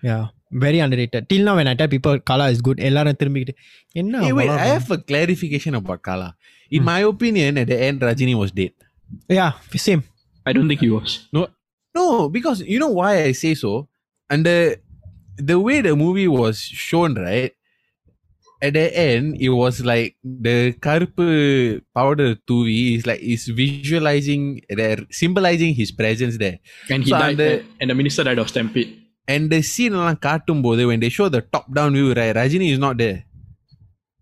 yeah 0.02 0.16
very 0.62 0.78
underrated 1.00 1.26
till 1.30 1.46
now 1.48 1.52
when 1.58 1.70
I 1.70 1.74
tell 1.80 1.92
people 1.92 2.16
Kaala 2.30 2.46
is 2.54 2.64
good 2.68 2.80
எல்லாரும் 2.88 3.18
திரும்பிக்கிட்டு 3.20 3.54
என்ன 3.94 4.14
Hey, 4.24 4.32
wait, 4.38 4.48
I 4.48 4.54
அவ்வளவு- 4.54 4.72
have 4.72 4.88
a 4.96 5.00
clarification 5.10 5.74
about 5.80 6.00
Kala. 6.08 6.28
In 6.71 6.81
hmm. 6.81 6.85
my 6.85 6.99
opinion, 6.99 7.57
at 7.57 7.67
the 7.67 7.79
end, 7.79 8.01
Rajini 8.01 8.35
was 8.35 8.51
dead. 8.51 8.71
Yeah, 9.29 9.53
same. 9.75 10.03
I 10.45 10.53
don't 10.53 10.67
think 10.67 10.81
he 10.81 10.89
was. 10.89 11.27
No, 11.31 11.47
no, 11.95 12.29
because 12.29 12.61
you 12.61 12.79
know 12.79 12.89
why 12.89 13.23
I 13.23 13.31
say 13.31 13.53
so. 13.53 13.89
And 14.29 14.45
the 14.45 14.79
the 15.37 15.59
way 15.59 15.81
the 15.81 15.95
movie 15.95 16.27
was 16.27 16.59
shown, 16.59 17.15
right? 17.15 17.53
At 18.61 18.73
the 18.73 18.89
end, 18.97 19.37
it 19.39 19.49
was 19.49 19.85
like 19.85 20.15
the 20.23 20.73
karpu 20.73 21.81
powder 21.93 22.35
tuvi 22.49 22.97
is 22.97 23.05
like 23.05 23.21
is 23.21 23.45
visualizing, 23.47 24.61
there, 24.69 24.97
symbolizing 25.11 25.75
his 25.75 25.91
presence 25.91 26.37
there. 26.37 26.59
And 26.89 27.03
he 27.03 27.11
so 27.11 27.19
died, 27.19 27.29
and 27.29 27.39
the, 27.39 27.65
and 27.81 27.89
the 27.91 27.95
minister 27.95 28.23
died 28.23 28.39
of 28.39 28.49
stampede. 28.49 29.03
And 29.27 29.51
the 29.51 29.61
scene 29.61 29.93
like 29.93 30.21
cartoon 30.21 30.63
when 30.63 30.99
they 30.99 31.09
show 31.09 31.29
the 31.29 31.41
top 31.41 31.71
down 31.71 31.93
view, 31.93 32.13
right? 32.13 32.35
Rajini 32.35 32.71
is 32.71 32.79
not 32.79 32.97
there. 32.97 33.25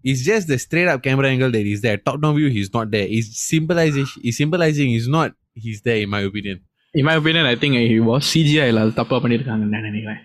It's 0.05 0.23
just 0.25 0.45
the 0.49 0.59
straight 0.59 0.89
up 0.89 1.03
camera 1.07 1.29
angle 1.29 1.51
that 1.57 1.67
is 1.67 1.81
there. 1.87 1.99
Top 1.99 2.17
down 2.23 2.35
view, 2.37 2.49
he's 2.49 2.71
not 2.77 2.87
there. 2.91 3.07
It's 3.17 3.31
symbolizing. 3.51 4.07
He's 4.25 4.37
symbolizing. 4.43 4.89
He's 4.95 5.09
not. 5.17 5.31
He's 5.65 5.81
there, 5.83 6.01
in 6.05 6.11
my 6.15 6.21
opinion. 6.29 6.59
In 6.95 7.05
my 7.05 7.15
opinion, 7.21 7.45
I 7.53 7.57
think 7.63 7.75
he 7.93 7.99
was 8.09 8.23
CGI 8.33 8.69
ல 8.77 8.81
அது 8.85 8.93
தப்பா 9.01 9.17
பண்ணிருக்காங்கன்னு 9.25 9.75
நான் 9.75 9.87
நினைக்கிறேன். 9.89 10.21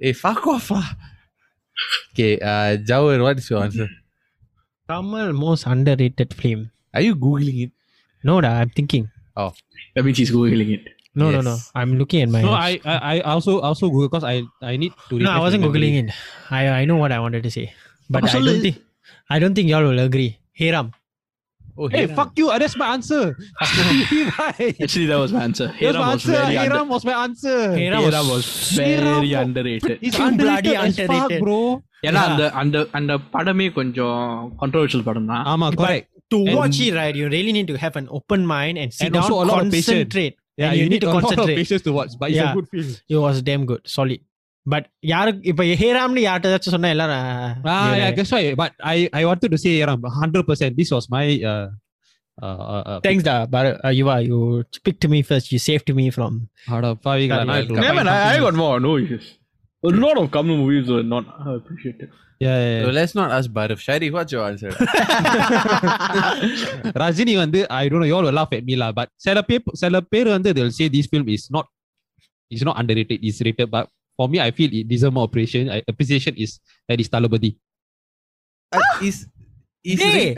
Hey, 0.00 0.12
fuck 0.22 0.42
off, 0.52 0.68
lah. 0.76 0.86
Okay, 2.12 2.32
uh, 2.52 2.76
Jawar, 2.90 3.16
what 3.26 3.38
is 3.42 3.48
your 3.52 3.60
answer? 3.66 3.88
Kamal 4.90 5.32
most 5.42 5.66
under 5.72 5.98
rated 6.04 6.34
film 6.38 6.62
Are 6.96 7.04
you 7.06 7.14
googling 7.24 7.58
it? 7.64 7.72
நோடா 8.28 8.50
I'm 8.62 8.74
thinking 8.78 9.08
That 9.94 10.02
means 10.06 10.18
he's 10.22 10.32
googling 10.36 10.70
it. 10.76 10.84
No, 11.20 11.26
no, 11.34 11.38
Yes. 11.38 11.46
no. 11.48 11.54
I'm 11.80 11.92
looking 12.00 12.20
at 12.24 12.30
my. 12.34 12.40
No, 12.46 12.54
I, 12.68 12.72
I, 12.92 12.96
I 13.12 13.16
also 13.32 13.52
also 13.68 13.84
Google 13.92 14.08
because 14.10 14.24
I, 14.32 14.36
I 14.70 14.76
need 14.82 14.94
to. 15.10 15.14
no, 15.14 15.18
I 15.18 15.20
refresh 15.20 15.44
wasn't 15.44 15.62
my 15.64 15.68
memory. 15.68 15.82
googling 15.82 15.96
it. 16.02 16.08
I 16.58 16.62
I 16.78 16.82
know 16.88 16.98
what 17.02 17.12
I 17.16 17.20
wanted 17.24 17.42
to 17.48 17.52
say, 17.58 17.66
but 18.14 18.20
அப்ப 18.22 18.30
I 18.30 18.34
சொல்லு. 18.36 18.52
don't 18.54 18.64
think 18.66 18.78
I 19.33 19.39
don't 19.39 19.55
think 19.55 19.69
y'all 19.71 19.87
will 19.89 19.99
agree. 19.99 20.31
Hey 20.51 20.71
Ram. 20.71 20.87
Oh, 21.77 21.87
hey, 21.87 22.05
fuck 22.17 22.31
you. 22.39 22.47
Ah, 22.53 22.57
that's 22.61 22.75
my 22.75 22.87
answer. 22.93 23.37
Actually, 23.61 25.05
that 25.11 25.19
was 25.23 25.31
my 25.31 25.43
answer. 25.43 25.67
Hey 25.69 25.91
Ram 25.91 25.93
that 25.93 26.09
was 26.09 26.25
my 26.25 26.33
answer. 26.33 26.39
Was 26.39 26.57
Hey 26.57 26.67
Ram 26.69 26.89
was 26.95 27.05
my 27.05 27.13
answer. 27.25 27.59
Hey 27.77 27.89
Ram, 27.89 28.03
Hiram 28.03 28.27
was, 28.33 28.45
very 28.81 29.31
underrated. 29.43 29.99
He's 30.01 30.19
underrated, 30.19 30.73
underrated 30.73 31.33
as 31.35 31.41
bro. 31.45 31.61
Yeah, 32.05 32.17
அந்த 32.27 32.43
அந்த 32.59 32.77
அந்த 32.97 33.13
படமே 33.33 33.65
கொஞ்சம் 33.79 34.21
கண்ட்ரோவர்ஷியல் 34.61 35.03
படம் 35.07 35.27
தான் 35.31 35.43
ஆமா 35.51 35.67
correct 35.81 36.07
to 36.33 36.37
watch 36.57 36.79
it 36.85 36.95
right 37.01 37.17
you 37.21 37.25
really 37.35 37.51
need 37.57 37.69
to 37.71 37.75
have 37.83 37.97
an 38.01 38.07
open 38.17 38.41
mind 38.53 38.75
and 38.83 38.89
sit 38.99 39.11
down 39.17 39.27
and 39.41 39.51
down 39.51 39.69
concentrate 39.71 40.33
yeah, 40.61 40.69
and 40.69 40.77
Yeah, 40.77 40.79
you 40.79 40.85
need, 40.85 40.95
need 40.95 41.03
to 41.05 41.11
concentrate 41.17 41.57
patience 41.61 41.83
to 41.87 41.93
watch 41.97 42.13
but 42.21 42.27
it's 42.31 42.39
yeah, 42.39 42.51
a 42.53 42.57
good 42.57 42.69
film 42.73 42.89
it 43.13 43.19
was 43.25 43.37
damn 43.49 43.63
good 43.71 43.83
solid 43.97 44.21
But 44.72 44.84
யாருக்கு 45.12 45.42
இப்ப 45.50 45.64
ஹேராம்னு 45.82 46.22
யார்கிட்ட 46.28 46.50
ஏதாச்சும் 46.50 46.74
சொன்னா 46.76 46.88
எல்லாரும் 46.94 47.20
Ah, 47.24 47.82
you're 47.86 47.98
yeah, 47.98 48.06
like, 48.06 48.16
that's 48.18 48.32
why. 48.36 48.42
But 48.62 48.72
I, 48.94 49.08
I 49.18 49.24
wanted 49.30 49.50
to 49.54 49.58
say 49.64 49.72
around 49.84 50.04
hundred 50.22 50.44
percent. 50.48 50.72
This 50.80 50.90
was 50.96 51.04
my 51.16 51.26
uh, 51.52 51.66
uh, 52.46 52.56
uh, 52.74 52.82
uh 52.90 52.98
Thanks, 53.06 53.24
da. 53.28 53.34
But 53.54 53.66
uh, 53.86 53.92
you 53.98 54.06
are 54.14 54.22
you 54.30 54.38
speak 54.78 54.96
to 55.04 55.08
me 55.14 55.20
first. 55.30 55.52
You 55.54 55.60
saved 55.68 55.90
me 56.00 56.06
from. 56.16 56.32
Out 56.74 56.86
of 56.88 56.96
five, 57.06 57.22
Yeah, 57.22 57.44
நான் 57.50 57.60
yeah. 57.60 57.84
Yeah, 57.86 57.94
man, 57.98 58.08
I, 58.14 58.18
I 58.32 58.38
got 58.46 58.56
more. 58.64 58.76
No 58.88 58.94
issues. 59.04 59.26
A 59.90 59.94
lot 60.04 60.16
of 60.22 60.26
Kamal 60.36 60.56
movies 60.62 60.88
were 60.94 61.06
not 61.14 61.24
appreciated. 61.58 62.08
Yeah, 62.44 62.56
yeah, 62.62 62.80
So 62.84 62.88
yeah. 62.88 62.96
let's 62.98 63.14
not 63.18 63.28
ask 63.36 63.48
Barif. 63.58 63.78
Sharif, 63.86 64.12
what's 64.16 64.32
your 64.36 64.44
answer? 64.48 64.72
Rajini 67.02 67.34
வந்து 67.44 67.60
I 67.80 67.88
don't 67.90 68.00
know 68.02 68.08
you 68.10 68.16
all 68.18 68.26
will 68.28 68.38
laugh 68.40 68.52
at 68.58 68.64
me 68.70 68.74
lah 68.82 68.90
but 68.98 69.08
சில 69.26 69.42
பேர் 69.48 69.76
சில 69.82 70.00
பேர் 70.12 70.28
வந்து 70.36 70.50
they'll 70.56 70.74
say 70.80 70.88
this 70.96 71.06
film 71.12 71.26
is 71.36 71.44
not 71.56 71.66
is 72.56 72.64
not 72.68 72.76
underrated 72.82 73.20
is 73.30 73.38
rated 73.48 73.70
but 73.76 73.86
for 74.21 74.29
me 74.29 74.37
I 74.37 74.51
feel 74.53 74.69
it 74.69 74.85
deserve 74.87 75.17
more 75.17 75.25
appreciation. 75.25 75.73
I, 75.73 75.81
appreciation 75.89 76.37
is 76.37 76.61
that 76.85 77.01
is 77.01 77.09
Thalapathi 77.09 77.57
Uh, 78.71 78.79
is 79.03 79.25
Date, 79.83 80.37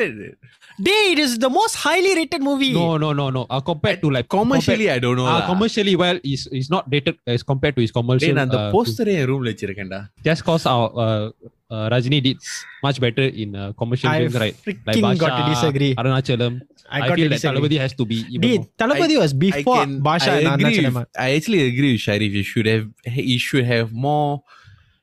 date 0.81 1.19
is 1.19 1.37
the 1.37 1.49
most 1.49 1.75
highly 1.75 2.15
rated 2.15 2.41
movie. 2.41 2.71
No, 2.73 2.95
no, 2.97 3.11
no, 3.11 3.29
no. 3.29 3.45
Uh, 3.49 3.59
compared 3.59 3.99
to 4.01 4.09
like 4.09 4.29
commercially, 4.29 4.85
compared, 4.85 4.95
I 4.95 4.99
don't 4.99 5.17
know. 5.17 5.25
Uh, 5.27 5.45
commercially, 5.45 5.95
well, 5.97 6.17
is 6.23 6.47
is 6.47 6.69
not 6.69 6.89
dated 6.89 7.17
as 7.27 7.43
compared 7.43 7.75
to 7.75 7.81
his 7.81 7.91
commercial. 7.91 8.33
Then 8.33 8.47
the 8.47 8.57
uh, 8.57 8.71
poster 8.71 9.03
in 9.03 9.27
room 9.27 9.43
lechirakenda. 9.43 10.09
Just 10.23 10.45
cause 10.45 10.65
our 10.65 10.87
uh, 10.95 11.31
uh, 11.69 11.89
Rajini 11.89 12.23
did 12.23 12.37
much 12.81 13.01
better 13.01 13.23
in 13.23 13.55
uh, 13.55 13.73
commercial 13.73 14.09
I 14.09 14.19
films, 14.19 14.35
right? 14.39 14.55
Like 14.87 15.01
Basha, 15.01 15.19
got 15.19 15.35
to 15.35 15.53
disagree. 15.53 15.95
Arunachalam. 15.95 16.61
I, 16.89 17.01
I 17.01 17.07
got 17.09 17.15
feel 17.17 17.29
that 17.29 17.43
like 17.43 17.55
Thalapathi 17.55 17.79
has 17.79 17.93
to 17.93 18.05
be. 18.05 18.23
Even 18.29 18.41
Dude, 18.41 18.77
Thalapathi 18.77 19.17
was 19.19 19.33
before 19.33 19.75
I 19.75 19.85
can, 19.85 19.99
Basha 19.99 20.31
I 20.31 20.35
and 20.39 20.47
Arunachalam. 20.61 20.93
With, 20.95 21.07
I 21.17 21.31
actually 21.35 21.67
agree 21.67 21.91
with 21.93 22.01
Sharif. 22.01 22.31
You 22.31 22.43
should 22.43 22.67
have. 22.67 22.87
You 23.03 23.39
should 23.39 23.65
have 23.65 23.91
more. 23.91 24.43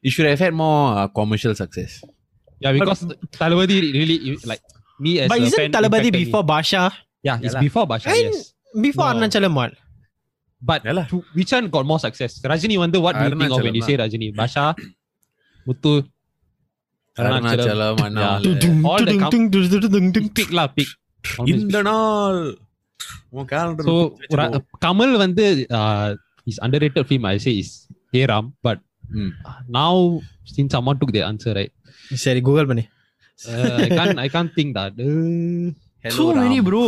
You 0.01 0.11
should 0.11 0.24
have 0.24 0.38
had 0.38 0.55
more 0.55 0.97
uh, 0.97 1.09
commercial 1.09 1.55
success. 1.55 2.03
Yeah, 2.63 2.72
because 2.74 3.01
Talabadi 3.39 3.78
really 3.93 4.18
like 4.45 4.61
me 4.99 5.20
as 5.22 5.30
But 5.32 5.39
a 5.39 5.43
isn't 5.43 5.59
fan 5.59 5.72
Talapati 5.72 5.99
impacted 5.99 6.13
me. 6.13 6.24
before 6.26 6.43
Basha? 6.51 6.84
Yeah, 7.24 7.38
it's 7.41 7.53
Yalah. 7.55 7.61
before 7.61 7.86
Basha, 7.93 8.09
And- 8.09 8.28
yes. 8.28 8.38
Before 8.86 9.05
No. 9.05 9.11
Arunachalam 9.11 9.53
what? 9.59 9.74
But 10.61 10.82
Yalah. 10.84 11.05
to- 11.11 11.26
which 11.34 11.51
one 11.51 11.68
got 11.76 11.86
more 11.86 11.99
success? 11.99 12.32
Rajini 12.51 12.78
Wonder, 12.84 12.99
what 13.05 13.16
do 13.18 13.24
you 13.26 13.34
think 13.41 13.51
of 13.51 13.61
when 13.61 13.76
you 13.76 13.84
Arunachalam 13.84 13.89
say 13.89 13.97
Rajini? 14.03 14.30
Basha, 14.41 14.66
Muthu, 15.68 15.91
Arunachalam. 17.18 17.43
Arunachalam 17.45 17.99
Yeah. 17.99 18.05
Annamalai. 18.07 18.89
All 18.91 19.03
the 19.09 19.16
com- 19.24 19.51
Tudung, 19.55 20.30
pick 20.39 20.49
lah, 20.59 20.68
pick. 20.78 20.89
Always 21.38 21.53
இந்த 21.59 21.78
நாள் 21.89 22.39
உன் 23.38 23.47
calendar 23.51 23.86
So, 23.89 23.93
வச்சுக்கோ. 23.93 24.36
Ra- 24.39 24.61
Kamal 24.86 25.11
வந்து 25.26 25.45
uh, 25.80 26.07
his 26.47 26.57
underrated 26.66 27.05
film 27.11 27.24
I 27.34 27.38
say 27.45 27.53
is 27.63 27.70
Hey 28.16 28.26
Ram, 28.32 28.45
but 28.68 28.80
Hmm. 29.16 29.32
now 29.80 29.93
since 30.55 30.70
someone 30.76 30.97
took 31.01 31.11
the 32.09 32.09
answer 32.09 32.16
right, 32.16 32.22
சரி 32.26 32.41
Google 32.47 32.70
பண்ணி 32.72 32.86
uh, 33.53 33.76
I 33.86 33.89
can't 33.97 34.20
I 34.26 34.30
can't 34.36 34.53
think 34.59 34.72
that. 34.80 34.93
Uh, 35.07 35.66
Hello, 36.05 36.16
Too 36.18 36.32
many, 36.39 36.57
Ram. 36.59 36.66
bro. 36.68 36.82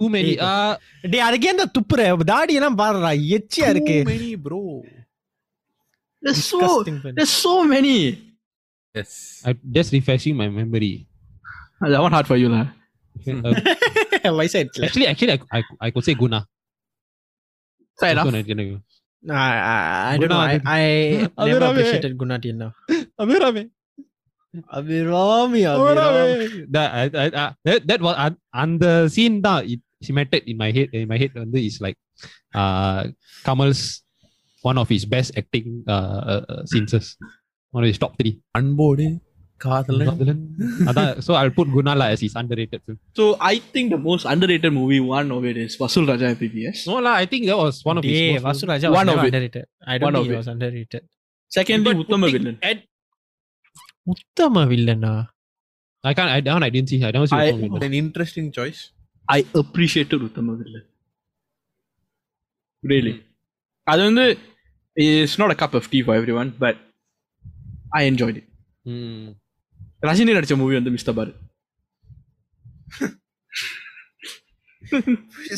too 0.00 0.08
many. 0.14 0.32
Uh, 0.46 0.72
டே 1.12 1.18
அதுக்கே 1.26 1.50
அந்த 1.54 1.64
துப்புற 1.76 2.00
தாடி 2.32 2.56
எல்லாம் 2.60 2.76
பாருடா 2.80 3.10
எச்சியா 3.36 3.68
இருக்கு 3.74 3.96
Too 4.02 4.10
many, 4.14 4.30
bro. 4.46 4.60
There's 6.22 6.42
so 6.52 6.58
Disgusting 6.60 6.98
film. 7.04 7.14
there's 7.18 7.34
so 7.46 7.54
many. 7.72 7.94
Yes. 8.98 9.10
I'm 9.48 9.58
just 9.76 9.90
refreshing 9.96 10.36
my 10.42 10.48
memory. 10.58 10.92
That 11.92 12.00
one 12.06 12.14
hard 12.16 12.28
for 12.32 12.38
you, 12.42 12.48
lah. 12.54 12.64
Uh, 13.32 13.54
வயசாயிடுச்சுல 14.38 14.84
actually, 14.88 15.08
actually, 15.12 15.32
I, 15.36 15.40
I, 15.58 15.62
I 15.86 15.90
could 15.94 16.04
say 16.08 16.14
Guna. 16.22 16.40
Fair 18.00 18.10
Also 18.10 18.28
enough. 18.30 18.34
not- 18.36 18.48
you 18.52 18.56
know. 18.60 18.68
I, 19.46 19.54
I, 19.72 19.78
I 20.10 20.16
don't 20.20 20.32
know. 20.34 20.42
I, 20.48 20.56
Guna 20.58 20.74
I 20.76 20.84
அது 21.40 21.48
never 21.50 21.62
ராமே. 21.64 21.70
appreciated 21.72 22.12
Gunati 22.22 22.50
enough. 22.56 22.76
Abhirame. 23.24 23.62
Abirami, 24.77 25.61
Abirami. 25.65 26.69
that 26.69 26.89
I, 26.93 27.03
I, 27.23 27.27
I, 27.33 27.45
that 27.65 27.81
that 27.89 28.01
was 28.05 28.15
அந்த 28.63 28.85
scene 29.15 29.39
தான் 29.47 29.61
It 29.73 29.81
cemented 30.07 30.43
in 30.51 30.57
my 30.63 30.69
head 30.75 30.89
in 31.01 31.07
my 31.11 31.17
head 31.21 31.33
வந்து 31.43 31.59
is 31.69 31.77
like 31.85 31.99
uh 32.61 33.01
Kamal's 33.47 33.83
one 34.69 34.77
of 34.81 34.87
his 34.95 35.03
best 35.13 35.31
acting 35.41 35.69
uh, 35.95 36.19
uh, 36.33 36.41
uh 36.53 36.61
scenes. 36.71 36.93
One 37.75 37.83
of 37.85 37.89
his 37.91 37.99
top 38.03 38.13
3 38.21 38.31
அன்போடு 38.57 39.05
காதலன். 39.63 40.41
so 41.25 41.31
I'll 41.39 41.53
put 41.59 41.67
Gunala 41.75 42.05
as 42.13 42.21
his 42.25 42.33
underrated 42.41 42.81
film. 42.85 42.97
So 43.19 43.25
I 43.51 43.55
think 43.73 43.87
the 43.95 44.01
most 44.09 44.25
underrated 44.33 44.73
movie 44.79 45.01
one 45.17 45.29
of 45.37 45.43
it 45.51 45.57
is 45.63 45.77
Vasool 45.81 46.05
Raja 46.11 46.27
MBBS 46.35 46.81
no 46.91 46.97
lah 47.05 47.15
I 47.23 47.27
think 47.31 47.43
that 47.49 47.59
was 47.65 47.77
one 47.89 47.99
of 47.99 48.05
his 48.09 48.19
yeah, 48.19 48.33
most 48.35 48.45
Vasool 48.47 48.71
Raja 48.73 48.87
was 48.91 48.99
one 49.01 49.11
of 49.13 49.19
underrated. 49.25 49.65
I 49.93 49.97
don't 49.97 50.07
one 50.09 50.17
think 50.17 50.33
it. 50.33 50.39
was 50.41 50.49
underrated. 50.55 51.03
Secondly, 51.57 51.93
Uttam 52.01 52.21
Villain. 52.33 52.57
At, 52.69 52.77
உத்தம 54.06 54.64
வில்லனா 54.72 55.14
I 56.04 56.14
can't 56.16 56.30
I, 56.34 56.40
that 56.44 56.54
one 56.56 56.64
I 56.66 56.72
didn't 56.74 56.90
see 56.90 56.98
I 57.04 57.12
never 57.14 57.28
see 57.30 57.38
I- 57.38 57.48
Uttama 57.52 57.62
Villain. 57.64 57.86
an 57.88 57.94
interesting 58.02 58.46
choice 58.58 58.80
I 59.28 59.40
appreciated 59.62 60.20
Uttama 60.26 60.52
Villain. 60.60 60.84
Really. 62.82 63.14
அது 63.86 64.00
வந்து 64.08 64.24
it's 64.96 65.34
not 65.40 65.50
a 65.54 65.58
cup 65.62 65.74
of 65.78 65.84
tea 65.90 66.02
for 66.06 66.14
everyone, 66.20 66.48
but 66.64 66.76
I 67.92 68.04
enjoyed 68.12 68.38
it. 68.42 68.46
Hmm. 68.84 69.26
Rajini 70.02 70.32
நடிச்ச 70.36 70.54
movie 70.60 70.74
வந்து 70.78 70.90
mister 70.96 71.16
பாரு 71.18 71.32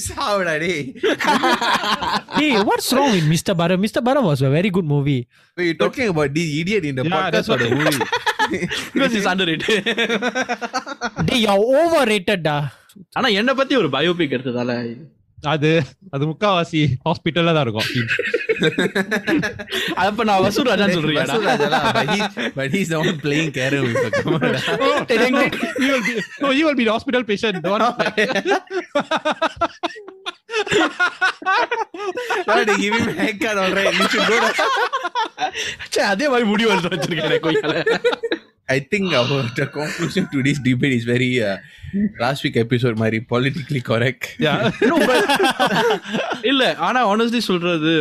சாவுடா 0.07 0.55
டேய் 0.63 0.79
hey, 2.39 2.51
what's 2.69 2.89
wrong 2.95 3.11
with 3.17 3.27
Mr. 3.33 3.53
Baram? 3.61 3.79
Mr. 3.85 4.01
Baram 4.07 4.25
was 4.31 4.41
a 4.49 4.51
very 4.51 4.71
good 4.77 4.89
movie. 4.95 5.21
Wait, 5.57 5.67
you 5.69 5.75
talking 5.83 6.09
about 6.15 6.31
this 6.37 6.49
idiot 6.61 6.85
in 6.91 6.95
the 7.01 7.05
Yeah, 7.07 7.15
podcast 7.17 7.35
that's 7.37 7.51
or 7.55 7.59
the 7.65 7.71
movie 7.81 8.07
because 8.94 9.14
he's 9.14 9.26
underrated. 9.26 9.84
டேய் 11.26 11.44
you 11.46 11.56
ஓவர்ரேட்டடா 11.76 12.58
ஆனா 13.12 13.28
என்ன 13.28 13.54
பத்தி 13.54 13.76
ஒரு 13.76 13.90
biopic 13.90 14.36
எடுத்ததால. 14.36 14.74
அது 15.38 15.70
அது 16.12 16.24
முக்காவாசி 16.26 16.82
ஹாஸ்பிட்டல்ல 17.06 17.54
தான் 17.54 17.66
இருக்கும். 17.66 17.90
அப்ப 20.04 20.24
நான் 20.24 20.44
வசூர் 20.44 20.68
ராஜா 20.68 20.88
சொல்றேன் 20.88 21.18
you 26.56 26.66
will 26.68 26.76
be 26.76 26.86
hospital 26.86 27.28
patient 27.32 27.68
அதே 36.06 36.28
மாதிரி 36.28 36.46
முடி 36.46 36.66
வச்சிருக்கேன் 36.66 37.32
to 40.32 40.40
this 40.42 40.62
debate 40.64 40.94
is 40.94 41.08
very 41.08 41.30
last 42.18 42.58
episode 42.58 42.96
மாதிரி 42.96 43.18
பொலிட்டிக்கலி 43.30 43.82
கரெக்ட் 43.86 44.28
இல்ல 46.44 46.64
ஆனா 46.82 47.02
ஆனஸ்ட்லி 47.12 47.42
சொல்றது 47.42 47.92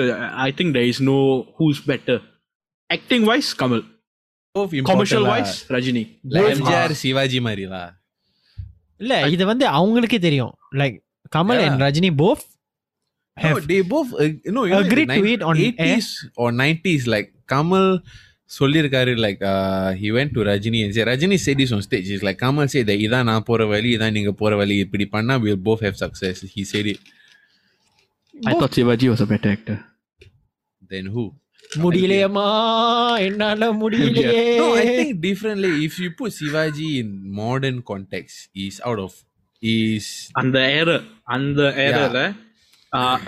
I 0.44 0.48
think 0.56 0.72
there 0.72 0.88
is 0.92 1.02
no 1.02 1.18
who's 1.60 1.82
better 1.90 2.22
acting 2.90 3.24
wise 3.24 3.50
Kamal 3.58 3.84
commercial 4.84 5.28
wise 5.28 5.54
Rajini 5.70 6.04
MGR 6.46 6.96
Sivaji 7.02 7.40
மாதிரிலா 7.40 7.84
இல்ல 9.00 9.14
இது 9.28 9.44
வந்து 9.46 9.64
அவங்களுக்கே 9.68 10.18
தெரியும். 10.18 10.52
Like 10.74 10.96
Kamal 11.35 11.59
Yeah. 11.59 11.67
And 11.69 11.83
Rajini 11.87 12.11
both 12.23 12.45
No, 13.37 13.57
they 13.67 13.81
both 13.91 14.09
uh, 14.13 14.25
no 14.25 14.25
you 14.45 14.53
know, 14.55 14.63
in 14.67 14.71
the 14.71 14.79
Agreed 14.85 15.09
to 15.09 15.17
nine- 15.17 15.27
it 15.33 15.41
on 15.49 15.57
80s 15.65 16.07
or 16.41 16.47
90s 16.61 17.03
like 17.13 17.27
Kamal 17.51 17.85
சொல்லிருக்காரு 18.57 19.11
like 19.25 19.41
uh, 19.51 19.89
he 20.01 20.07
went 20.17 20.31
to 20.35 20.41
Rajini 20.49 20.79
and 20.85 20.93
said 20.95 21.07
Rajini 21.11 21.37
said 21.45 21.57
this 21.61 21.71
on 21.75 21.81
stage 21.87 22.07
he's 22.11 22.23
like 22.27 22.39
Kamal 22.43 22.67
said 22.73 22.85
that 22.89 22.99
இதான் 23.05 23.27
நான் 23.29 23.45
போற 23.49 23.67
வழி 23.71 23.89
இதான் 23.97 24.15
நீங்க 24.17 24.33
போற 24.41 24.51
வழி 24.61 24.75
இப்படி 24.85 25.05
பண்ணா 25.15 25.35
we'll 25.43 25.61
both 25.69 25.83
have 25.87 25.95
success 26.03 26.37
he 26.55 26.63
said 26.71 26.87
it 26.93 26.99
I 28.33 28.55
thought 28.59 28.75
Sivaji 28.79 29.09
was 29.13 29.23
a 29.27 29.31
better 29.33 29.51
actor 29.57 29.77
then 30.91 31.07
who 31.15 31.23
முடியலையம்மா 31.83 32.47
என்னால 33.29 33.71
முடியலையே 33.81 34.43
no 34.61 34.67
I 34.83 34.87
think 34.97 35.11
differently 35.29 35.73
if 35.87 35.95
you 36.03 36.11
put 36.21 36.31
Shivaji 36.39 36.91
in 37.01 37.09
modern 37.41 37.79
context 37.91 38.37
he's 38.59 38.79
out 38.89 39.01
of 39.07 39.11
is 39.13 39.25
அந்த 40.40 40.58
ஏர 40.78 40.88
அந்த 41.36 41.60
ஏரல 41.84 42.20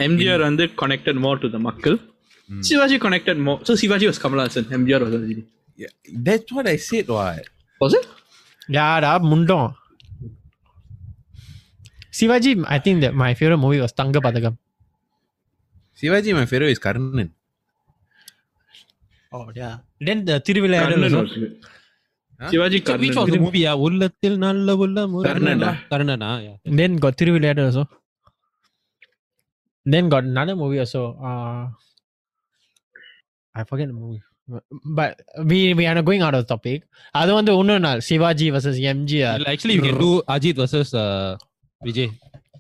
எம்ஜிஆர் 0.07 0.43
வந்து 0.49 0.65
கனெக்டட் 0.83 1.21
மோர் 1.25 1.41
டு 1.45 1.49
த 1.55 1.61
மக்கள் 1.69 1.97
Sivaji 2.69 2.99
connected 3.07 3.41
more 3.47 3.61
so 3.69 3.75
Sivaji 3.83 4.07
was 4.11 4.21
Kamal Haasan 4.25 4.69
MGR 4.79 5.05
was 5.07 5.17
Rajini 5.19 5.45
yeah, 5.79 5.93
that's 6.27 6.51
what 6.57 6.67
I 6.67 6.79
said 6.85 7.09
what? 7.17 7.43
Was 7.81 7.97
it 7.99 8.07
யாடா 8.69 9.11
முண்டம் 9.31 9.67
Sivaji 12.19 12.53
I 12.75 12.79
think 12.85 13.03
that 13.05 13.17
my 13.25 13.33
favorite 13.41 13.63
movie 13.65 13.83
was 13.85 13.95
தங்க 14.03 14.21
பதகம் 14.29 14.57
Shivaji 15.99 16.31
my 16.35 16.45
favorite 16.45 16.73
is 16.75 16.81
Karnan. 16.87 17.29
O 19.33 19.39
yeah 19.59 19.69
then 20.01 20.19
the 20.29 20.37
Thiruvilaiyadal. 20.47 21.17
Sivaji 22.40 22.78
which 22.78 22.88
was 22.88 23.16
the 23.16 23.22
Karnan 23.24 23.44
movie 23.46 23.64
yeah 23.66 23.76
உள்ளத்தில் 23.86 24.38
நல்ல 24.44 24.76
உள்ள 24.84 25.00
கர்ணன்டா. 25.28 25.72
கர்ணனா 25.92 26.30
yeah 26.46 26.56
then 26.80 26.94
got 27.04 27.16
Thiruvilaiyadal 27.20 27.68
also 27.70 27.84
then 29.86 30.10
got 30.10 30.24
another 30.32 30.56
movie 30.56 30.80
also 30.84 31.02
uh, 31.30 31.62
I 33.56 33.64
forget 33.64 33.88
the 33.88 33.98
movie 34.00 34.22
but 34.98 35.12
we 35.50 35.60
we 35.74 35.86
are 35.86 36.02
going 36.02 36.24
out 36.28 36.36
of 36.38 36.44
the 36.44 36.50
topic 36.54 36.80
அது 37.16 37.32
வந்து 37.38 37.52
இன்னொரு 37.62 37.84
நாள் 37.88 38.02
Sivaji 38.10 38.50
vs 38.56 38.80
MGR 38.94 39.38
Well, 39.38 39.52
actually 39.54 39.78
you 39.78 39.86
can 39.88 40.00
do 40.00 40.12
Ajit 40.36 40.58
versus 40.64 40.92
uh, 40.96 41.30
Vijay 41.82 42.10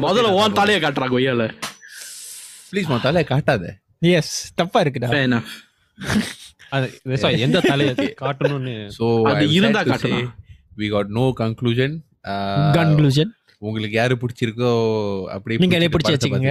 முதல்ல 0.04 0.30
உன் 0.38 0.56
தலைய 0.58 0.78
S 4.12 4.32
தப்பா 4.54 4.78
இருக்குடா. 4.82 5.10
அது 6.76 6.86
எந்த 7.46 7.58
தலைய 7.70 7.90
காட்டணும்னு 8.22 8.74
சோ 8.98 9.06
அது 9.32 9.44
we 10.76 10.88
got 10.88 11.12
no 11.18 11.24
conclusion 11.40 11.96
conclusion 12.76 13.32
உங்களுக்கு 13.62 13.96
யாரு 13.96 14.14
பிடிச்சிருக்கோ 14.22 14.70
அப்படி 15.34 15.54
நீங்களே 15.62 15.88
பிடிச்சி 15.88 16.14
வச்சுக்கோங்க. 16.14 16.50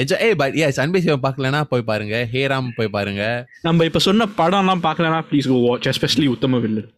Enjoy 0.00 0.18
hey 0.24 0.32
but 0.40 0.52
yes 0.60 0.76
அன்பே 0.82 1.00
சிவம் 1.04 1.24
பார்க்கலனா 1.24 1.60
போய் 1.72 1.88
பாருங்க. 1.90 2.16
ஹேராம் 2.34 2.68
போய் 2.78 2.94
பாருங்க. 2.96 3.22
நம்ம 3.66 3.84
இப்ப 3.90 4.02
சொன்ன 4.08 4.28
படம்லாம் 4.40 4.84
பார்க்கலனா 4.86 5.20
please 5.30 5.48
go 5.52 5.58
watch 5.68 5.88
especially 5.92 6.28
Uttama 6.34 6.60
Villain. 6.66 6.90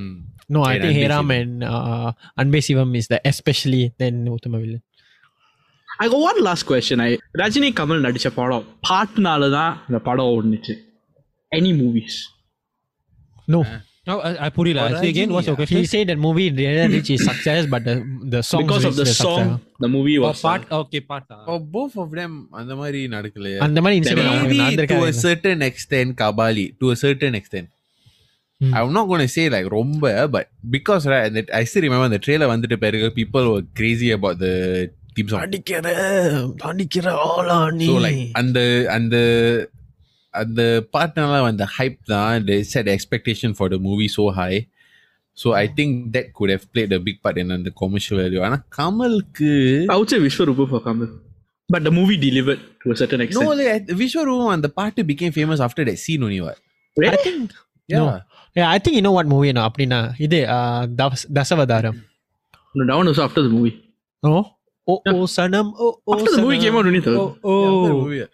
ம். 0.00 0.16
No, 0.54 0.60
I 0.68 0.74
And 0.74 0.84
think 0.84 0.98
Sivam. 0.98 1.30
and 1.38 1.64
uh, 1.70 2.10
Anbe 2.42 2.58
Sivam 2.66 2.92
is 3.00 3.06
the 3.12 3.18
especially 3.30 3.82
then 4.02 4.16
Uttama 4.36 4.58
Villain. 4.62 4.82
I 5.88 6.06
go 6.12 6.18
one 6.30 6.38
last 6.46 6.66
question 6.70 7.02
I 7.06 7.10
Rajini 7.40 7.68
Kamal 7.80 8.04
நடிச்ச 8.06 8.28
படம் 8.38 8.66
பாட்டுனால 8.88 9.50
தான் 9.56 9.72
இந்த 9.88 9.98
படம் 10.08 10.30
ஓடுனுச்சு 10.34 10.74
any 11.52 11.72
movies 11.82 12.18
No, 13.54 13.60
no, 14.08 14.14
I, 14.28 14.30
I 14.46 14.48
புரியல 14.56 14.82
Or 14.84 14.90
say 15.02 15.08
again 15.14 15.30
what's 15.34 15.48
your 15.50 15.56
question 15.60 15.78
he 15.80 15.88
said 15.92 16.06
that 16.10 16.20
movie 16.26 16.48
didn't 16.58 16.92
reach 16.96 17.10
its 17.14 17.24
success, 17.30 17.62
but 17.74 17.82
the 17.88 17.94
the 18.34 18.42
song 18.50 18.62
because 18.64 18.86
of 18.90 18.98
the 19.00 19.06
song 19.22 19.50
the 19.84 19.88
movie 19.96 20.14
oh, 20.18 20.24
was 20.26 20.44
part 20.48 20.64
okay 20.80 21.02
part 21.10 21.26
ah. 21.36 21.40
for 21.48 21.58
both 21.76 21.96
of 22.04 22.10
them 22.20 22.34
அந்த 22.60 22.74
மாதிரி 22.82 23.00
நடக்கலையே 23.16 23.58
அந்த 23.68 23.80
மாதிரி 23.86 24.14
maybe 24.20 24.86
to 24.94 25.00
a 25.12 25.16
certain 25.26 25.60
extent 25.70 26.12
kabali 26.22 26.66
to 26.82 26.88
a 26.96 27.00
certain 27.06 27.36
extent 27.42 27.68
Hmm. 28.60 28.72
I'm 28.74 28.92
not 28.92 29.06
going 29.10 29.20
to 29.20 29.30
say 29.34 29.44
like 29.54 29.66
ரொம்ப 29.74 30.04
but 30.34 30.46
because 30.76 31.02
right 31.10 31.26
and 31.26 31.36
that- 31.38 31.52
I 31.58 31.64
still 31.70 31.84
remember 31.86 32.08
the 32.14 32.20
trailer 32.24 32.46
வந்துட்டு 32.52 32.76
பிறகு 32.84 33.08
people 33.18 33.44
were 33.52 33.64
crazy 33.80 34.08
about 34.16 34.36
the 34.44 34.54
theme 35.14 35.28
song 35.32 35.42
அடிக்கிற 35.44 35.92
அடிக்கிற 36.70 37.12
ஆளா 37.28 37.58
நீ 37.80 37.88
so 37.90 38.00
like 38.06 38.24
அந்த 38.40 38.58
அந்த 38.96 39.16
அந்த 40.37 40.61
பாட்டுனால 40.93 41.41
அந்த 41.51 41.65
hype 41.77 41.99
தான் 42.11 42.45
they 42.49 42.59
set 42.71 42.85
the 42.89 42.93
expectation 42.99 43.51
for 43.59 43.67
the 43.73 43.79
movie 43.87 44.09
so 44.17 44.23
high 44.39 44.57
so 45.37 45.47
I 45.63 45.67
think 45.77 45.91
that 46.15 46.25
could 46.37 46.51
have 46.53 46.65
played 46.73 46.91
a 46.97 47.01
big 47.07 47.17
part 47.25 47.37
in 47.43 47.47
the 47.67 47.73
commercial 47.81 48.17
value 48.23 48.41
ஆனா 48.47 48.57
கமலுக்கு 48.77 49.51
I 49.93 49.97
would 49.99 50.09
say 50.13 50.19
Vishwarupa 50.25 50.65
for 50.73 50.81
Kamal. 50.87 51.11
But 51.69 51.83
the 51.87 51.93
movie 51.97 52.17
delivered 52.27 52.61
to 52.81 52.91
a 52.93 52.97
certain 53.01 53.19
no 53.19 53.25
extent. 53.25 53.51
like, 53.61 53.85
Vishwaroom 54.01 54.49
அந்த 54.55 54.67
பாட்டு 54.79 55.01
became 55.11 55.31
famous 55.39 55.59
after 55.67 55.83
that 55.89 55.99
scene 56.03 56.23
only 56.27 56.41
what 56.47 56.57
I 57.13 57.19
think 57.27 57.45
yeah 57.93 58.01
No. 58.01 58.07
yeah, 58.57 58.67
I 58.75 58.79
think 58.83 58.95
you 58.97 59.03
know 59.07 59.15
what 59.17 59.27
movie 59.33 59.53
no 59.57 59.61
அப்படின்னா 59.69 59.99
இது 60.25 60.39
uh, 60.57 60.81
thus- 61.01 61.29
Dasavatharam 61.37 61.99
No, 62.75 62.83
that 62.89 62.95
one 62.99 63.09
was 63.13 63.19
after 63.25 63.41
the 63.45 63.51
movie. 63.55 63.73
No? 64.23 64.35
Oh 64.87 64.99
oh 65.11 65.25
sanam. 65.33 65.67
Oh 65.83 65.89
oh. 66.07 66.13
After 66.15 66.31
the 66.35 66.41
movie 66.43 66.55
sanam. 66.57 66.63
came 66.65 66.75
out, 66.79 66.87
only 66.91 67.01
third. 67.07 67.17
Oh 67.19 67.57
Yeah, 67.57 67.67
after 67.71 67.89
the 67.91 68.27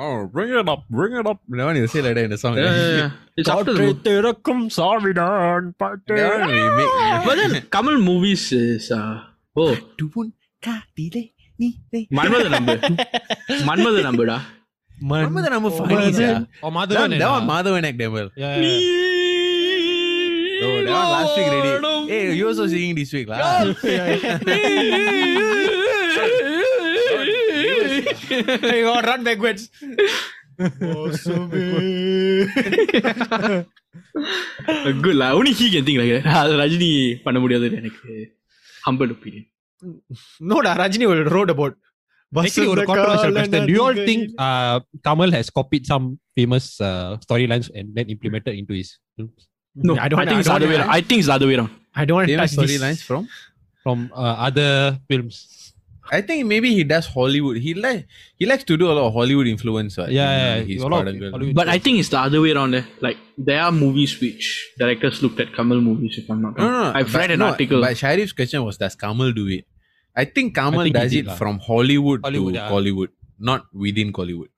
oh. 0.00 0.04
movie, 0.04 0.06
Oh, 0.06 0.26
bring 0.36 0.50
it 0.52 0.68
up, 0.68 0.82
bring 0.90 1.12
it 1.20 1.26
up. 1.26 1.38
That 1.48 1.64
one 1.64 1.76
you 1.76 1.86
say 1.86 2.02
like 2.02 2.14
that 2.16 2.24
in 2.24 2.30
the 2.30 2.38
song. 2.38 2.56
Yeah, 2.56 2.74
yeah, 2.80 2.96
yeah. 2.96 3.10
It's 3.38 3.48
after 3.54 3.72
the 3.76 3.84
movie. 3.86 4.00
திறக்கும் 4.06 4.64
சாவிடான் 4.78 5.68
பாட்டு. 5.82 6.16
That 6.20 6.34
one 6.42 6.52
we 6.56 6.64
make. 6.80 6.92
But 7.28 7.36
then 7.40 7.54
Kamal 7.76 7.96
movies 8.10 8.44
is 8.64 8.86
uh, 9.00 9.14
oh 9.62 9.72
Tupun 10.00 10.26
kadile 10.66 11.22
ni 11.62 11.70
re. 11.94 12.00
மன்மத 12.18 12.44
நம்பு 12.56 12.76
மன்மத 13.70 13.96
நம்புடா 14.10 14.38
Remember 15.00 15.42
the 15.46 15.50
number 15.54 15.70
funny, 15.78 16.12
sir? 16.18 16.28
Oh, 16.66 16.70
That, 16.70 16.74
Madhavan. 16.76 17.14
that 17.22 17.30
one 17.32 17.46
Madhavan 17.50 17.84
act 17.88 17.98
damn 18.02 18.12
well. 18.16 18.28
Yeah, 18.42 18.52
yeah. 18.66 18.76
Oh, 20.66 20.76
that 20.86 20.94
one 21.00 21.10
last 21.16 21.32
week 21.38 21.50
ready. 21.54 21.72
Hey, 22.12 22.22
you 22.38 22.46
also 22.50 22.66
singing 22.74 22.94
this 23.00 23.12
week, 23.16 23.28
lah. 23.32 23.40
You 28.30 28.84
gotta 28.88 29.06
run 29.10 29.22
backwards. 29.28 29.62
Good 35.04 35.18
law 35.22 35.28
only 35.38 35.52
he 35.60 35.66
can 35.74 35.84
think 35.88 35.98
like 36.02 36.12
that 36.14 36.26
அது 36.42 36.54
ரஜினி 36.62 36.90
பண்ண 37.26 37.38
முடியாதுன்னு 37.44 37.80
எனக்கு 37.82 38.14
humble 38.88 39.12
opinion 39.16 39.50
No, 40.50 40.56
da, 40.66 40.70
Rajini 40.80 41.06
will 41.10 41.24
wrote 41.32 41.50
about. 41.54 41.74
Actually, 42.42 42.68
ஒரு 42.72 42.82
controversial 42.90 43.32
question. 43.36 43.64
Do 43.68 43.72
you 43.74 43.82
all 43.86 43.98
think 44.08 44.20
uh, 44.46 44.76
Kamal 45.06 45.30
has 45.36 45.46
copied 45.58 45.84
some 45.90 46.04
famous 46.38 46.64
uh, 46.88 47.10
storylines 47.24 47.68
and 47.78 47.86
then 47.96 48.06
implemented 48.14 48.54
into 48.60 48.74
his 48.78 48.88
films 49.16 49.42
no 49.88 49.94
I 50.04 50.08
don't. 50.10 50.20
I 50.22 50.26
think 50.28 50.40
it's 50.42 50.50
the 50.52 50.56
other 50.58 50.68
way 50.70 50.76
around 50.78 50.92
I 50.98 51.02
think 51.08 51.18
it's 51.22 51.30
the 51.32 51.36
other 51.38 51.48
way 51.50 51.56
around 51.58 51.72
I 52.00 52.06
don't 52.06 52.16
want 52.18 52.28
to 52.28 52.34
Famous 52.34 52.54
touch 52.54 52.56
this. 52.62 52.70
storylines 52.72 53.02
from? 53.08 53.22
from 53.84 53.98
uh, 54.24 54.34
other 54.48 54.70
films? 55.10 55.36
I 56.16 56.20
think 56.26 56.40
maybe 56.46 56.68
he 56.74 56.82
does 56.84 57.06
Hollywood. 57.14 57.56
He 57.58 57.70
like 57.84 58.00
he 58.40 58.46
likes 58.50 58.64
to 58.64 58.74
do 58.76 58.86
a 58.86 58.94
lot 58.96 59.06
of 59.06 59.12
Hollywood 59.14 59.48
influence. 59.52 59.94
right, 60.00 60.10
Yeah, 60.10 60.28
in, 60.32 60.40
yeah, 60.40 60.50
uh, 60.50 60.66
his 60.68 60.82
a 60.82 60.86
lot 60.86 61.00
of 61.00 61.06
Padangal. 61.06 61.30
Hollywood 61.34 61.56
but 61.60 61.68
I 61.68 61.78
think 61.78 61.94
it's 62.02 62.10
the 62.10 62.20
other 62.26 62.40
way 62.44 62.52
around 62.52 62.74
eh. 62.74 62.82
like 63.06 63.18
there 63.48 63.60
are 63.60 63.72
movies 63.80 64.12
which 64.20 64.44
directors 64.82 65.16
looked 65.24 65.40
at 65.40 65.50
Kamal 65.56 65.80
movies 65.88 66.16
if 66.22 66.28
I'm 66.30 66.42
not 66.42 66.52
No, 66.56 66.64
wrong 66.64 66.76
no, 66.76 66.82
no. 66.84 66.92
I've 66.98 67.10
but 67.12 67.20
read 67.22 67.32
an 67.32 67.40
no, 67.40 67.48
article 67.48 67.80
But 67.86 67.96
Sharif's 68.02 68.34
question 68.40 68.62
was, 68.64 68.76
does 68.84 68.94
Kamal 69.04 69.32
do 69.32 69.46
it? 69.48 69.64
I 70.16 70.26
think 70.26 70.54
Kamal 70.60 70.84
think 70.84 70.94
he 70.94 71.00
does 71.00 71.10
did 71.16 71.24
it 71.24 71.30
lah. 71.30 71.38
from 71.42 71.56
Hollywood, 71.70 72.20
Hollywood, 72.28 72.54
to 72.54 72.60
yeah. 72.60 72.70
Collywood, 72.74 73.10
not 73.50 73.62
within 73.86 74.10
Collywood. 74.20 74.50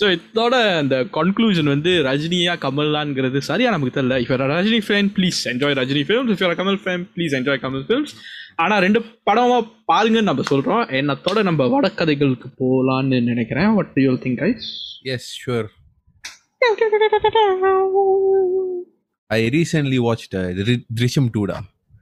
so 0.00 0.06
இதோட 0.14 0.54
அந்த 0.78 0.94
conclusion 1.16 1.68
வந்து 1.72 1.90
ரஜினியா 2.06 2.52
கமல்லாங்கிறது 2.62 3.40
சரியா 3.48 3.68
நமக்கு 3.74 3.92
தெரியல 3.96 4.16
if 4.22 4.32
Rajini 4.52 4.80
fan 4.86 5.10
please 5.16 5.40
enjoy 5.50 5.76
Rajini 5.80 6.02
films 6.08 6.32
if 6.34 6.56
Kamal 6.60 6.78
fan 6.84 7.04
please 7.16 7.34
enjoy 7.38 7.60
Kamal 7.64 7.84
films 7.88 8.14
ஆனா 8.59 8.77
ரெண்டு 8.77 8.99
படமா 8.99 9.67
பாருங்கன்னு 9.87 10.23
நம்ம 10.23 10.41
சொல்றோம். 10.51 10.89
என்னத்தோட 10.89 11.43
நம்ம 11.43 11.65
வடக்கதைகளுக்கு 11.65 12.45
போகலான்னு 12.59 13.23
நினைக்கிறேன். 13.23 13.73
What 13.73 13.93
do 13.93 14.01
you 14.01 14.11
think 14.11 14.39
guys 14.39 14.61
Yes, 15.03 15.19
sure. 15.45 15.67
I 19.27 19.47
recently 19.49 19.99
watched 19.99 20.35
uh, 20.35 20.53
Dri- 20.53 20.85
Drishyam 20.95 21.29
2 21.37 21.45
da. 21.47 21.59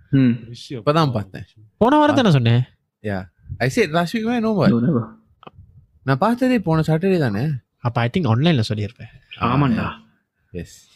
ம் 0.09 0.53
இப்பதான் 0.69 1.11
பார்த்தேன். 1.11 1.45
போன 1.77 1.97
வாரம் 1.97 2.15
தானே 2.15 2.31
சொன்னேன்? 2.31 2.61
Yeah. 3.01 3.29
I 3.57 3.71
said 3.75 3.89
last 3.89 4.17
week, 4.17 4.21
man, 4.21 4.43
no 4.43 4.53
what? 4.55 5.03
நான் 6.03 6.17
பார்த்ததே 6.17 6.59
போன 6.59 6.81
சாட்டர்டே 6.87 7.19
தானே. 7.19 7.47
அப்ப 7.77 8.01
ஐ 8.01 8.09
திங்க் 8.17 8.21
ஆன்லைன்ல 8.21 8.63
சொல்லியிருப்பேன். 8.73 9.11
ஆமாண்டா. 9.39 9.91
எஸ் 10.51 10.87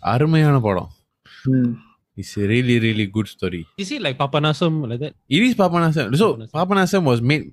அருமையான 0.00 0.60
படம். 0.60 0.90
It's 2.18 2.36
a 2.36 2.40
really, 2.40 2.80
really 2.80 3.06
good 3.06 3.28
story. 3.28 3.64
Is 3.78 3.92
it 3.92 4.02
like 4.02 4.18
Papanasam 4.18 4.88
like 4.90 4.98
that? 4.98 5.14
It 5.28 5.42
is 5.48 5.54
Papanasam. 5.54 6.16
So 6.16 6.34
Papanasam, 6.52 7.04
was 7.04 7.22
made 7.22 7.52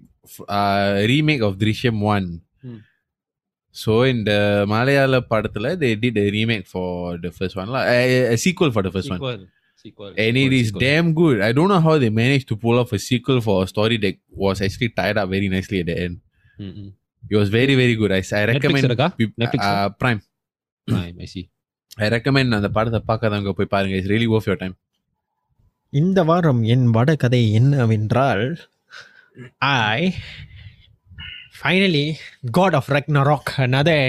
uh, 0.49 1.03
remake 1.05 1.41
of 1.41 1.57
Drishyam 1.59 2.01
one. 2.01 2.41
Hmm. 2.63 2.77
So 3.71 4.01
in 4.03 4.23
the 4.23 4.65
Malayala 4.67 5.21
padathula, 5.21 5.77
they 5.77 5.93
did 5.93 6.17
a 6.17 6.31
remake 6.31 6.65
for 6.65 7.19
the 7.19 7.29
first 7.29 7.55
one, 7.55 7.69
like 7.69 7.87
a, 7.87 8.33
a 8.33 8.37
sequel 8.37 8.71
for 8.71 8.81
the 8.81 8.91
first 8.91 9.07
sequel. 9.07 9.19
one. 9.19 9.47
Sequel, 9.75 10.07
and 10.07 10.17
sequel, 10.17 10.37
it 10.47 10.53
is 10.53 10.67
sequel. 10.67 10.79
damn 10.79 11.13
good. 11.13 11.41
I 11.41 11.51
don't 11.51 11.67
know 11.67 11.79
how 11.79 11.99
they 11.99 12.09
managed 12.09 12.47
to 12.47 12.55
pull 12.55 12.79
off 12.79 12.91
a 12.91 12.97
sequel 12.97 13.41
for 13.41 13.63
a 13.63 13.67
story 13.67 13.97
that 13.97 14.15
was 14.31 14.61
actually 14.61 14.89
tied 14.89 15.17
up 15.17 15.29
very 15.29 15.47
nicely 15.47 15.81
at 15.81 15.85
the 15.85 15.99
end. 16.05 16.21
Mm-mm. 16.59 16.93
It 17.29 17.35
was 17.35 17.49
very, 17.49 17.75
very 17.75 17.95
good. 17.95 18.11
I, 18.11 18.23
I 18.31 18.45
recommend 18.45 18.87
Netflix, 18.87 19.17
pe- 19.17 19.45
Netflix, 19.45 19.61
uh, 19.61 19.89
Prime. 19.89 20.21
Prime, 20.87 21.17
I 21.21 21.25
see. 21.25 21.51
I 21.97 22.07
recommend 22.09 22.55
அந்த 22.55 22.69
படத்தை 22.69 22.99
பார்க்காதவங்க 23.07 23.51
போய் 23.51 23.73
பாருங்க. 23.73 23.95
It's 23.95 24.11
really 24.11 24.27
ஓஃப் 24.37 24.47
your 24.47 24.59
time 24.59 24.75
இந்த 25.93 26.23
வாரம் 26.23 26.63
என் 26.63 26.87
வட 26.89 27.15
கதை 27.15 27.51
என்னவென்றால் 27.53 28.43
I 29.91 29.99
finally 31.59 32.05
god 32.51 32.75
of 32.75 32.89
Ragnarok 33.23 33.51
another 33.59 33.99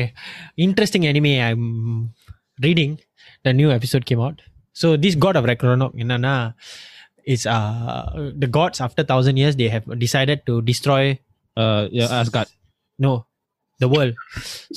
interesting 0.56 1.02
anime 1.02 1.32
I 1.42 1.50
reading 2.62 2.94
the 3.44 3.52
new 3.52 3.70
episode 3.70 4.04
came 4.04 4.20
out 4.20 4.40
so 4.76 4.88
this 4.96 5.18
god 5.18 5.36
of 5.36 5.48
Ragnarok 5.50 5.96
என்னன்னா 5.96 6.34
it's 7.24 7.46
the 8.38 8.48
gods 8.50 8.82
after 8.82 9.08
thousand 9.12 9.40
years 9.42 9.58
they 9.62 9.68
have 9.70 9.86
decided 9.98 10.42
to 10.44 10.56
destroy 10.62 11.10
Asgard 12.18 12.52
no 12.98 13.12
the 13.83 13.87
world 13.93 14.13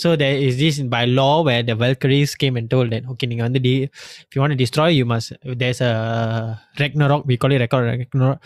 so 0.03 0.09
there 0.23 0.37
is 0.47 0.55
this 0.63 0.77
by 0.95 1.05
law 1.21 1.35
where 1.47 1.63
the 1.71 1.75
valkyries 1.83 2.31
came 2.43 2.55
and 2.61 2.69
told 2.75 2.89
that 2.95 3.05
okay 3.13 3.27
நீங்க 3.31 3.45
வந்து 3.47 3.61
de- 3.67 3.89
if 4.27 4.31
you 4.35 4.41
want 4.43 4.53
to 4.57 4.61
destroy 4.65 4.89
you 4.99 5.07
must 5.13 5.29
there's 5.63 5.81
a 5.91 5.95
ragnarok 6.83 7.25
we 7.31 7.37
call 7.43 7.53
it 7.57 7.61
ragnarok 7.65 8.39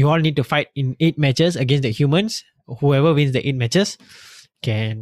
you 0.00 0.06
all 0.10 0.22
need 0.26 0.36
to 0.40 0.44
fight 0.52 0.68
in 0.82 0.88
eight 1.06 1.18
matches 1.26 1.54
against 1.64 1.84
the 1.88 1.94
humans 2.00 2.34
whoever 2.80 3.12
wins 3.18 3.32
the 3.38 3.42
eight 3.48 3.58
matches 3.64 3.88
can 4.66 4.94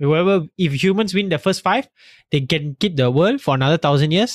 whoever 0.00 0.34
if 0.56 0.72
humans 0.82 1.12
win 1.18 1.28
the 1.34 1.40
first 1.46 1.60
five 1.68 1.84
they 2.32 2.40
can 2.52 2.64
keep 2.80 2.94
the 3.02 3.10
world 3.18 3.40
for 3.44 3.52
another 3.60 3.78
thousand 3.86 4.10
years 4.12 4.32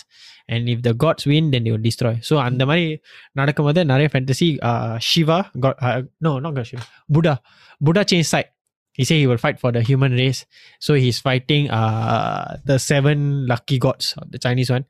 and 0.54 0.68
if 0.74 0.80
the 0.88 0.94
gods 1.04 1.26
win 1.32 1.52
then 1.52 1.64
they 1.66 1.72
will 1.76 1.86
destroy 1.90 2.14
so 2.30 2.34
அந்த 2.48 2.64
மாதிரி 2.70 2.88
நடக்கும்போது 3.40 3.84
நிறைய 3.92 4.08
fantasy 4.16 4.50
uh, 4.70 4.96
shiva 5.10 5.38
god 5.66 5.76
uh, 5.88 6.00
no 6.26 6.32
not 6.46 6.54
god 6.58 6.68
shiva 6.72 6.86
buddha 7.16 7.36
buddha 7.86 8.04
changed 8.12 8.30
side 8.34 8.50
He 8.99 9.05
said 9.09 9.19
he 9.23 9.27
will 9.31 9.43
fight 9.45 9.59
for 9.63 9.71
the 9.77 9.83
human 9.91 10.13
race. 10.23 10.41
So 10.87 10.95
he's 11.03 11.19
fighting 11.29 11.65
uh 11.71 12.57
the 12.71 12.79
seven 12.91 13.19
lucky 13.53 13.79
gods 13.87 14.07
the 14.35 14.41
chinese 14.47 14.73
one. 14.77 14.87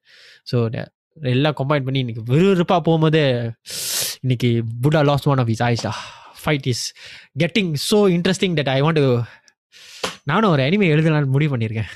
So 0.52 0.68
that 0.76 0.88
எல்லாம் 1.32 1.56
combine 1.60 1.86
பண்ணி 1.86 2.00
இன்னைக்கு 2.04 2.22
விறுவிறுப்பாக 2.32 2.80
போகும்போது 2.88 3.20
இன்னைக்கு 4.20 4.50
Buddha 4.84 5.00
last 5.08 5.26
one 5.32 5.40
of 5.42 5.50
is 5.54 5.62
his 5.68 5.84
fight 6.42 6.66
is 6.72 6.84
getting 7.42 7.72
so 7.90 7.98
interesting 8.16 8.54
that 8.58 8.70
I 8.74 8.78
want 8.86 9.00
நானும் 10.30 10.50
ஒரு 10.54 10.62
anime 10.66 10.90
எழுதலாம்னு 10.94 11.34
முடிவு 11.36 11.52
பண்ணியிருக்கேன். 11.54 11.90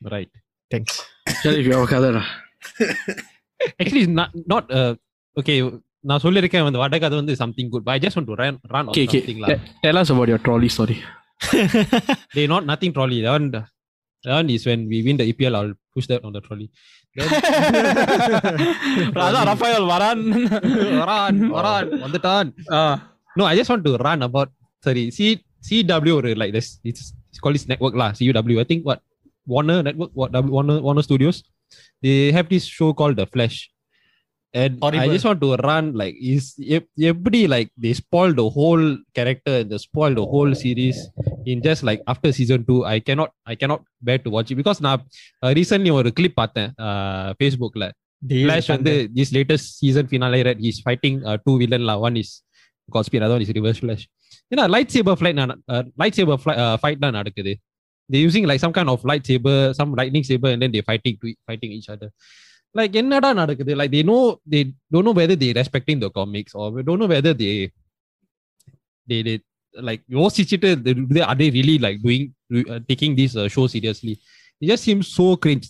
Right. 0.00 0.32
தேங்க்ஸ் 0.70 0.98
சரி 1.42 1.62
கதைடா 1.94 2.24
Actually, 3.80 4.02
it's 4.06 4.16
not, 4.52 4.66
not 6.07 6.09
uh, 6.09 6.09
okay. 6.09 6.09
நான் 6.09 6.21
சொல்லியிருக்கேன் 6.23 6.65
வந்து 6.67 6.79
வடகதை 6.83 7.15
வந்து 7.19 7.35
something 7.41 7.69
good 7.73 7.89
I 7.93 7.97
just 8.05 8.17
want 8.17 8.29
to 8.31 8.35
run 8.43 8.57
run 8.73 8.89
Okay, 8.91 9.03
okay. 9.07 9.21
Something 9.21 9.41
like 9.45 9.61
Tell 9.85 9.97
us 10.01 10.09
about 10.15 10.29
your 10.33 10.41
trolley 10.47 10.71
story. 10.77 10.97
they 12.35 12.43
not 12.53 12.63
nothing 12.71 12.91
trolley 12.97 13.19
that 13.25 13.33
one 13.37 13.47
that 13.55 14.33
one 14.39 14.49
is 14.55 14.63
when 14.69 14.81
we 14.91 14.97
win 15.07 15.17
the 15.21 15.25
EPL 15.31 15.55
I'll 15.59 15.73
push 15.95 16.05
that 16.11 16.21
on 16.27 16.33
the 16.37 16.41
trolley 16.47 16.67
then 17.17 17.29
அதான் 19.25 19.47
Raphael 19.51 19.87
வரான் 19.93 20.21
வரான் 21.01 21.39
வரான் 21.57 21.89
வந்துட்டான் 22.05 22.49
no 23.39 23.45
I 23.51 23.55
just 23.59 23.71
want 23.73 23.83
to 23.89 23.93
run 24.07 24.21
about 24.29 24.49
sorry 24.85 25.03
C 25.17 25.19
CW 25.67 26.13
or 26.19 26.23
like 26.41 26.53
this 26.57 26.67
it's, 26.89 27.03
it's 27.29 27.39
called 27.43 27.55
this 27.57 27.67
network 27.71 27.95
lah 28.01 28.09
CUW 28.19 28.57
I 28.63 28.67
think 28.71 28.81
what 28.89 28.99
Warner 29.47 29.77
Network 29.87 30.11
what 30.21 30.31
W- 30.37 30.53
Warner 30.55 30.75
Warner 30.87 31.03
Studios 31.09 31.37
they 32.03 32.17
have 32.37 32.47
this 32.53 32.65
show 32.77 32.89
called 34.47 34.93
The 34.93 34.93
Flash 34.93 34.93
and 34.93 34.95
I 34.95 34.97
Horrible. 34.97 35.13
just 35.15 35.25
want 35.25 35.41
to 35.41 35.49
run 35.67 35.85
like 36.01 36.15
is 36.33 36.45
எப்- 36.77 36.91
எப்படி 37.11 37.39
like 37.53 37.69
they 37.85 37.93
spoil 37.93 38.31
the 38.41 38.47
whole 38.57 38.85
character 39.17 39.53
and 39.61 39.69
they 39.71 39.79
spoil 39.87 40.13
the 40.19 40.25
whole 40.33 40.53
series 40.55 40.97
in 41.45 41.57
just 41.67 41.83
like 41.89 42.01
after 42.13 42.31
season 42.39 42.61
two 42.69 42.79
I 42.85 42.99
cannot 43.07 43.31
I 43.45 43.55
cannot 43.61 43.81
bear 44.01 44.19
to 44.25 44.29
watch 44.35 44.51
it 44.51 44.57
because 44.61 44.79
நான் 44.87 45.01
uh, 45.43 45.51
recently 45.59 45.91
ஒரு 45.99 46.11
clip 46.19 46.35
பார்த்தேன் 46.41 46.71
uh, 46.87 47.27
Facebookல 47.41 47.87
Flash 48.47 48.67
வந்து 48.75 48.93
this 49.17 49.31
latest 49.39 49.65
season 49.81 50.05
finale 50.13 50.41
right 50.47 50.59
he's 50.65 50.79
fighting 50.87 51.15
uh, 51.29 51.37
two 51.45 51.55
villain 51.63 51.83
lah 51.89 51.97
one 52.07 52.17
is 52.23 52.31
Godspeed 52.95 53.23
other 53.25 53.35
one 53.37 53.45
is 53.47 53.51
Reverse 53.59 53.81
Flash 53.85 54.03
ஏன்னா 54.53 54.63
light 54.73 54.91
sabre 54.95 55.17
flight 55.19 55.37
light 56.01 56.17
sabre 56.19 56.39
fight 56.81 57.03
தான் 57.05 57.15
நடக்குது 57.19 57.53
they 58.09 58.21
using 58.27 58.45
like 58.49 58.61
some 58.63 58.73
kind 58.77 58.89
of 58.93 58.99
lightsaber 59.09 59.57
some 59.77 59.91
lightning 59.99 60.23
saber 60.29 60.49
and 60.53 60.61
then 60.63 60.71
they 60.75 60.81
fighting 60.89 61.15
to 61.21 61.27
fighting 61.49 61.71
each 61.77 61.87
other 61.93 62.09
like 62.79 62.93
என்னடா 63.01 63.29
நடக்குது 63.41 63.73
like 63.79 63.91
they 63.95 64.03
know 64.09 64.21
they 64.53 64.61
don't 64.93 65.05
know 65.07 65.15
whether 65.19 65.35
they 65.43 65.51
respecting 65.61 65.97
the 66.03 66.09
comics 66.19 66.53
or 66.59 66.67
they 66.75 66.85
don't 66.89 66.99
know 67.03 67.11
whether 67.15 67.33
they 67.41 67.53
they 69.09 69.19
they 69.27 69.35
like 69.89 70.01
யோசிச்சுட்டு 70.17 70.69
they- 70.85 70.97
they- 71.15 71.25
are 71.29 71.37
they 71.41 71.49
really 71.57 71.77
like 71.85 71.97
doing 72.07 72.23
uh, 72.71 72.79
taking 72.89 73.13
this 73.19 73.33
uh, 73.41 73.47
show 73.55 73.65
seriously 73.75 74.13
it 74.61 74.67
just 74.71 74.83
seems 74.87 75.05
so 75.17 75.25
cringe 75.43 75.67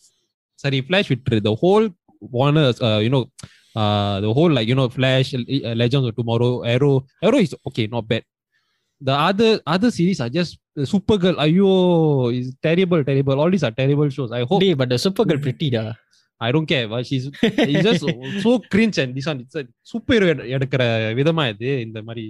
sorry 0.63 0.79
flash 0.89 1.07
விட்டுரு 1.13 1.39
the 1.49 1.55
whole 1.63 1.87
warner 2.37 2.67
uh, 2.89 3.01
you 3.07 3.13
know 3.15 3.25
Uh, 3.81 4.17
the 4.23 4.31
whole 4.37 4.51
like 4.55 4.67
you 4.71 4.75
know 4.79 4.85
Flash, 4.95 5.27
uh, 5.37 5.71
Legends 5.81 6.07
of 6.07 6.11
Tomorrow, 6.17 6.49
Arrow. 6.73 6.91
Arrow 7.27 7.39
is 7.45 7.53
okay, 7.69 7.85
not 7.93 8.03
bad. 8.11 8.23
The 9.07 9.15
other 9.29 9.47
other 9.75 9.89
series 9.95 10.19
are 10.23 10.29
just 10.35 10.51
uh, 10.81 10.85
Supergirl. 10.91 11.37
Ayo, 11.45 11.69
is 12.39 12.49
terrible, 12.67 13.01
terrible. 13.09 13.39
All 13.43 13.51
these 13.55 13.65
are 13.69 13.73
terrible 13.79 14.09
shows. 14.17 14.31
I 14.39 14.43
hope 14.51 14.61
Hey, 14.65 14.69
but 14.81 14.89
the 14.93 14.99
super 15.05 15.25
girl 15.31 15.39
pretty 15.45 15.69
da. 15.75 15.81
I 16.46 16.48
don't 16.56 16.70
care 16.72 16.92
she's 17.10 17.26
just 17.86 18.04
so 18.44 18.52
cringe 18.74 18.98
and 19.04 19.14
this 19.18 19.28
on 19.32 19.40
it's 19.44 19.72
super 19.92 20.26
எடுக்கிற 20.56 20.84
விதமா 21.20 21.46
இது 21.54 21.72
இந்த 21.88 22.02
மாதிரி 22.10 22.26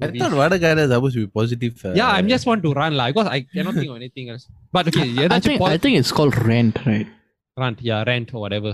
I 0.00 0.10
thought 0.18 0.34
Vadagara 0.40 0.78
is 0.78 0.90
supposed 0.90 1.14
to 1.16 1.22
be 1.26 1.30
positive. 1.38 1.84
Uh, 1.84 1.92
yeah, 2.00 2.10
I'm 2.16 2.28
just 2.32 2.46
want 2.46 2.62
to 2.66 2.72
run 2.72 2.92
like 2.98 3.14
because 3.14 3.28
I 3.36 3.40
cannot 3.54 3.74
think 3.74 3.90
of 3.92 3.96
anything 3.96 4.26
else. 4.32 4.44
But 4.76 4.86
okay, 4.88 5.06
yeah, 5.06 5.26
I 5.36 5.40
think, 5.40 5.60
I 5.60 5.78
think 5.84 5.98
it's 6.00 6.12
called 6.18 6.36
rent, 6.50 6.76
right? 6.86 7.08
Rent, 7.62 7.80
yeah, 7.88 8.04
rent 8.10 8.28
or 8.34 8.40
whatever. 8.44 8.72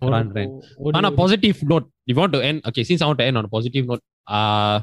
Rent, 0.00 0.30
rent. 0.38 0.52
Or, 0.78 0.92
on 0.94 1.04
a 1.04 1.12
positive 1.22 1.58
note, 1.72 1.88
you 2.06 2.14
want 2.14 2.32
to 2.36 2.42
end? 2.50 2.60
Okay, 2.70 2.84
since 2.84 3.02
I 3.02 3.06
want 3.10 3.18
to 3.22 3.26
end 3.30 3.38
on 3.40 3.46
a 3.50 3.52
positive 3.56 3.86
note, 3.90 4.04
uh, 4.28 4.76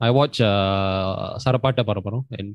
I 0.00 0.10
watch 0.20 0.40
uh 0.40 1.38
Sarpatta 1.44 1.82
Parambarai 1.90 2.22
and 2.38 2.54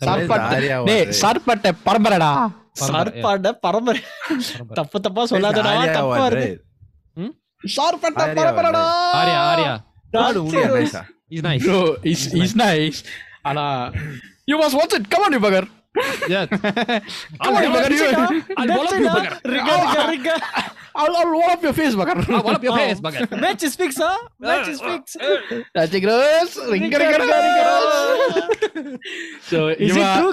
Sarpatta 0.00 1.74
Sarpatta 1.82 2.52
சார்பாட 2.81 3.51
பரம்பரை 3.65 4.01
Paraparam. 4.03 4.73
தப்பு 4.79 4.97
தப்பா 5.05 5.23
சொல்லாதடா 5.31 5.73
Arya 5.75 5.93
தப்பா 5.97 6.15
was 6.21 6.31
இருக்கு 6.31 6.51
right. 6.53 7.33
Sarpatta 7.77 8.21
Arya 8.25 8.37
பரம்பரைடா 8.39 8.83
Arya, 9.21 9.39
Arya, 9.51 9.73
Not 10.15 10.35
only 10.41 10.59
a 10.63 10.67
nice, 10.73 10.93
ah. 10.99 11.05
he's 11.31 11.43
nice. 11.47 11.63
Bro, 11.67 11.79
he's, 12.07 12.21
he's 12.37 12.53
nice. 12.67 12.99
ஆனா 13.49 13.63
you 14.51 14.57
must 14.61 14.75
watch 14.79 14.93
it. 14.97 15.05
Come 15.13 15.23
on, 15.25 15.33
you 15.35 15.41
bugger. 15.45 15.65
Yeah, 16.33 16.43
Come 17.43 17.55
on, 17.55 17.61
you 17.65 17.71
bugger. 17.75 17.91
You, 17.95 18.07
I'll 18.59 18.71
wall 18.77 18.87
up 18.89 18.95
you, 19.03 19.09
bugger. 19.15 19.33
ரிகா 19.53 19.75
ரிகா 19.83 20.03
ரிகா 20.13 20.35
I'll, 21.01 21.15
I'll 21.19 21.31
wall 21.37 21.51
up 21.55 21.63
your 21.67 21.73
face, 21.79 21.95
bugger. 22.01 22.15
I'll 22.29 22.43
wall 22.47 22.57
up 22.59 22.65
your 22.67 22.75
face, 22.79 22.99
bugger. 23.05 23.25
Match 23.43 23.65
is 23.69 23.77
fix 23.81 24.01
ah 24.09 24.11
match 24.47 24.69
is 24.73 24.83
fix 24.87 25.15
Touching 25.77 26.03
gross. 26.07 26.53
Ringa, 26.73 26.99
ringa, 27.03 27.19
ringa, 27.23 27.39
ringa. 27.47 27.65
So, 29.49 29.57
is 29.85 29.91
இவா- 29.91 30.05
it 30.05 30.17
true 30.17 30.29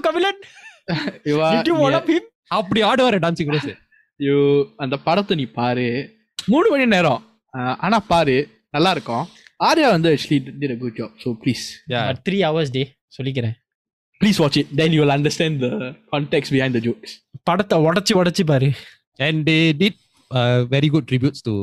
அப்படி 2.57 2.79
ஆடுவார் 2.89 3.17
dance 3.23 3.41
rose 3.53 3.69
ஐயோ 4.19 4.37
அந்த 4.83 4.95
படத்தை 5.07 5.33
நீ 5.39 5.45
பாரு. 5.57 5.87
மூணு 6.51 6.67
மணி 6.73 6.85
நேரம். 6.93 7.21
ஆனா 7.85 7.97
பாரு 8.11 8.35
நல்லா 8.75 8.91
இருக்கும். 8.95 9.25
ஆர்யா 9.67 9.87
வந்து 9.95 10.09
actually 10.13 10.39
did 10.61 10.73
a 10.75 10.77
good 10.83 10.95
job 10.99 11.13
so 11.23 11.29
please 11.43 11.63
three 12.27 12.37
hours 12.47 12.71
டே 12.77 12.83
சொல்லிக்கிறேன். 13.17 13.55
Please 14.21 14.39
watch 14.43 14.57
it 14.61 14.71
then 14.81 14.93
you 14.95 15.01
will 15.03 15.15
understand 15.17 15.59
the 15.65 15.69
context 16.13 16.51
behind 16.55 16.77
the 16.77 16.81
jokes 16.87 17.13
படத்தை 17.49 17.77
உடச்சி 17.89 18.15
உடச்சி 18.21 18.45
பாரு. 18.51 18.69
And 19.27 19.43
they 19.49 19.57
did 19.81 19.99
very 20.75 20.89
good 20.95 21.07
tributes 21.11 21.45
to 21.49 21.53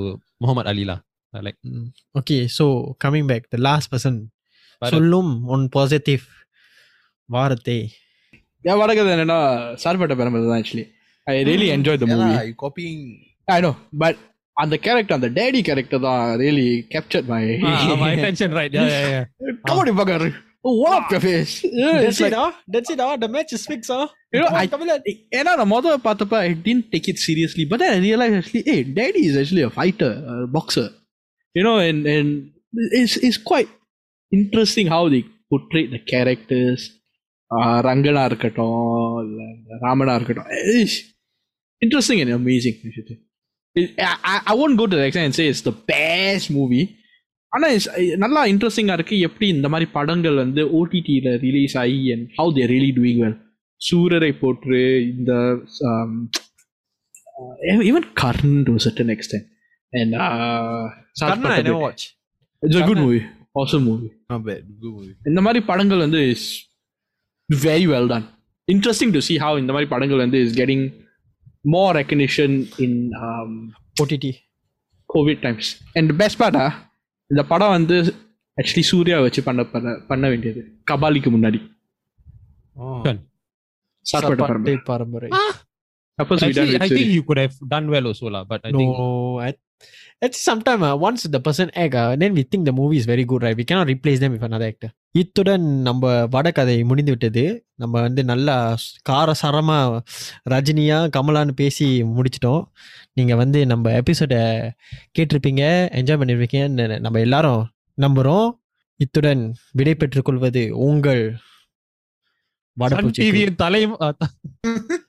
Muhammad 0.45 0.70
அலிலா 0.72 0.97
like 1.33 1.59
okay 2.20 2.39
so 2.59 2.66
coming 3.05 3.29
back 3.33 3.47
the 3.55 3.59
last 3.68 3.91
person 3.95 4.20
சொல்லும் 4.83 5.33
one 5.55 5.66
positive 5.77 6.25
வாரத்தை. 7.29 7.79
என் 8.70 8.80
வடக்கது 8.82 9.12
என்னன்னா 9.16 9.40
சார்பட்ட 9.84 10.16
பெருமை 10.22 10.40
தான் 10.46 10.60
actually 10.62 10.86
I 11.28 11.36
really 11.50 11.68
enjoy 11.78 12.00
the 12.02 12.06
Yeah, 12.08 12.16
movie 12.16 12.32
lah, 12.36 12.44
you 12.50 12.56
copying. 12.66 13.00
I 13.56 13.60
know 13.66 13.72
but 14.04 14.20
அந்த 14.64 14.76
character 14.86 15.18
அந்த 15.18 15.30
daddy 15.40 15.60
character 15.70 16.04
தான் 16.08 16.24
really 16.42 16.68
captured 16.94 17.30
my 17.34 17.44
ah, 17.72 17.96
my 18.04 18.12
attention, 18.18 18.50
right? 18.60 18.72
Yeah, 18.78 18.90
yeah, 18.96 19.10
yeah. 19.16 19.26
கமடி 19.70 19.94
பகர் 20.02 20.28
what 20.80 20.94
up 20.96 21.12
your 21.14 21.22
face 21.26 21.52
Yeah, 21.82 21.92
it's 21.98 22.02
That's 22.06 22.20
like, 22.24 22.34
it, 22.34 22.40
ah. 22.46 22.50
That's 22.74 22.90
it, 22.94 23.02
ah. 23.06 23.14
The 23.24 23.30
match 23.36 23.52
is 23.58 23.64
fixed, 23.72 23.92
ah. 23.98 24.08
you 24.34 24.40
know, 24.42 24.50
I, 24.62 24.68
Kamilan. 24.74 25.00
ஏன்னா 25.40 25.52
நான் 25.60 25.72
முதல்ல 25.76 26.00
பார்த்தப்ப 26.08 26.36
ஐ 26.48 26.52
didn't 26.68 26.88
take 26.96 27.08
it 27.14 27.20
seriously 27.28 27.66
but 27.72 27.80
then 27.84 27.92
I 27.98 28.02
realized 28.08 28.36
actually 28.40 28.64
hey 28.72 28.80
daddy 29.00 29.24
is 29.30 29.36
actually 29.42 29.66
a 29.70 29.74
fighter 29.80 30.12
a 30.34 30.48
boxer 30.58 30.88
you 31.56 31.64
know 31.68 31.78
and 31.88 32.02
and 32.16 32.28
it's 33.00 33.16
it's 33.28 33.40
quite 33.52 33.70
interesting 34.32 34.88
how 34.96 35.04
they 35.14 35.22
portray 35.52 35.84
the 35.96 36.02
characters 36.14 36.82
uh, 36.90 36.96
ரங்கனா 37.87 38.23
இருக்கட்டும் 38.25 39.19
இல்லை 39.25 39.47
ராமனா 39.83 40.15
இருக்கட்டும். 40.15 40.51
Interesting 41.83 42.21
and 42.25 42.35
amazing 42.39 42.79
I 44.47 44.57
won't 44.57 44.79
go 44.79 44.87
to 44.87 44.99
exam 45.07 45.37
say 45.39 45.47
it's 45.51 45.67
the 45.69 45.73
best 45.93 46.51
movie 46.51 46.83
ஆனால் 47.53 47.73
it's 47.75 47.89
நல்லா 48.17 48.43
இன்ட்ரெஸ்டிங்காக 48.53 48.97
இருக்குது 48.99 49.25
எப்படி 49.29 49.47
இந்த 49.57 49.69
மாதிரி 49.69 49.87
படங்கள் 49.91 50.37
வந்து 50.37 50.63
ஓடிடியில் 50.79 51.31
ரிலீஸ் 51.45 51.75
ஆகி 51.83 52.01
and 52.15 52.25
how 52.39 52.53
they 52.57 52.65
really 52.73 52.91
doing 52.99 53.21
well 53.25 53.39
Soorarai 53.81 54.33
Pottru 54.43 54.81
இந்த 55.13 55.33
um, 55.89 56.13
uh, 57.41 57.81
even 57.89 58.07
Karnan 58.23 58.65
to 58.69 58.75
certain 58.85 59.13
extent 59.17 59.49
and 59.93 60.15
watch 61.77 62.05
it's 62.63 62.81
a 62.81 62.87
good 62.87 63.03
movie 63.05 63.21
awesome 63.57 63.85
movie 63.89 64.09
இந்த 65.31 65.41
மாதிரி 65.41 65.61
படங்கள் 65.67 66.05
வந்து 66.05 66.23
is 67.50 67.64
very 67.70 67.88
well 67.94 68.10
done 68.14 68.28
interesting 68.68 69.14
to 69.16 69.22
see 69.28 69.38
how 69.44 69.52
இந்த 69.62 69.72
மாதிரி 69.76 69.90
படங்கள் 69.94 70.24
வந்து 70.26 70.40
is 70.46 70.56
getting 70.62 70.86
more 71.76 71.94
recognition 72.00 72.56
in 72.86 73.00
OTT. 74.04 74.26
Covid 75.10 75.42
times 75.46 75.70
and 76.00 76.12
best 76.22 76.40
பார்ட்டா 76.42 76.66
இந்த 77.32 77.42
படம் 77.52 77.74
வந்து 77.78 77.96
ஆக்சுவலி 78.58 78.84
சூர்யா 78.92 79.18
வச்சு 79.26 79.42
பண்ண 79.48 79.62
பண்ண 79.74 79.90
பண்ண 80.12 80.26
வேண்டியது 80.34 80.64
கபாலிக்கு 80.92 81.32
முன்னாடி 81.38 81.62
Kan. 83.06 83.18
சார்பட்ட 84.06 84.36
Sapatte 84.36 84.50
பரம்பரை 84.52 84.76
Parambarai. 84.90 85.30
Supposed 86.20 86.42
to 86.42 86.48
be 86.48 86.54
done 86.54 86.62
Actually, 86.62 86.74
with 86.74 86.84
I 86.84 86.90
think 86.90 87.02
Suri. 87.02 87.16
you 87.18 87.24
could 87.24 87.40
have 87.42 87.56
done 87.74 87.86
well 87.94 88.06
also 88.10 88.28
lah. 88.36 88.42
But 88.52 88.62
I 88.68 88.72
think 88.72 88.92
No, 88.94 89.08
I, 89.40 89.50
it's 90.22 90.40
sometime 90.42 90.82
uh, 90.84 90.96
once 91.08 91.22
the 91.36 91.42
person 91.48 91.68
act, 91.76 91.96
uh, 91.96 92.16
then 92.22 92.32
we 92.34 92.44
think 92.44 92.64
the 92.66 92.76
movie 92.80 93.00
is 93.02 93.06
very 93.06 93.26
good, 93.32 93.44
right? 93.46 93.56
We 93.56 93.68
cannot 93.70 93.88
replace 93.88 94.20
them 94.24 94.32
with 94.36 94.44
another 94.44 94.68
actor. 94.72 94.90
இத்துடன் 95.15 95.62
நம்ம 95.62 96.27
வடகதை 96.27 96.85
முடிந்து 96.85 97.11
விட்டது 97.11 97.67
நம்ம 97.75 98.01
வந்து 98.01 98.25
நல்லா 98.25 98.79
காரசாரமா 99.09 100.01
ரஜினியா 100.51 101.11
கமலான்னு 101.17 101.51
பேசி 101.51 102.03
முடிச்சிட்டோம். 102.03 102.62
நீங்கள் 103.12 103.37
வந்து 103.37 103.67
நம்ம 103.67 103.93
எபிசோடை 103.93 104.71
கேட்டிருப்பீங்க 105.19 105.91
என்ஜாய் 105.99 106.21
பண்ணியிருப்பீங்கன்னு 106.21 107.01
நம்ம 107.01 107.21
எல்லாரும் 107.21 107.73
நம்புகிறோம் 107.99 108.51
இத்துடன் 109.01 109.55
விடை 109.73 109.95
பெற்றுக் 109.95 110.25
கொள்வது 110.25 110.79
உங்கள் 110.79 111.39
Sun 112.77 112.81
வடபூச்சி 112.81 113.19
TV 113.19 113.35
யின் 113.35 113.55
தலை 113.55 113.91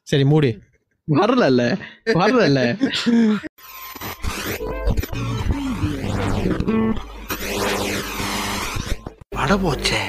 சரி 0.04 0.26
மூடு. 0.26 0.62
வரல 1.08 1.78
வரல 2.06 2.70
அடபோச்சே. 9.46 10.00